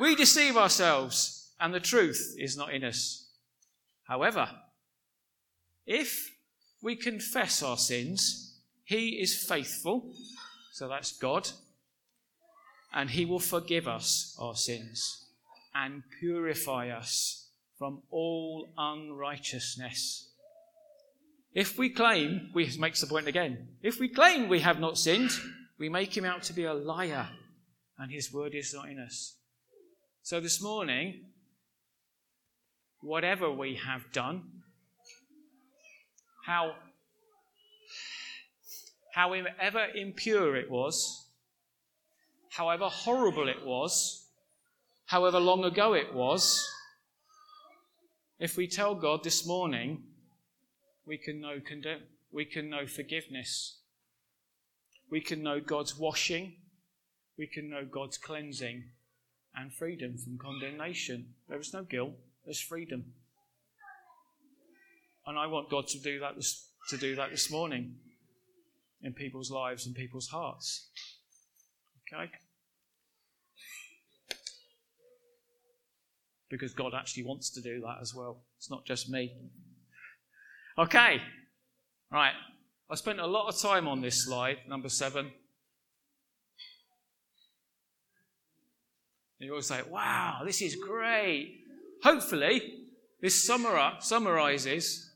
We 0.00 0.14
deceive 0.14 0.56
ourselves, 0.56 1.52
and 1.60 1.74
the 1.74 1.80
truth 1.80 2.34
is 2.38 2.56
not 2.56 2.72
in 2.72 2.84
us. 2.84 3.28
However, 4.04 4.48
if 5.86 6.34
we 6.80 6.96
confess 6.96 7.62
our 7.62 7.76
sins, 7.76 8.60
He 8.84 9.20
is 9.20 9.36
faithful, 9.36 10.12
so 10.72 10.88
that's 10.88 11.12
God, 11.12 11.50
and 12.94 13.10
He 13.10 13.24
will 13.24 13.40
forgive 13.40 13.86
us 13.86 14.36
our 14.40 14.54
sins 14.54 15.26
and 15.74 16.02
purify 16.20 16.88
us 16.88 17.48
from 17.78 18.02
all 18.10 18.68
unrighteousness. 18.78 20.28
If 21.54 21.78
we 21.78 21.90
claim, 21.90 22.50
we 22.54 22.70
makes 22.78 23.00
the 23.00 23.06
point 23.06 23.26
again, 23.26 23.68
if 23.82 23.98
we 23.98 24.08
claim 24.08 24.48
we 24.48 24.60
have 24.60 24.80
not 24.80 24.98
sinned, 24.98 25.30
we 25.78 25.88
make 25.88 26.16
him 26.16 26.24
out 26.24 26.42
to 26.44 26.52
be 26.52 26.64
a 26.64 26.74
liar, 26.74 27.28
and 27.98 28.12
his 28.12 28.32
word 28.32 28.54
is 28.54 28.74
not 28.74 28.88
in 28.88 28.98
us. 28.98 29.36
So 30.22 30.40
this 30.40 30.62
morning, 30.62 31.24
whatever 33.00 33.50
we 33.50 33.76
have 33.76 34.12
done, 34.12 34.42
how, 36.44 36.72
however 39.14 39.86
impure 39.94 40.56
it 40.56 40.70
was, 40.70 41.28
however 42.50 42.86
horrible 42.86 43.48
it 43.48 43.64
was, 43.64 44.26
however 45.06 45.40
long 45.40 45.64
ago 45.64 45.94
it 45.94 46.12
was, 46.12 46.62
if 48.38 48.56
we 48.56 48.68
tell 48.68 48.94
God 48.94 49.24
this 49.24 49.46
morning, 49.46 50.02
we 51.08 51.16
can 51.16 51.40
know 51.40 51.58
condemn, 51.66 52.02
we 52.30 52.44
can 52.44 52.68
know 52.68 52.86
forgiveness. 52.86 53.78
We 55.10 55.22
can 55.22 55.42
know 55.42 55.58
God's 55.58 55.96
washing. 55.96 56.56
We 57.38 57.46
can 57.46 57.70
know 57.70 57.86
God's 57.90 58.18
cleansing 58.18 58.84
and 59.56 59.72
freedom 59.72 60.18
from 60.18 60.38
condemnation. 60.38 61.34
There 61.48 61.58
is 61.58 61.72
no 61.72 61.82
guilt, 61.82 62.12
there's 62.44 62.60
freedom. 62.60 63.14
And 65.26 65.38
I 65.38 65.46
want 65.46 65.70
God 65.70 65.86
to 65.88 65.98
do 65.98 66.20
that 66.20 66.34
to 66.88 66.96
do 66.96 67.16
that 67.16 67.30
this 67.30 67.50
morning 67.50 67.96
in 69.02 69.12
people's 69.12 69.50
lives 69.50 69.86
and 69.86 69.94
people's 69.94 70.28
hearts. 70.28 70.88
Okay? 72.12 72.30
Because 76.50 76.72
God 76.72 76.92
actually 76.94 77.24
wants 77.24 77.50
to 77.50 77.60
do 77.60 77.80
that 77.80 77.98
as 78.00 78.14
well. 78.14 78.42
It's 78.56 78.70
not 78.70 78.84
just 78.86 79.08
me. 79.10 79.32
Okay. 80.78 81.20
Right. 82.10 82.34
I 82.88 82.94
spent 82.94 83.18
a 83.20 83.26
lot 83.26 83.48
of 83.48 83.60
time 83.60 83.88
on 83.88 84.00
this 84.00 84.24
slide, 84.24 84.58
number 84.68 84.88
seven. 84.88 85.32
You 89.38 89.50
always 89.50 89.66
say, 89.66 89.82
wow, 89.88 90.40
this 90.44 90.62
is 90.62 90.76
great. 90.76 91.60
Hopefully, 92.02 92.84
this 93.20 93.48
summar- 93.48 94.02
summarizes 94.02 95.12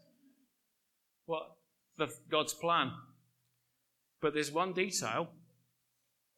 what 1.27 1.57
the, 1.97 2.09
God's 2.31 2.55
plan. 2.55 2.93
But 4.21 4.35
there's 4.35 4.53
one 4.53 4.73
detail 4.73 5.29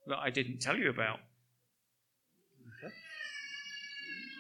that 0.06 0.18
I 0.18 0.30
didn't 0.30 0.60
tell 0.60 0.76
you 0.76 0.90
about. 0.90 1.18
Okay. 2.78 2.92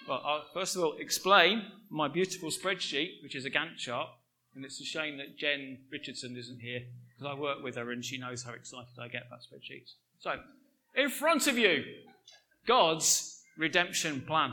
Well, 0.08 0.22
I'll 0.24 0.44
first 0.54 0.76
of 0.76 0.82
all 0.82 0.96
explain 0.98 1.64
my 1.90 2.08
beautiful 2.08 2.50
spreadsheet, 2.50 3.22
which 3.22 3.34
is 3.34 3.44
a 3.44 3.50
Gantt 3.50 3.76
chart. 3.76 4.08
And 4.54 4.64
it's 4.64 4.80
a 4.80 4.84
shame 4.84 5.18
that 5.18 5.36
Jen 5.36 5.78
Richardson 5.90 6.36
isn't 6.36 6.60
here 6.60 6.80
because 7.08 7.32
I 7.36 7.38
work 7.38 7.62
with 7.62 7.76
her 7.76 7.90
and 7.90 8.04
she 8.04 8.18
knows 8.18 8.42
how 8.44 8.52
excited 8.52 8.98
I 9.00 9.08
get 9.08 9.26
about 9.26 9.40
spreadsheets. 9.40 9.94
So, 10.18 10.36
in 10.94 11.10
front 11.10 11.46
of 11.46 11.58
you, 11.58 11.82
God's 12.66 13.42
redemption 13.58 14.22
plan. 14.22 14.52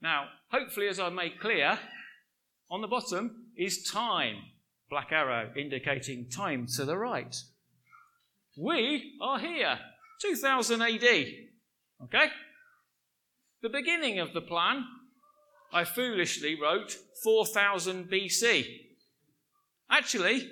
Now, 0.00 0.28
hopefully, 0.50 0.88
as 0.88 0.98
I 0.98 1.10
made 1.10 1.38
clear, 1.40 1.78
on 2.70 2.80
the 2.80 2.88
bottom 2.88 3.48
is 3.56 3.82
time, 3.82 4.36
black 4.90 5.12
arrow 5.12 5.50
indicating 5.56 6.28
time 6.28 6.66
to 6.76 6.84
the 6.84 6.96
right. 6.96 7.36
We 8.56 9.12
are 9.22 9.38
here 9.38 9.78
2000 10.20 10.82
AD. 10.82 11.02
Okay? 12.04 12.28
The 13.62 13.68
beginning 13.68 14.18
of 14.18 14.32
the 14.32 14.40
plan, 14.40 14.84
I 15.72 15.84
foolishly 15.84 16.58
wrote 16.60 16.96
4000 17.22 18.10
BC. 18.10 18.66
Actually, 19.90 20.48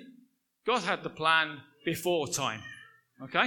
God 0.65 0.81
had 0.83 1.03
the 1.03 1.09
plan 1.09 1.59
before 1.85 2.27
time. 2.27 2.61
Okay? 3.23 3.45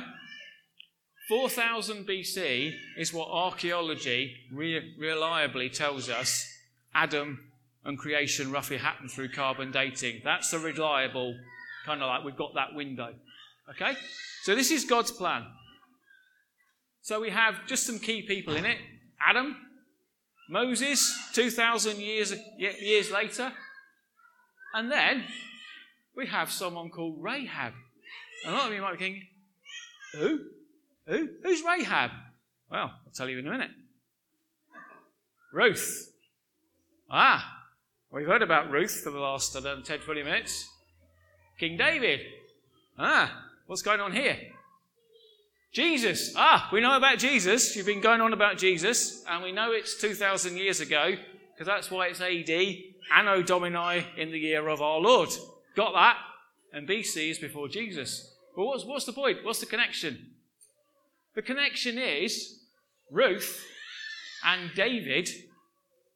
4000 1.29 2.07
BC 2.07 2.72
is 2.99 3.12
what 3.12 3.29
archaeology 3.29 4.37
re- 4.53 4.95
reliably 4.99 5.70
tells 5.70 6.09
us 6.09 6.47
Adam 6.95 7.41
and 7.85 7.99
creation 7.99 8.53
roughly 8.53 8.77
happened 8.77 9.11
through 9.11 9.31
carbon 9.31 9.70
dating. 9.70 10.20
That's 10.25 10.51
the 10.51 10.59
reliable 10.59 11.35
kind 11.87 12.03
of 12.03 12.09
like 12.09 12.25
we've 12.25 12.37
got 12.37 12.55
that 12.55 12.75
window. 12.75 13.14
Okay? 13.70 13.95
So 14.43 14.55
this 14.55 14.70
is 14.70 14.85
God's 14.85 15.11
plan. 15.11 15.45
So 17.03 17.20
we 17.20 17.31
have 17.31 17.66
just 17.66 17.87
some 17.87 17.99
key 17.99 18.22
people 18.22 18.57
in 18.57 18.64
it 18.64 18.79
Adam, 19.27 19.57
Moses, 20.49 21.30
2,000 21.32 21.99
years, 21.99 22.34
years 22.59 23.11
later, 23.11 23.53
and 24.74 24.90
then 24.90 25.24
we 26.16 26.26
have 26.26 26.51
someone 26.51 26.90
called 26.90 27.16
Rahab. 27.20 27.72
And 28.45 28.55
a 28.55 28.59
lot 28.59 28.68
of 28.68 28.74
you 28.74 28.82
might 28.82 28.92
be 28.92 28.99
thinking, 28.99 29.22
who? 30.12 30.40
Who? 31.07 31.28
Who's 31.42 31.62
Rahab? 31.62 32.11
Well, 32.70 32.92
I'll 33.07 33.12
tell 33.14 33.28
you 33.28 33.38
in 33.38 33.47
a 33.47 33.51
minute. 33.51 33.70
Ruth. 35.53 36.12
Ah, 37.11 37.62
we've 38.11 38.26
heard 38.26 38.42
about 38.42 38.70
Ruth 38.70 39.03
for 39.03 39.11
the 39.11 39.18
last, 39.18 39.57
I 39.57 39.61
don't 39.61 39.78
know, 39.78 39.84
10, 39.84 40.01
20 40.01 40.22
minutes. 40.22 40.68
King 41.59 41.76
David. 41.76 42.20
Ah, 42.99 43.45
what's 43.66 43.82
going 43.82 44.01
on 44.01 44.12
here? 44.12 44.36
Jesus. 45.75 46.33
Ah, 46.37 46.68
we 46.72 46.81
know 46.81 46.97
about 46.97 47.18
Jesus. 47.18 47.75
You've 47.75 47.85
been 47.85 48.01
going 48.01 48.20
on 48.20 48.33
about 48.33 48.59
Jesus, 48.59 49.25
and 49.29 49.43
we 49.43 49.51
know 49.51 49.72
it's 49.72 50.01
2,000 50.01 50.57
years 50.57 50.79
ago, 50.79 51.16
because 51.53 51.66
that's 51.66 51.91
why 51.91 52.07
it's 52.07 52.20
AD, 52.20 52.77
Anno 53.12 53.43
Domini, 53.43 54.07
in 54.16 54.31
the 54.31 54.39
year 54.39 54.68
of 54.68 54.81
our 54.81 55.01
Lord. 55.01 55.31
Got 55.75 55.93
that? 55.95 56.16
And 56.72 56.89
BC 56.89 57.29
is 57.31 57.39
before 57.41 57.66
Jesus. 57.68 58.33
But 58.55 58.64
what's, 58.64 58.85
what's 58.85 59.05
the 59.05 59.12
point? 59.12 59.45
What's 59.45 59.59
the 59.59 59.66
connection? 59.66 60.31
The 61.35 61.43
connection 61.43 61.99
is 61.99 62.61
Ruth 63.11 63.66
and 64.45 64.70
David 64.77 65.29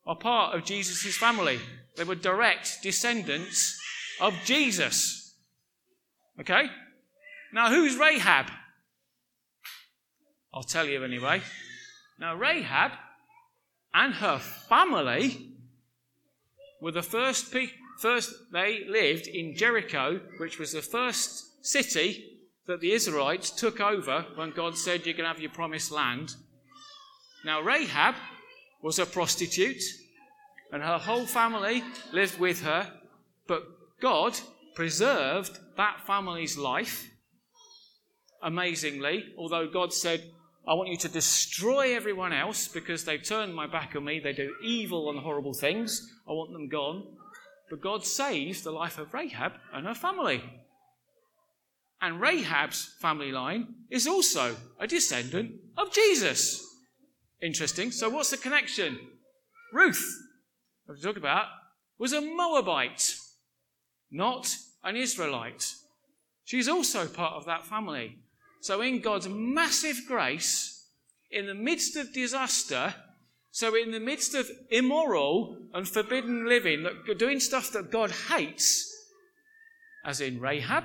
are 0.07 0.15
part 0.15 0.55
of 0.55 0.65
Jesus' 0.65 1.17
family. 1.17 1.59
They 1.97 2.05
were 2.05 2.15
direct 2.15 2.79
descendants 2.81 3.77
of 4.21 4.35
Jesus. 4.45 5.35
Okay? 6.39 6.67
Now, 7.53 7.71
who's 7.71 7.97
Rahab? 7.97 8.47
I'll 10.59 10.65
tell 10.65 10.89
you 10.89 11.05
anyway. 11.05 11.41
Now, 12.19 12.35
Rahab 12.35 12.91
and 13.95 14.13
her 14.15 14.41
family 14.41 15.53
were 16.81 16.91
the 16.91 17.01
first, 17.01 17.53
people, 17.53 17.77
first 18.01 18.35
they 18.53 18.85
lived 18.89 19.29
in 19.29 19.55
Jericho, 19.55 20.21
which 20.39 20.59
was 20.59 20.73
the 20.73 20.83
first 20.83 21.65
city 21.65 22.41
that 22.67 22.81
the 22.81 22.91
Israelites 22.91 23.51
took 23.51 23.81
over 23.81 24.27
when 24.35 24.51
God 24.51 24.77
said, 24.77 25.07
You're 25.07 25.15
going 25.15 25.27
to 25.27 25.33
have 25.33 25.41
your 25.41 25.53
promised 25.53 25.93
land. 25.93 26.35
Now, 27.45 27.61
Rahab 27.61 28.17
was 28.83 28.99
a 28.99 29.07
prostitute, 29.07 29.85
and 30.73 30.83
her 30.83 30.99
whole 30.99 31.27
family 31.27 31.85
lived 32.13 32.41
with 32.41 32.63
her, 32.63 32.91
but 33.47 33.63
God 34.01 34.37
preserved 34.75 35.61
that 35.77 36.05
family's 36.05 36.59
life 36.59 37.09
amazingly, 38.43 39.27
although 39.39 39.69
God 39.69 39.93
said, 39.93 40.33
I 40.69 40.75
want 40.75 40.91
you 40.91 40.99
to 40.99 41.09
destroy 41.09 41.97
everyone 41.97 42.35
else 42.35 42.69
because 42.69 43.03
they've 43.03 43.23
turned 43.23 43.55
my 43.55 43.67
back 43.67 43.97
on 43.97 44.05
me. 44.05 44.21
They 44.21 44.35
do 44.35 44.55
evil 44.63 45.09
and 45.09 45.19
horrible 45.19 45.55
things. 45.55 46.13
I 46.29 46.33
want 46.33 46.53
them 46.53 46.69
gone. 46.69 47.05
But 47.71 47.81
God 47.81 48.05
saved 48.05 48.65
the 48.65 48.71
life 48.71 48.99
of 48.99 49.15
Rahab 49.15 49.53
and 49.73 49.87
her 49.87 49.95
family. 49.95 50.43
And 52.03 52.21
Rahab's 52.21 52.95
family 53.01 53.33
line 53.33 53.77
is 53.89 54.07
also 54.07 54.57
a 54.79 54.87
descendant 54.87 55.53
of 55.79 55.91
Jesus. 55.91 56.63
Interesting. 57.41 57.91
So, 57.91 58.11
what's 58.11 58.31
the 58.31 58.37
connection? 58.37 58.99
Ruth, 59.73 60.05
what 60.85 60.99
we 60.99 61.03
talk 61.03 61.17
about, 61.17 61.47
was 61.99 62.13
a 62.13 62.21
Moabite, 62.21 63.17
not 64.11 64.55
an 64.85 64.97
Israelite. 64.97 65.73
She's 66.45 66.69
also 66.69 67.07
part 67.07 67.35
of 67.35 67.47
that 67.47 67.65
family. 67.65 68.19
So, 68.61 68.81
in 68.81 69.01
God's 69.01 69.29
massive 69.29 70.03
grace, 70.07 70.87
in 71.31 71.47
the 71.47 71.55
midst 71.55 71.97
of 71.97 72.13
disaster, 72.13 72.95
so 73.51 73.75
in 73.75 73.91
the 73.91 74.01
midst 74.01 74.35
of 74.35 74.51
immoral 74.71 75.57
and 75.75 75.89
forbidden 75.89 76.49
living, 76.49 76.87
doing 77.19 77.41
stuff 77.41 77.73
that 77.73 77.91
God 77.91 78.11
hates, 78.11 78.95
as 80.05 80.21
in 80.21 80.41
Rahab, 80.41 80.85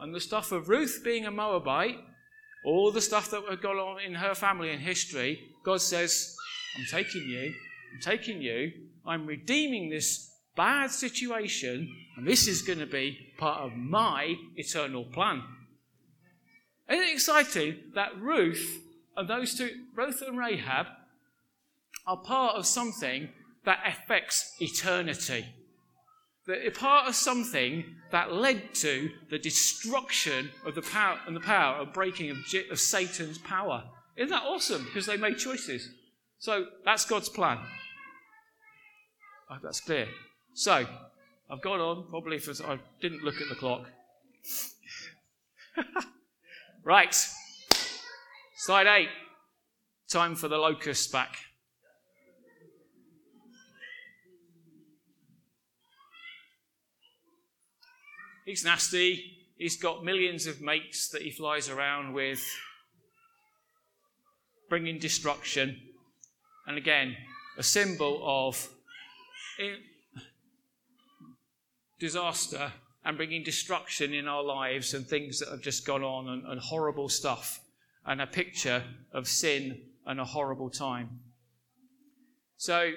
and 0.00 0.14
the 0.14 0.20
stuff 0.20 0.52
of 0.52 0.68
Ruth 0.68 1.02
being 1.04 1.26
a 1.26 1.30
Moabite, 1.30 1.98
all 2.64 2.92
the 2.92 3.00
stuff 3.00 3.30
that 3.30 3.42
had 3.48 3.62
gone 3.62 3.76
on 3.76 4.00
in 4.00 4.14
her 4.14 4.34
family 4.34 4.70
and 4.70 4.80
history, 4.80 5.50
God 5.64 5.80
says, 5.80 6.36
I'm 6.76 6.86
taking 6.90 7.22
you, 7.22 7.54
I'm 7.94 8.00
taking 8.00 8.40
you, 8.40 8.72
I'm 9.06 9.26
redeeming 9.26 9.90
this 9.90 10.30
bad 10.56 10.90
situation, 10.90 11.88
and 12.16 12.26
this 12.26 12.46
is 12.46 12.62
going 12.62 12.78
to 12.78 12.86
be 12.86 13.18
part 13.38 13.60
of 13.60 13.76
my 13.76 14.34
eternal 14.56 15.04
plan. 15.04 15.42
Isn't 16.92 17.04
it 17.04 17.14
exciting 17.14 17.76
that 17.94 18.20
Ruth 18.20 18.82
and 19.16 19.26
those 19.26 19.54
two, 19.54 19.70
Ruth 19.94 20.22
and 20.26 20.38
Rahab, 20.38 20.88
are 22.06 22.18
part 22.18 22.56
of 22.56 22.66
something 22.66 23.30
that 23.64 23.78
affects 23.86 24.54
eternity? 24.60 25.46
They're 26.46 26.70
part 26.70 27.08
of 27.08 27.14
something 27.14 27.84
that 28.10 28.34
led 28.34 28.74
to 28.74 29.10
the 29.30 29.38
destruction 29.38 30.50
of 30.66 30.74
the 30.74 30.82
power 30.82 31.18
and 31.26 31.34
the 31.34 31.40
power 31.40 31.76
of 31.76 31.94
breaking 31.94 32.28
of, 32.28 32.36
of 32.70 32.78
Satan's 32.78 33.38
power. 33.38 33.84
Isn't 34.16 34.28
that 34.30 34.42
awesome? 34.42 34.84
Because 34.84 35.06
they 35.06 35.16
made 35.16 35.38
choices. 35.38 35.88
So 36.40 36.66
that's 36.84 37.06
God's 37.06 37.30
plan. 37.30 37.56
I 39.48 39.54
hope 39.54 39.62
that's 39.62 39.80
clear. 39.80 40.08
So 40.52 40.86
I've 41.50 41.62
gone 41.62 41.80
on 41.80 42.04
probably 42.10 42.38
I 42.66 42.78
didn't 43.00 43.22
look 43.22 43.40
at 43.40 43.48
the 43.48 43.54
clock. 43.54 43.88
right. 46.84 47.14
Slide 48.56 48.86
eight. 48.86 49.08
Time 50.08 50.34
for 50.34 50.48
the 50.48 50.58
locusts 50.58 51.06
back. 51.06 51.36
He's 58.44 58.64
nasty. 58.64 59.38
He's 59.56 59.80
got 59.80 60.04
millions 60.04 60.46
of 60.46 60.60
mates 60.60 61.08
that 61.10 61.22
he 61.22 61.30
flies 61.30 61.68
around 61.68 62.12
with, 62.12 62.44
bringing 64.68 64.98
destruction. 64.98 65.80
And 66.66 66.76
again, 66.76 67.16
a 67.56 67.62
symbol 67.62 68.20
of 68.24 68.68
eh, 69.60 69.76
disaster 72.00 72.72
and 73.04 73.16
bringing 73.16 73.42
destruction 73.42 74.14
in 74.14 74.28
our 74.28 74.42
lives 74.42 74.94
and 74.94 75.06
things 75.06 75.38
that 75.40 75.48
have 75.48 75.60
just 75.60 75.86
gone 75.86 76.02
on 76.02 76.28
and, 76.28 76.46
and 76.46 76.60
horrible 76.60 77.08
stuff, 77.08 77.60
and 78.06 78.20
a 78.20 78.26
picture 78.26 78.82
of 79.12 79.26
sin 79.26 79.80
and 80.06 80.20
a 80.20 80.24
horrible 80.24 80.70
time. 80.70 81.20
So, 82.56 82.92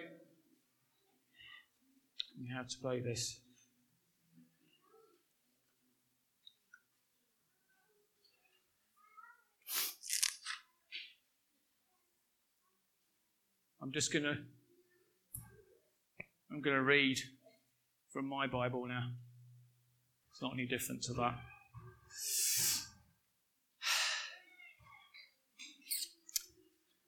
have 2.56 2.68
to 2.70 2.78
play 2.80 3.02
this. 3.02 3.40
I'm 13.82 13.92
just 13.92 14.12
going 14.12 14.24
to 14.24 14.38
I'm 16.52 16.62
going 16.62 16.76
to 16.76 16.82
read 16.82 17.18
from 18.14 18.28
my 18.28 18.48
Bible 18.48 18.88
now. 18.88 19.10
It's 20.36 20.42
not 20.42 20.52
any 20.52 20.66
different 20.66 21.02
to 21.04 21.14
that. 21.14 21.40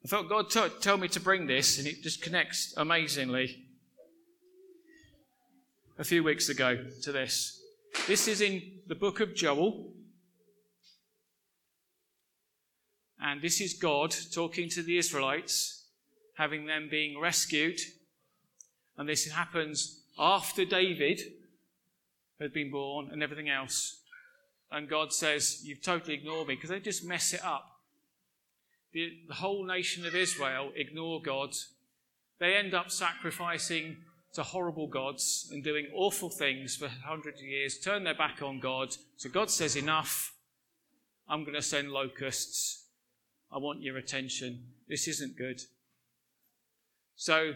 I 0.02 0.08
felt 0.08 0.30
God 0.30 0.48
t- 0.48 0.74
tell 0.80 0.96
me 0.96 1.08
to 1.08 1.20
bring 1.20 1.46
this, 1.46 1.78
and 1.78 1.86
it 1.86 2.02
just 2.02 2.22
connects 2.22 2.72
amazingly. 2.78 3.66
A 5.98 6.04
few 6.04 6.24
weeks 6.24 6.48
ago 6.48 6.82
to 7.02 7.12
this. 7.12 7.60
This 8.06 8.28
is 8.28 8.40
in 8.40 8.62
the 8.86 8.94
book 8.94 9.20
of 9.20 9.34
Joel. 9.34 9.92
And 13.20 13.42
this 13.42 13.60
is 13.60 13.74
God 13.74 14.16
talking 14.32 14.70
to 14.70 14.82
the 14.82 14.96
Israelites 14.96 15.84
having 16.38 16.64
them 16.64 16.88
being 16.90 17.20
rescued. 17.20 17.78
And 18.96 19.06
this 19.06 19.30
happens 19.30 20.04
after 20.18 20.64
David 20.64 21.20
had 22.40 22.52
been 22.52 22.70
born 22.70 23.08
and 23.10 23.22
everything 23.22 23.48
else. 23.48 24.00
And 24.70 24.88
God 24.88 25.12
says, 25.12 25.60
You've 25.64 25.82
totally 25.82 26.14
ignored 26.14 26.48
me 26.48 26.54
because 26.54 26.70
they 26.70 26.80
just 26.80 27.04
mess 27.04 27.32
it 27.32 27.44
up. 27.44 27.80
the, 28.92 29.12
the 29.28 29.34
whole 29.34 29.64
nation 29.64 30.06
of 30.06 30.14
Israel 30.14 30.72
ignore 30.74 31.20
God. 31.22 31.54
They 32.38 32.54
end 32.54 32.74
up 32.74 32.90
sacrificing 32.90 33.98
to 34.34 34.42
horrible 34.42 34.86
gods 34.86 35.48
and 35.50 35.64
doing 35.64 35.86
awful 35.94 36.30
things 36.30 36.76
for 36.76 36.88
hundreds 36.88 37.40
of 37.40 37.46
years, 37.46 37.78
turn 37.78 38.04
their 38.04 38.14
back 38.14 38.42
on 38.42 38.60
God. 38.60 38.94
So 39.16 39.28
God 39.28 39.50
says, 39.50 39.76
Enough. 39.76 40.34
I'm 41.30 41.42
going 41.42 41.54
to 41.54 41.62
send 41.62 41.90
locusts. 41.90 42.86
I 43.52 43.58
want 43.58 43.82
your 43.82 43.98
attention. 43.98 44.64
This 44.88 45.06
isn't 45.08 45.36
good. 45.36 45.60
So 47.16 47.52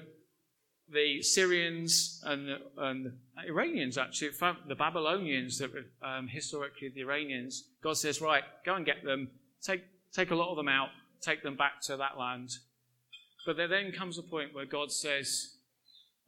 the 0.93 1.23
Syrians 1.23 2.23
and 2.25 2.59
and 2.77 3.13
Iranians, 3.49 3.99
actually, 3.99 4.31
the 4.69 4.75
Babylonians, 4.75 5.59
that 5.59 5.73
were 5.73 5.87
um, 6.07 6.29
historically 6.29 6.91
the 6.95 7.03
Iranians, 7.03 7.65
God 7.83 7.97
says, 7.97 8.21
Right, 8.21 8.45
go 8.65 8.75
and 8.75 8.87
get 8.87 9.05
them, 9.05 9.29
take, 9.63 9.83
take 10.13 10.31
a 10.31 10.35
lot 10.35 10.51
of 10.51 10.57
them 10.57 10.69
out, 10.69 10.89
take 11.21 11.43
them 11.43 11.57
back 11.57 11.81
to 11.83 11.97
that 11.97 12.19
land. 12.19 12.51
But 13.47 13.57
there 13.57 13.69
then 13.69 13.93
comes 13.93 14.19
a 14.19 14.23
point 14.23 14.55
where 14.55 14.67
God 14.67 14.93
says, 14.93 15.57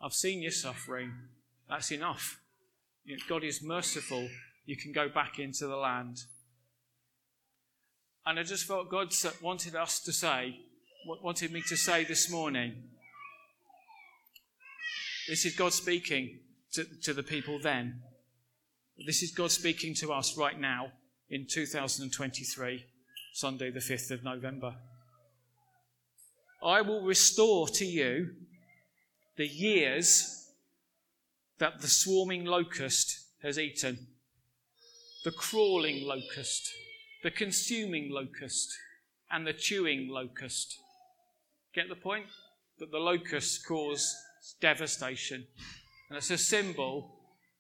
I've 0.03 0.12
seen 0.12 0.43
your 0.43 0.51
suffering. 0.51 1.12
That's 1.69 1.93
enough. 1.93 2.41
God 3.29 3.45
is 3.45 3.62
merciful. 3.62 4.29
You 4.67 4.77
can 4.77 4.93
go 4.93 5.09
back 5.09 5.39
into 5.39 5.67
the 5.67 5.77
land. 5.77 6.19
And 8.27 8.39
I 8.39 8.43
just 8.43 8.67
felt 8.67 8.91
God 8.91 9.15
wanted 9.43 9.77
us 9.77 10.01
to 10.01 10.12
say, 10.12 10.59
what 11.05 11.23
wanted 11.23 11.53
me 11.53 11.62
to 11.69 11.77
say 11.77 12.05
this 12.05 12.31
morning. 12.31 12.85
This 15.27 15.47
is 15.47 15.57
God 15.57 15.72
speaking 15.72 16.41
to, 16.72 16.85
to 17.03 17.14
the 17.14 17.22
people 17.22 17.59
then. 17.59 18.03
This 19.07 19.22
is 19.22 19.33
God 19.33 19.51
speaking 19.51 19.95
to 19.95 20.12
us 20.12 20.37
right 20.37 20.59
now 20.59 20.93
in 21.31 21.47
2023, 21.51 22.85
Sunday, 23.33 23.70
the 23.70 23.81
5th 23.81 24.11
of 24.11 24.22
November. 24.22 24.75
I 26.62 26.83
will 26.83 27.03
restore 27.03 27.68
to 27.68 27.87
you 27.87 28.35
the 29.37 29.47
years 29.47 30.51
that 31.59 31.81
the 31.81 31.89
swarming 31.89 32.45
locust 32.45 33.25
has 33.43 33.59
eaten, 33.59 34.07
the 35.25 35.33
crawling 35.33 36.07
locust, 36.07 36.70
the 37.22 37.31
consuming 37.31 38.11
locust, 38.11 38.77
and 39.31 39.47
the 39.47 39.55
chewing 39.55 40.09
locust. 40.11 40.79
Get 41.75 41.89
the 41.89 41.97
point? 41.97 42.27
That 42.79 42.91
the 42.91 42.99
locusts 42.99 43.64
cause 43.64 44.14
devastation. 44.61 45.47
And 46.09 46.16
it's 46.16 46.30
a 46.30 46.38
symbol 46.38 47.11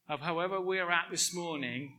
of 0.08 0.20
however 0.20 0.60
we're 0.60 0.90
at 0.90 1.06
this 1.10 1.34
morning, 1.34 1.96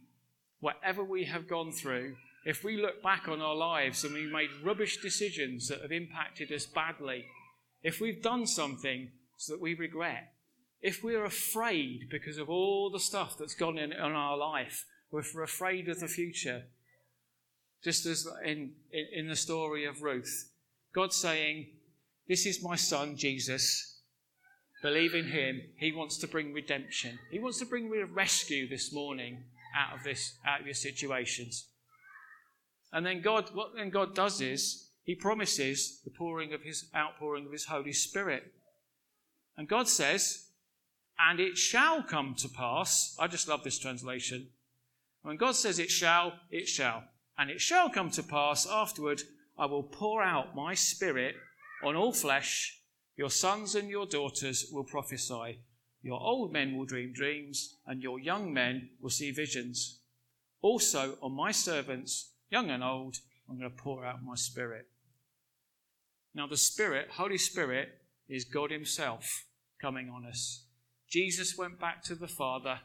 whatever 0.59 1.03
we 1.03 1.25
have 1.25 1.47
gone 1.47 1.71
through, 1.71 2.15
if 2.45 2.63
we 2.63 2.77
look 2.77 3.01
back 3.01 3.27
on 3.27 3.41
our 3.41 3.55
lives 3.55 4.03
and 4.03 4.13
we 4.13 4.31
made 4.31 4.49
rubbish 4.63 5.01
decisions 5.01 5.67
that 5.67 5.81
have 5.81 5.91
impacted 5.91 6.51
us 6.51 6.65
badly, 6.65 7.25
if 7.81 7.99
we've 7.99 8.21
done 8.21 8.45
something 8.45 9.09
that 9.47 9.59
we 9.59 9.73
regret, 9.73 10.33
if 10.81 11.03
we're 11.03 11.25
afraid 11.25 12.07
because 12.11 12.38
of 12.38 12.49
all 12.49 12.91
the 12.91 12.99
stuff 12.99 13.38
that's 13.38 13.55
gone 13.55 13.77
in, 13.77 13.91
in 13.91 13.99
our 13.99 14.38
life, 14.38 14.86
or 15.11 15.19
if 15.19 15.33
we're 15.33 15.43
afraid 15.43 15.89
of 15.89 15.99
the 15.99 16.07
future, 16.07 16.63
just 17.83 18.05
as 18.05 18.27
in, 18.43 18.71
in, 18.91 19.05
in 19.13 19.27
the 19.27 19.36
story 19.36 19.86
of 19.86 20.03
Ruth, 20.03 20.51
God's 20.93 21.15
saying, 21.15 21.67
This 22.27 22.45
is 22.45 22.63
my 22.63 22.75
son, 22.75 23.15
Jesus. 23.17 23.95
Believe 24.82 25.15
in 25.15 25.26
him. 25.26 25.61
He 25.78 25.91
wants 25.91 26.17
to 26.19 26.28
bring 26.28 26.53
redemption. 26.53 27.19
He 27.32 27.39
wants 27.39 27.59
to 27.59 27.65
bring 27.65 27.89
rescue 28.13 28.67
this 28.67 28.93
morning 28.93 29.43
out 29.76 29.97
of 29.97 30.03
this, 30.03 30.38
out 30.45 30.61
of 30.61 30.67
your 30.67 30.76
situations. 30.76 31.67
And 32.93 33.05
then 33.05 33.21
God, 33.21 33.49
what 33.53 33.76
then 33.76 33.89
God 33.89 34.15
does 34.15 34.41
is 34.41 34.89
He 35.03 35.15
promises 35.15 36.01
the 36.03 36.11
pouring 36.11 36.53
of 36.53 36.61
His 36.61 36.86
outpouring 36.95 37.45
of 37.45 37.51
His 37.51 37.65
Holy 37.65 37.93
Spirit. 37.93 38.53
And 39.57 39.67
God 39.67 39.88
says, 39.88 40.45
and 41.17 41.39
it 41.39 41.57
shall 41.57 42.03
come 42.03 42.36
to 42.39 42.49
pass. 42.49 43.15
I 43.19 43.28
just 43.28 43.47
love 43.47 43.63
this 43.63 43.80
translation. 43.80 44.49
When 45.21 45.38
God 45.38 45.55
says 45.55 45.80
it 45.80 45.89
shall, 45.89 46.34
it 46.51 46.67
shall. 46.67 47.03
And 47.38 47.49
it 47.49 47.61
shall 47.61 47.89
come 47.89 48.11
to 48.11 48.23
pass 48.23 48.67
afterward, 48.67 49.21
I 49.57 49.65
will 49.65 49.84
pour 49.84 50.21
out 50.21 50.55
my 50.55 50.73
spirit 50.73 51.36
on 51.84 51.95
all 51.95 52.11
flesh. 52.11 52.80
Your 53.18 53.30
sons 53.30 53.76
and 53.76 53.89
your 53.89 54.05
daughters 54.05 54.66
will 54.72 54.84
prophesy. 54.84 55.59
Your 56.01 56.22
old 56.22 56.51
men 56.51 56.78
will 56.78 56.86
dream 56.86 57.13
dreams, 57.13 57.78
and 57.88 58.01
your 58.03 58.20
young 58.20 58.53
men 58.53 58.89
will 59.01 59.09
see 59.09 59.32
visions. 59.32 59.99
Also, 60.61 61.18
on 61.22 61.32
my 61.32 61.51
servants, 61.51 62.32
young 62.49 62.70
and 62.70 62.84
old, 62.84 63.18
I'm 63.49 63.57
going 63.57 63.70
to 63.70 63.76
pour 63.76 64.05
out 64.05 64.24
my 64.24 64.36
Spirit. 64.36 64.88
Now, 66.34 66.47
the 66.47 66.57
Spirit, 66.57 67.09
Holy 67.11 67.38
Spirit, 67.38 67.89
is 68.28 68.43
God 68.43 68.72
Himself 68.72 69.45
coming 69.82 70.09
on 70.09 70.26
us. 70.26 70.66
Jesus 71.09 71.57
went 71.57 71.80
back 71.80 72.03
to 72.03 72.16
the 72.16 72.28
Father 72.28 72.80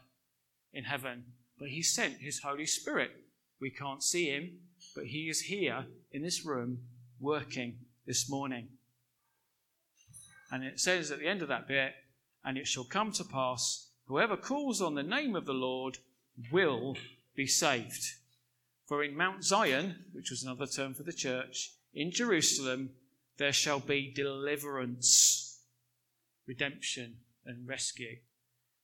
in 0.73 0.85
heaven, 0.85 1.25
but 1.59 1.69
He 1.69 1.81
sent 1.81 2.17
His 2.19 2.39
Holy 2.39 2.65
Spirit. 2.65 3.11
We 3.59 3.69
can't 3.69 4.01
see 4.01 4.27
Him, 4.27 4.59
but 4.95 5.05
He 5.05 5.29
is 5.29 5.41
here 5.41 5.85
in 6.11 6.23
this 6.23 6.45
room 6.45 6.79
working 7.19 7.77
this 8.05 8.29
morning. 8.29 8.69
And 10.51 10.63
it 10.63 10.79
says 10.79 11.09
at 11.09 11.19
the 11.19 11.27
end 11.27 11.41
of 11.41 11.47
that 11.47 11.67
bit, 11.67 11.93
and 12.43 12.57
it 12.57 12.67
shall 12.67 12.83
come 12.83 13.11
to 13.13 13.23
pass, 13.23 13.87
whoever 14.05 14.35
calls 14.35 14.81
on 14.81 14.95
the 14.95 15.03
name 15.03 15.35
of 15.35 15.45
the 15.45 15.53
Lord 15.53 15.99
will 16.51 16.97
be 17.35 17.47
saved. 17.47 18.05
For 18.85 19.03
in 19.03 19.15
Mount 19.15 19.43
Zion, 19.43 19.95
which 20.11 20.29
was 20.29 20.43
another 20.43 20.65
term 20.65 20.93
for 20.93 21.03
the 21.03 21.13
church, 21.13 21.71
in 21.93 22.11
Jerusalem, 22.11 22.89
there 23.37 23.53
shall 23.53 23.79
be 23.79 24.11
deliverance, 24.13 25.61
redemption, 26.45 27.15
and 27.45 27.67
rescue. 27.67 28.17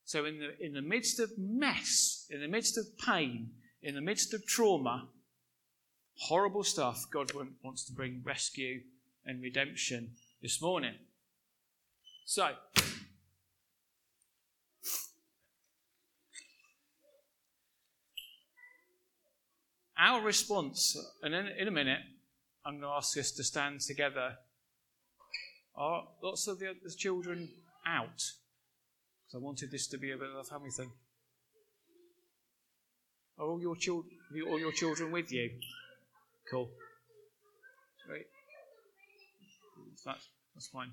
So, 0.04 0.24
in 0.24 0.38
the, 0.38 0.64
in 0.64 0.72
the 0.72 0.82
midst 0.82 1.20
of 1.20 1.36
mess, 1.36 2.26
in 2.30 2.40
the 2.40 2.48
midst 2.48 2.78
of 2.78 2.86
pain, 2.98 3.50
in 3.82 3.94
the 3.94 4.00
midst 4.00 4.32
of 4.32 4.46
trauma, 4.46 5.08
horrible 6.16 6.64
stuff, 6.64 7.04
God 7.12 7.30
wants 7.62 7.84
to 7.84 7.92
bring 7.92 8.22
rescue 8.24 8.80
and 9.26 9.42
redemption 9.42 10.12
this 10.40 10.62
morning. 10.62 10.94
So, 12.28 12.46
Our 19.98 20.20
response, 20.20 20.96
and 21.22 21.34
in, 21.34 21.48
in 21.58 21.68
a 21.68 21.70
minute, 21.70 22.00
I'm 22.66 22.74
going 22.74 22.82
to 22.82 22.96
ask 22.96 23.16
us 23.16 23.32
to 23.32 23.42
stand 23.42 23.80
together. 23.80 24.34
Are 25.74 26.04
lots 26.22 26.46
of 26.48 26.58
the, 26.58 26.74
the 26.84 26.94
children 26.96 27.48
out? 27.86 28.04
Because 28.12 29.34
I 29.34 29.38
wanted 29.38 29.70
this 29.70 29.88
to 29.88 29.98
be 29.98 30.12
a 30.12 30.18
bit 30.18 30.28
of 30.28 30.36
a 30.36 30.44
family 30.44 30.70
thing. 30.70 30.92
Are 33.38 33.46
all 33.46 33.60
your 33.60 33.74
children, 33.74 34.12
all 34.46 34.60
your 34.60 34.72
children 34.72 35.10
with 35.10 35.32
you? 35.32 35.50
Cool. 36.50 36.68
Great. 38.06 38.26
That's, 40.04 40.28
that's 40.54 40.68
fine. 40.68 40.90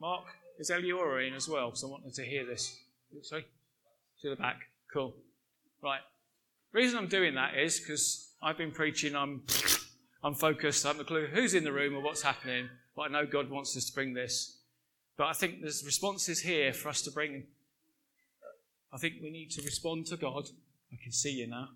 Mark, 0.00 0.24
is 0.58 0.70
Eliora 0.70 1.26
in 1.26 1.34
as 1.34 1.48
well? 1.48 1.68
Because 1.68 1.84
I 1.84 1.88
wanted 1.88 2.14
to 2.14 2.24
hear 2.24 2.46
this. 2.46 2.78
Sorry? 3.22 3.46
To 4.22 4.30
the 4.30 4.36
back. 4.36 4.60
Cool. 4.92 5.14
Right. 5.82 6.00
Reason 6.72 6.98
I'm 6.98 7.08
doing 7.08 7.34
that 7.34 7.56
is 7.56 7.80
because 7.80 8.32
I've 8.42 8.56
been 8.56 8.70
preaching, 8.70 9.16
I'm, 9.16 9.42
I'm 10.22 10.34
focused, 10.34 10.84
I 10.84 10.88
haven't 10.88 11.02
a 11.02 11.04
clue 11.06 11.26
who's 11.26 11.54
in 11.54 11.64
the 11.64 11.72
room 11.72 11.96
or 11.96 12.00
what's 12.00 12.22
happening, 12.22 12.68
but 12.94 13.02
I 13.02 13.08
know 13.08 13.26
God 13.26 13.50
wants 13.50 13.76
us 13.76 13.86
to 13.86 13.94
bring 13.94 14.14
this. 14.14 14.58
But 15.16 15.26
I 15.26 15.32
think 15.32 15.60
there's 15.60 15.84
responses 15.84 16.40
here 16.40 16.72
for 16.72 16.88
us 16.88 17.02
to 17.02 17.10
bring. 17.10 17.44
I 18.92 18.98
think 18.98 19.14
we 19.22 19.30
need 19.30 19.50
to 19.52 19.62
respond 19.62 20.06
to 20.06 20.16
God. 20.16 20.48
I 20.92 20.96
can 21.02 21.12
see 21.12 21.32
you 21.32 21.46
now. 21.46 21.68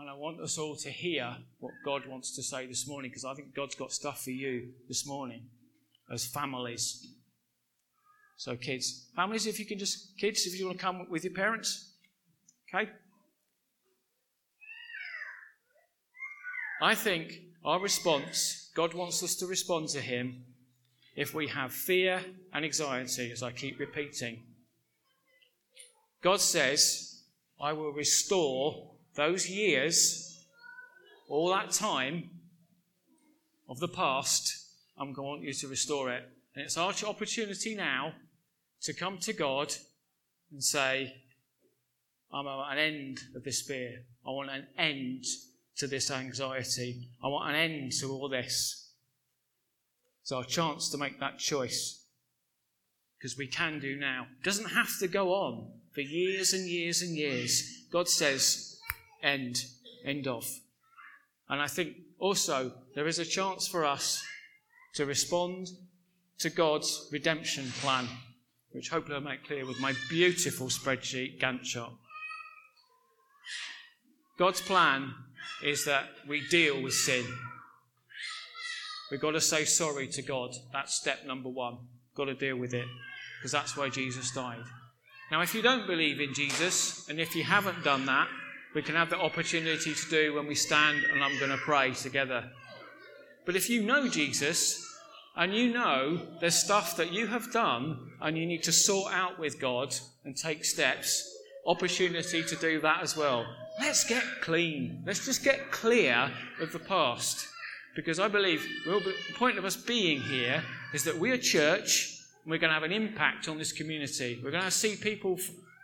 And 0.00 0.08
I 0.08 0.14
want 0.14 0.40
us 0.40 0.58
all 0.58 0.76
to 0.76 0.90
hear 0.90 1.36
what 1.58 1.72
God 1.84 2.06
wants 2.06 2.34
to 2.36 2.42
say 2.42 2.66
this 2.66 2.86
morning 2.86 3.10
because 3.10 3.24
I 3.24 3.34
think 3.34 3.54
God's 3.54 3.74
got 3.74 3.92
stuff 3.92 4.22
for 4.22 4.30
you 4.30 4.68
this 4.86 5.06
morning 5.06 5.42
as 6.12 6.24
families. 6.24 7.14
So, 8.36 8.54
kids, 8.54 9.08
families, 9.16 9.46
if 9.46 9.58
you 9.58 9.66
can 9.66 9.78
just, 9.78 10.16
kids, 10.16 10.46
if 10.46 10.58
you 10.58 10.66
want 10.66 10.78
to 10.78 10.84
come 10.84 11.06
with 11.10 11.24
your 11.24 11.34
parents, 11.34 11.88
Okay? 12.74 12.90
I 16.82 16.94
think 16.94 17.40
our 17.64 17.80
response, 17.80 18.70
God 18.74 18.94
wants 18.94 19.22
us 19.22 19.34
to 19.36 19.46
respond 19.46 19.88
to 19.90 20.00
Him 20.00 20.44
if 21.16 21.34
we 21.34 21.48
have 21.48 21.72
fear 21.72 22.20
and 22.52 22.64
anxiety, 22.64 23.32
as 23.32 23.42
I 23.42 23.50
keep 23.50 23.80
repeating. 23.80 24.44
God 26.22 26.40
says, 26.40 27.22
I 27.60 27.72
will 27.72 27.92
restore 27.92 28.92
those 29.18 29.50
years, 29.50 30.46
all 31.28 31.50
that 31.50 31.72
time 31.72 32.30
of 33.68 33.80
the 33.80 33.88
past. 33.88 34.66
I'm 34.96 35.12
going 35.12 35.14
to 35.14 35.22
want 35.22 35.42
you 35.42 35.52
to 35.52 35.68
restore 35.68 36.10
it. 36.12 36.22
And 36.54 36.64
it's 36.64 36.78
our 36.78 36.94
opportunity 37.04 37.74
now 37.74 38.12
to 38.82 38.94
come 38.94 39.18
to 39.18 39.32
God 39.32 39.74
and 40.52 40.62
say, 40.62 41.12
I'm 42.32 42.46
an 42.46 42.78
end 42.78 43.18
of 43.34 43.42
this 43.42 43.60
fear. 43.60 44.04
I 44.24 44.30
want 44.30 44.50
an 44.50 44.66
end 44.78 45.24
to 45.78 45.88
this 45.88 46.12
anxiety. 46.12 47.08
I 47.22 47.26
want 47.26 47.50
an 47.50 47.56
end 47.56 47.92
to 48.00 48.12
all 48.12 48.28
this. 48.28 48.92
So, 50.22 50.36
our 50.36 50.44
chance 50.44 50.90
to 50.90 50.98
make 50.98 51.18
that 51.18 51.38
choice. 51.38 52.04
Because 53.18 53.36
we 53.36 53.48
can 53.48 53.80
do 53.80 53.96
now. 53.96 54.26
It 54.40 54.44
doesn't 54.44 54.70
have 54.70 54.96
to 55.00 55.08
go 55.08 55.32
on 55.32 55.72
for 55.92 56.02
years 56.02 56.52
and 56.52 56.68
years 56.68 57.02
and 57.02 57.16
years. 57.16 57.86
God 57.90 58.08
says, 58.08 58.67
end, 59.22 59.64
end 60.04 60.26
of. 60.26 60.46
And 61.48 61.60
I 61.60 61.66
think 61.66 61.96
also 62.18 62.72
there 62.94 63.06
is 63.06 63.18
a 63.18 63.24
chance 63.24 63.66
for 63.66 63.84
us 63.84 64.22
to 64.94 65.06
respond 65.06 65.70
to 66.38 66.50
God's 66.50 67.08
redemption 67.12 67.66
plan, 67.80 68.06
which 68.72 68.90
hopefully 68.90 69.16
I'll 69.16 69.22
make 69.22 69.44
clear 69.44 69.66
with 69.66 69.80
my 69.80 69.94
beautiful 70.08 70.68
spreadsheet 70.68 71.40
Gantt 71.40 71.62
chart. 71.62 71.92
God's 74.38 74.60
plan 74.60 75.12
is 75.64 75.84
that 75.84 76.04
we 76.28 76.46
deal 76.48 76.80
with 76.80 76.94
sin. 76.94 77.24
We've 79.10 79.20
got 79.20 79.32
to 79.32 79.40
say 79.40 79.64
sorry 79.64 80.06
to 80.08 80.22
God. 80.22 80.50
That's 80.72 80.94
step 80.94 81.26
number 81.26 81.48
one. 81.48 81.78
Got 82.14 82.26
to 82.26 82.34
deal 82.34 82.56
with 82.56 82.74
it 82.74 82.86
because 83.38 83.52
that's 83.52 83.76
why 83.76 83.88
Jesus 83.88 84.30
died. 84.32 84.62
Now, 85.30 85.40
if 85.42 85.54
you 85.54 85.62
don't 85.62 85.86
believe 85.86 86.20
in 86.20 86.34
Jesus, 86.34 87.08
and 87.08 87.20
if 87.20 87.34
you 87.34 87.44
haven't 87.44 87.84
done 87.84 88.06
that, 88.06 88.28
we 88.78 88.82
can 88.82 88.94
have 88.94 89.10
the 89.10 89.18
opportunity 89.18 89.92
to 89.92 90.08
do 90.08 90.34
when 90.34 90.46
we 90.46 90.54
stand 90.54 91.02
and 91.12 91.20
I'm 91.20 91.36
going 91.40 91.50
to 91.50 91.56
pray 91.56 91.94
together. 91.94 92.44
But 93.44 93.56
if 93.56 93.68
you 93.68 93.82
know 93.82 94.06
Jesus 94.06 94.96
and 95.34 95.52
you 95.52 95.72
know 95.72 96.22
there's 96.40 96.54
stuff 96.54 96.96
that 96.96 97.12
you 97.12 97.26
have 97.26 97.50
done 97.50 97.98
and 98.20 98.38
you 98.38 98.46
need 98.46 98.62
to 98.62 98.70
sort 98.70 99.12
out 99.12 99.36
with 99.36 99.60
God 99.60 99.96
and 100.24 100.36
take 100.36 100.64
steps, 100.64 101.28
opportunity 101.66 102.44
to 102.44 102.54
do 102.54 102.80
that 102.82 103.02
as 103.02 103.16
well. 103.16 103.44
Let's 103.80 104.04
get 104.04 104.22
clean. 104.42 105.02
Let's 105.04 105.26
just 105.26 105.42
get 105.42 105.72
clear 105.72 106.30
of 106.60 106.70
the 106.70 106.78
past. 106.78 107.48
Because 107.96 108.20
I 108.20 108.28
believe 108.28 108.64
the 108.84 109.12
point 109.34 109.58
of 109.58 109.64
us 109.64 109.74
being 109.74 110.20
here 110.20 110.62
is 110.94 111.02
that 111.02 111.18
we're 111.18 111.34
a 111.34 111.38
church 111.38 112.20
and 112.44 112.52
we're 112.52 112.58
going 112.58 112.70
to 112.70 112.74
have 112.74 112.84
an 112.84 112.92
impact 112.92 113.48
on 113.48 113.58
this 113.58 113.72
community. 113.72 114.40
We're 114.40 114.52
going 114.52 114.62
to 114.62 114.70
see 114.70 114.94
people 114.94 115.36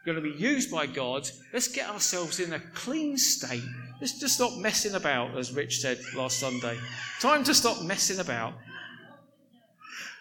going 0.05 0.17
to 0.17 0.23
be 0.23 0.37
used 0.39 0.71
by 0.71 0.87
God. 0.87 1.29
Let's 1.53 1.69
get 1.69 1.89
ourselves 1.89 2.41
in 2.41 2.53
a 2.53 2.61
clean 2.75 3.17
state. 3.17 3.63
Let's 4.01 4.19
just 4.19 4.35
stop 4.35 4.59
messing 4.59 4.95
about, 4.95 5.37
as 5.37 5.53
Rich 5.53 5.81
said 5.81 5.99
last 6.15 6.39
Sunday. 6.39 6.79
Time 7.21 7.43
to 7.45 7.55
stop 7.55 7.83
messing 7.83 8.19
about. 8.19 8.55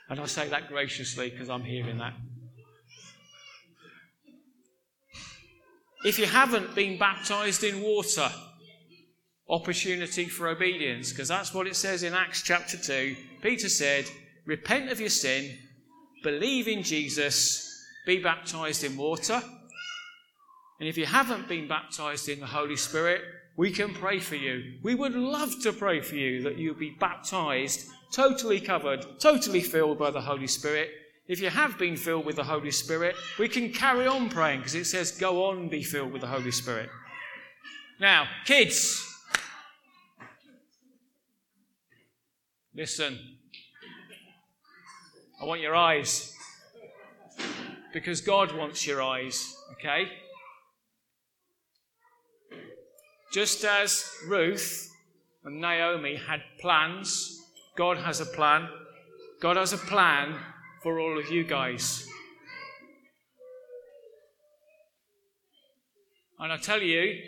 And 0.09 0.19
I 0.19 0.25
say 0.25 0.47
that 0.49 0.69
graciously 0.69 1.29
because 1.29 1.49
I'm 1.49 1.63
hearing 1.63 1.97
that. 1.97 2.13
If 6.05 6.19
you 6.19 6.25
haven't 6.25 6.75
been 6.75 6.97
baptized 6.97 7.63
in 7.63 7.81
water, 7.81 8.29
opportunity 9.49 10.25
for 10.25 10.49
obedience, 10.49 11.11
because 11.11 11.29
that's 11.29 11.53
what 11.53 11.67
it 11.67 11.75
says 11.75 12.03
in 12.03 12.13
Acts 12.13 12.41
chapter 12.41 12.77
2. 12.77 13.15
Peter 13.41 13.69
said, 13.69 14.05
Repent 14.45 14.91
of 14.91 14.99
your 14.99 15.09
sin, 15.09 15.57
believe 16.21 16.67
in 16.67 16.83
Jesus, 16.83 17.69
be 18.05 18.21
baptized 18.21 18.83
in 18.83 18.97
water. 18.97 19.41
And 20.79 20.89
if 20.89 20.97
you 20.97 21.05
haven't 21.05 21.47
been 21.47 21.67
baptized 21.67 22.29
in 22.29 22.39
the 22.39 22.45
Holy 22.45 22.75
Spirit, 22.75 23.21
we 23.55 23.71
can 23.71 23.93
pray 23.93 24.19
for 24.19 24.35
you. 24.35 24.79
We 24.81 24.95
would 24.95 25.13
love 25.13 25.61
to 25.61 25.71
pray 25.71 26.01
for 26.01 26.15
you 26.15 26.41
that 26.43 26.57
you'll 26.57 26.73
be 26.73 26.95
baptized, 26.99 27.87
totally 28.11 28.59
covered, 28.59 29.19
totally 29.19 29.61
filled 29.61 29.99
by 29.99 30.11
the 30.11 30.21
Holy 30.21 30.47
Spirit, 30.47 30.89
if 31.27 31.39
you 31.39 31.49
have 31.49 31.77
been 31.77 31.95
filled 31.95 32.25
with 32.25 32.35
the 32.35 32.43
Holy 32.43 32.71
Spirit, 32.71 33.15
we 33.39 33.47
can 33.47 33.71
carry 33.71 34.05
on 34.05 34.29
praying 34.29 34.59
because 34.59 34.75
it 34.75 34.85
says, 34.85 35.11
Go 35.11 35.45
on, 35.45 35.69
be 35.69 35.81
filled 35.81 36.11
with 36.11 36.21
the 36.21 36.27
Holy 36.27 36.51
Spirit. 36.51 36.89
Now, 37.99 38.27
kids, 38.45 39.07
listen. 42.75 43.17
I 45.41 45.45
want 45.45 45.61
your 45.61 45.75
eyes 45.75 46.33
because 47.93 48.21
God 48.21 48.55
wants 48.55 48.85
your 48.85 49.01
eyes, 49.01 49.55
okay? 49.73 50.09
Just 53.33 53.65
as 53.65 54.05
Ruth 54.27 54.91
and 55.43 55.59
Naomi 55.59 56.17
had 56.17 56.43
plans, 56.61 57.41
God 57.75 57.97
has 57.97 58.21
a 58.21 58.27
plan. 58.27 58.69
God 59.41 59.57
has 59.57 59.73
a 59.73 59.77
plan 59.79 60.35
for 60.83 60.99
all 60.99 61.17
of 61.17 61.31
you 61.31 61.43
guys. 61.43 62.07
And 66.37 66.53
I 66.53 66.57
tell 66.57 66.83
you, 66.83 67.23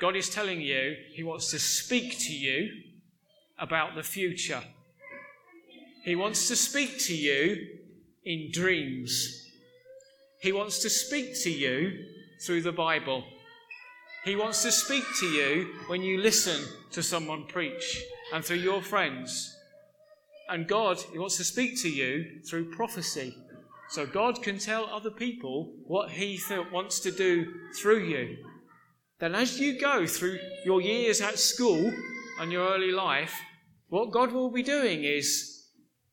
God 0.00 0.16
is 0.16 0.30
telling 0.30 0.62
you, 0.62 0.94
He 1.12 1.22
wants 1.22 1.50
to 1.50 1.58
speak 1.58 2.18
to 2.20 2.32
you 2.32 2.70
about 3.58 3.94
the 3.94 4.02
future. 4.02 4.62
He 6.04 6.16
wants 6.16 6.48
to 6.48 6.56
speak 6.56 6.98
to 7.00 7.14
you 7.14 7.66
in 8.24 8.48
dreams. 8.50 9.44
He 10.40 10.52
wants 10.52 10.78
to 10.78 10.88
speak 10.88 11.34
to 11.42 11.50
you 11.50 12.06
through 12.46 12.62
the 12.62 12.72
Bible. 12.72 13.24
He 14.24 14.36
wants 14.36 14.62
to 14.62 14.72
speak 14.72 15.04
to 15.20 15.26
you 15.26 15.74
when 15.86 16.02
you 16.02 16.20
listen 16.20 16.62
to 16.90 17.02
someone 17.02 17.46
preach 17.46 18.02
and 18.32 18.44
through 18.44 18.58
your 18.58 18.82
friends 18.82 19.56
and 20.50 20.66
God, 20.66 21.00
He 21.12 21.18
wants 21.18 21.36
to 21.36 21.44
speak 21.44 21.80
to 21.82 21.88
you 21.88 22.40
through 22.48 22.72
prophecy. 22.72 23.36
So 23.88 24.04
God 24.04 24.42
can 24.42 24.58
tell 24.58 24.86
other 24.86 25.10
people 25.10 25.72
what 25.86 26.10
He 26.10 26.38
th- 26.38 26.70
wants 26.72 27.00
to 27.00 27.12
do 27.12 27.54
through 27.74 28.04
you. 28.04 28.36
Then, 29.20 29.34
as 29.34 29.60
you 29.60 29.80
go 29.80 30.06
through 30.06 30.38
your 30.64 30.80
years 30.80 31.20
at 31.20 31.38
school 31.38 31.92
and 32.40 32.50
your 32.50 32.68
early 32.68 32.90
life, 32.90 33.40
what 33.88 34.10
God 34.10 34.32
will 34.32 34.50
be 34.50 34.62
doing 34.62 35.04
is, 35.04 35.66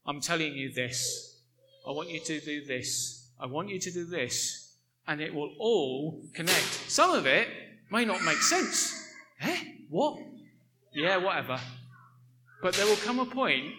I'm 0.05 0.21
telling 0.21 0.53
you 0.53 0.71
this. 0.71 1.41
I 1.87 1.91
want 1.91 2.09
you 2.09 2.19
to 2.19 2.39
do 2.39 2.63
this. 2.63 3.29
I 3.39 3.47
want 3.47 3.69
you 3.69 3.79
to 3.79 3.91
do 3.91 4.05
this. 4.05 4.75
And 5.07 5.19
it 5.19 5.33
will 5.33 5.53
all 5.59 6.21
connect. 6.33 6.89
Some 6.89 7.11
of 7.11 7.25
it 7.25 7.47
may 7.91 8.05
not 8.05 8.23
make 8.23 8.37
sense. 8.37 9.11
Eh? 9.41 9.57
What? 9.89 10.17
Yeah, 10.93 11.17
whatever. 11.17 11.59
But 12.61 12.73
there 12.73 12.85
will 12.85 12.95
come 12.97 13.19
a 13.19 13.25
point 13.25 13.73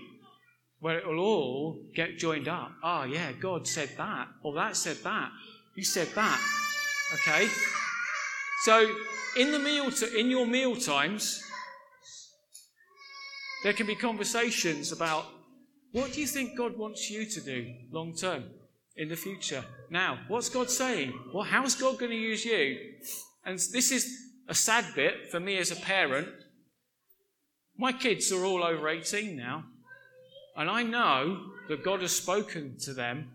where 0.80 0.98
it 0.98 1.06
will 1.06 1.18
all 1.18 1.82
get 1.94 2.18
joined 2.18 2.48
up. 2.48 2.70
Ah, 2.82 3.02
oh, 3.02 3.04
yeah, 3.04 3.32
God 3.32 3.66
said 3.66 3.90
that, 3.96 4.28
or 4.42 4.54
that 4.54 4.76
said 4.76 4.98
that. 5.02 5.30
You 5.74 5.84
said 5.84 6.08
that. 6.14 6.40
Okay? 7.14 7.48
So, 8.64 8.94
in 9.36 9.52
the 9.52 9.58
meal, 9.58 9.90
in 10.16 10.30
your 10.30 10.46
meal 10.46 10.76
times, 10.76 11.42
there 13.64 13.72
can 13.72 13.86
be 13.86 13.94
conversations 13.96 14.92
about 14.92 15.26
what 15.92 16.12
do 16.12 16.20
you 16.20 16.26
think 16.26 16.56
God 16.56 16.76
wants 16.76 17.10
you 17.10 17.24
to 17.26 17.40
do 17.40 17.74
long 17.90 18.14
term 18.14 18.44
in 18.96 19.08
the 19.08 19.16
future? 19.16 19.64
Now, 19.90 20.18
what's 20.28 20.48
God 20.48 20.70
saying? 20.70 21.12
Well, 21.32 21.44
how's 21.44 21.74
God 21.74 21.98
going 21.98 22.12
to 22.12 22.16
use 22.16 22.44
you? 22.44 22.78
And 23.48 23.58
this 23.58 23.90
is 23.90 24.14
a 24.46 24.54
sad 24.54 24.84
bit 24.94 25.30
for 25.30 25.40
me 25.40 25.56
as 25.56 25.70
a 25.70 25.76
parent. 25.76 26.28
My 27.78 27.92
kids 27.92 28.30
are 28.30 28.44
all 28.44 28.62
over 28.62 28.90
18 28.90 29.34
now. 29.34 29.64
And 30.54 30.68
I 30.68 30.82
know 30.82 31.46
that 31.70 31.82
God 31.82 32.02
has 32.02 32.14
spoken 32.14 32.76
to 32.80 32.92
them, 32.92 33.30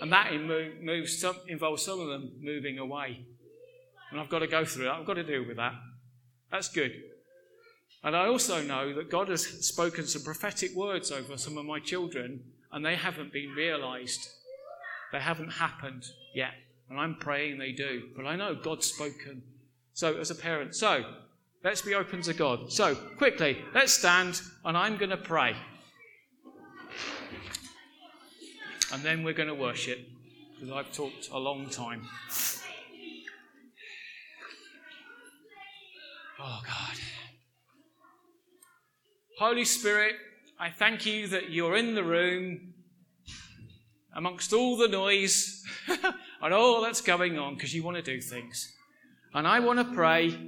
and 0.00 0.10
that 0.10 0.32
moves 0.32 1.22
involves 1.46 1.82
some 1.82 2.00
of 2.00 2.08
them 2.08 2.32
moving 2.40 2.78
away. 2.78 3.26
And 4.10 4.18
I've 4.18 4.30
got 4.30 4.38
to 4.38 4.46
go 4.46 4.64
through 4.64 4.84
that. 4.84 4.94
I've 4.94 5.04
got 5.04 5.14
to 5.14 5.22
deal 5.22 5.46
with 5.46 5.58
that. 5.58 5.74
That's 6.50 6.68
good. 6.68 6.94
And 8.02 8.16
I 8.16 8.28
also 8.28 8.62
know 8.62 8.94
that 8.94 9.10
God 9.10 9.28
has 9.28 9.44
spoken 9.44 10.06
some 10.06 10.22
prophetic 10.22 10.74
words 10.74 11.12
over 11.12 11.36
some 11.36 11.58
of 11.58 11.66
my 11.66 11.80
children, 11.80 12.44
and 12.72 12.82
they 12.82 12.96
haven't 12.96 13.30
been 13.30 13.50
realized. 13.50 14.26
They 15.12 15.20
haven't 15.20 15.52
happened 15.52 16.04
yet. 16.34 16.54
And 16.90 16.98
I'm 16.98 17.16
praying 17.16 17.58
they 17.58 17.72
do. 17.72 18.08
But 18.16 18.26
I 18.26 18.36
know 18.36 18.54
God's 18.54 18.86
spoken. 18.86 19.42
So, 19.92 20.18
as 20.18 20.30
a 20.30 20.34
parent, 20.34 20.74
so 20.74 21.04
let's 21.62 21.82
be 21.82 21.94
open 21.94 22.22
to 22.22 22.34
God. 22.34 22.72
So, 22.72 22.94
quickly, 22.94 23.58
let's 23.74 23.92
stand, 23.92 24.40
and 24.64 24.76
I'm 24.76 24.96
going 24.96 25.10
to 25.10 25.16
pray. 25.16 25.56
and 28.92 29.02
then 29.02 29.24
we're 29.24 29.34
going 29.34 29.48
to 29.48 29.54
worship 29.54 29.98
because 30.54 30.72
I've 30.72 30.92
talked 30.92 31.28
a 31.30 31.38
long 31.38 31.68
time. 31.68 32.06
Oh, 36.40 36.60
God. 36.64 36.98
Holy 39.38 39.64
Spirit, 39.64 40.14
I 40.60 40.70
thank 40.70 41.06
you 41.06 41.26
that 41.28 41.50
you're 41.50 41.76
in 41.76 41.94
the 41.94 42.04
room 42.04 42.74
amongst 44.14 44.52
all 44.52 44.76
the 44.76 44.88
noise 44.88 45.64
and 46.44 46.54
all 46.54 46.80
that's 46.82 47.00
going 47.00 47.36
on 47.36 47.54
because 47.54 47.74
you 47.74 47.82
want 47.82 47.96
to 47.96 48.02
do 48.02 48.20
things. 48.20 48.72
And 49.34 49.48
I 49.48 49.58
want 49.58 49.80
to 49.80 49.92
pray 49.92 50.38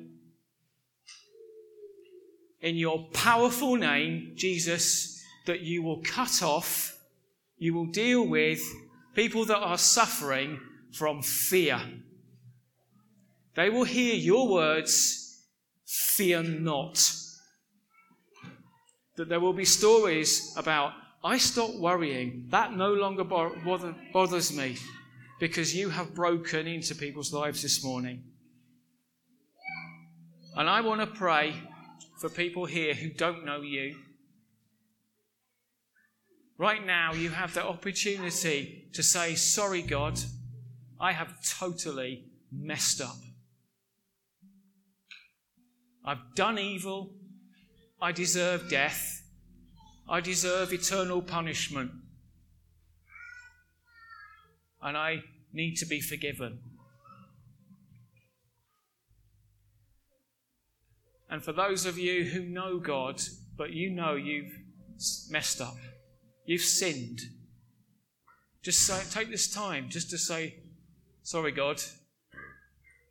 in 2.61 2.77
your 2.77 3.09
powerful 3.13 3.75
name, 3.75 4.35
Jesus, 4.37 5.21
that 5.47 5.63
you 5.63 5.83
will 5.83 6.03
cut 6.03 6.43
off 6.43 6.97
you 7.59 7.73
will 7.73 7.87
deal 7.87 8.27
with 8.27 8.61
people 9.15 9.45
that 9.47 9.59
are 9.59 9.79
suffering 9.79 10.61
from 10.93 11.23
fear. 11.23 11.81
They 13.55 13.71
will 13.71 13.85
hear 13.85 14.15
your 14.15 14.49
words, 14.49 15.43
fear 15.87 16.43
not. 16.43 17.13
That 19.17 19.31
there 19.31 19.41
will 19.41 19.55
be 19.55 19.65
stories 19.65 20.55
about, 20.59 20.93
I 21.25 21.39
stopped 21.39 21.79
worrying. 21.79 22.49
That 22.51 22.75
no 22.75 22.93
longer 22.93 23.25
bothers 23.25 24.55
me 24.55 24.77
because 25.39 25.75
you 25.75 25.91
have 25.91 26.15
broken 26.15 26.67
into 26.67 26.95
people's 26.95 27.33
lives 27.33 27.63
this 27.63 27.85
morning. 27.85 28.23
And 30.57 30.71
I 30.71 30.81
want 30.81 31.01
to 31.03 31.07
pray 31.07 31.55
for 32.19 32.31
people 32.31 32.65
here 32.65 32.95
who 32.95 33.11
don't 33.11 33.45
know 33.45 33.61
you. 33.61 33.97
Right 36.59 36.85
now, 36.85 37.13
you 37.13 37.29
have 37.29 37.53
the 37.53 37.63
opportunity 37.63 38.89
to 38.95 39.03
say, 39.03 39.35
Sorry, 39.35 39.83
God, 39.83 40.19
I 40.99 41.13
have 41.13 41.37
totally 41.59 42.25
messed 42.51 43.03
up. 43.03 43.17
I've 46.03 46.35
done 46.35 46.59
evil. 46.59 47.13
I 48.01 48.13
deserve 48.13 48.71
death. 48.71 49.23
I 50.09 50.21
deserve 50.21 50.73
eternal 50.73 51.21
punishment. 51.21 51.91
And 54.87 54.97
I 54.97 55.25
need 55.53 55.75
to 55.79 55.87
be 55.87 56.01
forgiven. 56.01 56.61
And 61.29 61.43
for 61.43 61.53
those 61.53 61.87
of 61.87 61.99
you 61.99 62.23
who 62.23 62.43
know 62.43 62.79
God, 62.79 63.21
but 63.59 63.73
you 63.73 63.91
know 63.91 64.15
you've 64.15 64.53
messed 65.29 65.61
up, 65.61 65.77
you've 66.45 66.61
sinned, 66.61 67.21
just 68.63 68.87
say, 68.87 69.03
take 69.11 69.29
this 69.29 69.53
time 69.53 69.89
just 69.89 70.09
to 70.11 70.19
say, 70.19 70.61
Sorry, 71.25 71.51
God, 71.51 71.83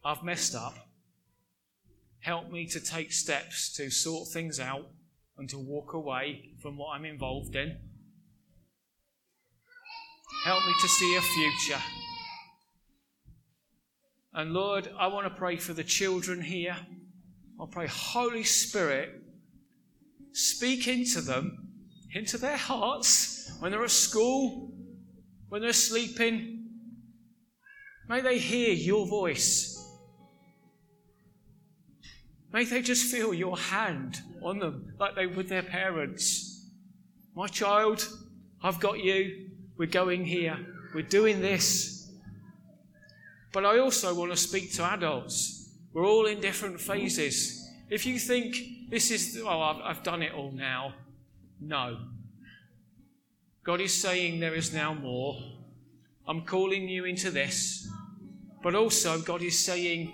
I've 0.06 0.24
messed 0.24 0.56
up. 0.56 0.76
Help 2.22 2.50
me 2.50 2.66
to 2.68 2.80
take 2.80 3.12
steps 3.12 3.76
to 3.76 3.90
sort 3.90 4.30
things 4.30 4.62
out 4.62 4.88
and 5.38 5.50
to 5.50 5.58
walk 5.58 5.92
away 5.92 6.52
from 6.62 6.78
what 6.78 6.96
I'm 6.96 7.04
involved 7.04 7.58
in. 7.58 7.78
Help 10.46 10.64
me 10.64 10.74
to 10.80 10.88
see 10.88 11.16
a 11.16 11.22
future. 11.22 11.82
And 14.36 14.54
Lord, 14.54 14.88
I 14.96 15.08
want 15.08 15.26
to 15.26 15.34
pray 15.34 15.58
for 15.58 15.74
the 15.74 15.84
children 15.84 16.40
here. 16.40 16.78
I'll 17.60 17.66
pray, 17.66 17.88
Holy 17.88 18.44
Spirit, 18.44 19.24
speak 20.34 20.88
into 20.88 21.22
them, 21.22 21.70
into 22.14 22.38
their 22.38 22.58
hearts, 22.58 23.54
when 23.58 23.72
they're 23.72 23.84
at 23.84 23.90
school, 23.90 24.72
when 25.50 25.64
they're 25.64 25.74
sleeping. 25.74 26.68
May 28.08 28.22
they 28.22 28.38
hear 28.38 28.72
your 28.72 29.08
voice. 29.08 29.84
May 32.54 32.66
they 32.66 32.84
just 32.84 33.12
feel 33.12 33.34
your 33.34 33.58
hand 33.58 34.22
on 34.44 34.60
them 34.60 34.94
like 35.00 35.16
they 35.16 35.26
would 35.26 35.50
their 35.50 35.64
parents. 35.64 36.70
My 37.36 37.48
child, 37.48 38.08
I've 38.62 38.80
got 38.80 39.00
you. 39.00 39.50
We're 39.78 39.88
going 39.88 40.26
here. 40.26 40.58
We're 40.94 41.02
doing 41.02 41.42
this. 41.42 42.10
But 43.52 43.66
I 43.66 43.80
also 43.80 44.14
want 44.16 44.32
to 44.32 44.38
speak 44.38 44.74
to 44.74 44.84
adults. 44.84 45.70
We're 45.94 46.06
all 46.06 46.26
in 46.26 46.42
different 46.42 46.80
phases. 46.80 47.70
If 47.90 48.06
you 48.06 48.20
think 48.20 48.58
this 48.90 49.12
is, 49.12 49.42
oh, 49.44 49.62
I've, 49.62 49.82
I've 49.82 50.04
done 50.04 50.22
it 50.22 50.34
all 50.34 50.52
now, 50.52 50.94
no. 51.60 51.98
God 53.64 53.82
is 53.82 53.94
saying 53.94 54.40
there 54.40 54.56
is 54.56 54.74
now 54.74 54.94
more. 54.94 55.38
I'm 56.28 56.42
calling 56.42 56.88
you 56.90 57.06
into 57.06 57.32
this. 57.32 57.88
But 58.62 58.76
also, 58.76 59.20
God 59.22 59.42
is 59.42 59.58
saying, 59.58 60.12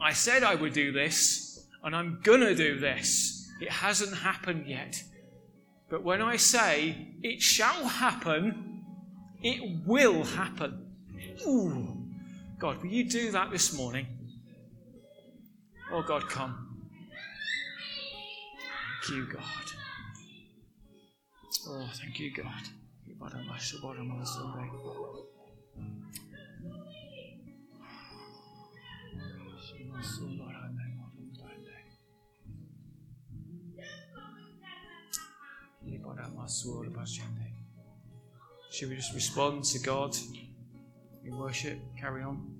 I 0.00 0.12
said 0.12 0.42
I 0.44 0.54
would 0.54 0.72
do 0.72 0.92
this, 0.92 1.66
and 1.82 1.94
I'm 1.94 2.20
going 2.22 2.40
to 2.40 2.54
do 2.54 2.78
this. 2.78 3.50
It 3.60 3.70
hasn't 3.70 4.16
happened 4.16 4.66
yet. 4.66 5.02
But 5.90 6.02
when 6.02 6.20
I 6.20 6.36
say 6.36 7.14
it 7.22 7.40
shall 7.40 7.86
happen, 7.86 8.84
it 9.42 9.86
will 9.86 10.24
happen. 10.24 10.86
Ooh. 11.46 12.04
God, 12.58 12.82
will 12.82 12.90
you 12.90 13.04
do 13.08 13.30
that 13.30 13.50
this 13.50 13.76
morning? 13.76 14.06
Oh, 15.92 16.02
God, 16.02 16.28
come. 16.28 16.64
Thank 19.02 19.16
you, 19.16 19.32
God. 19.32 19.42
Oh, 21.68 21.88
thank 21.94 22.18
you, 22.18 22.34
God. 22.34 22.68
Should 38.70 38.90
we 38.90 38.96
just 38.96 39.14
respond 39.14 39.64
to 39.64 39.78
God 39.78 40.16
in 41.24 41.36
worship? 41.36 41.78
Carry 41.98 42.22
on. 42.22 42.57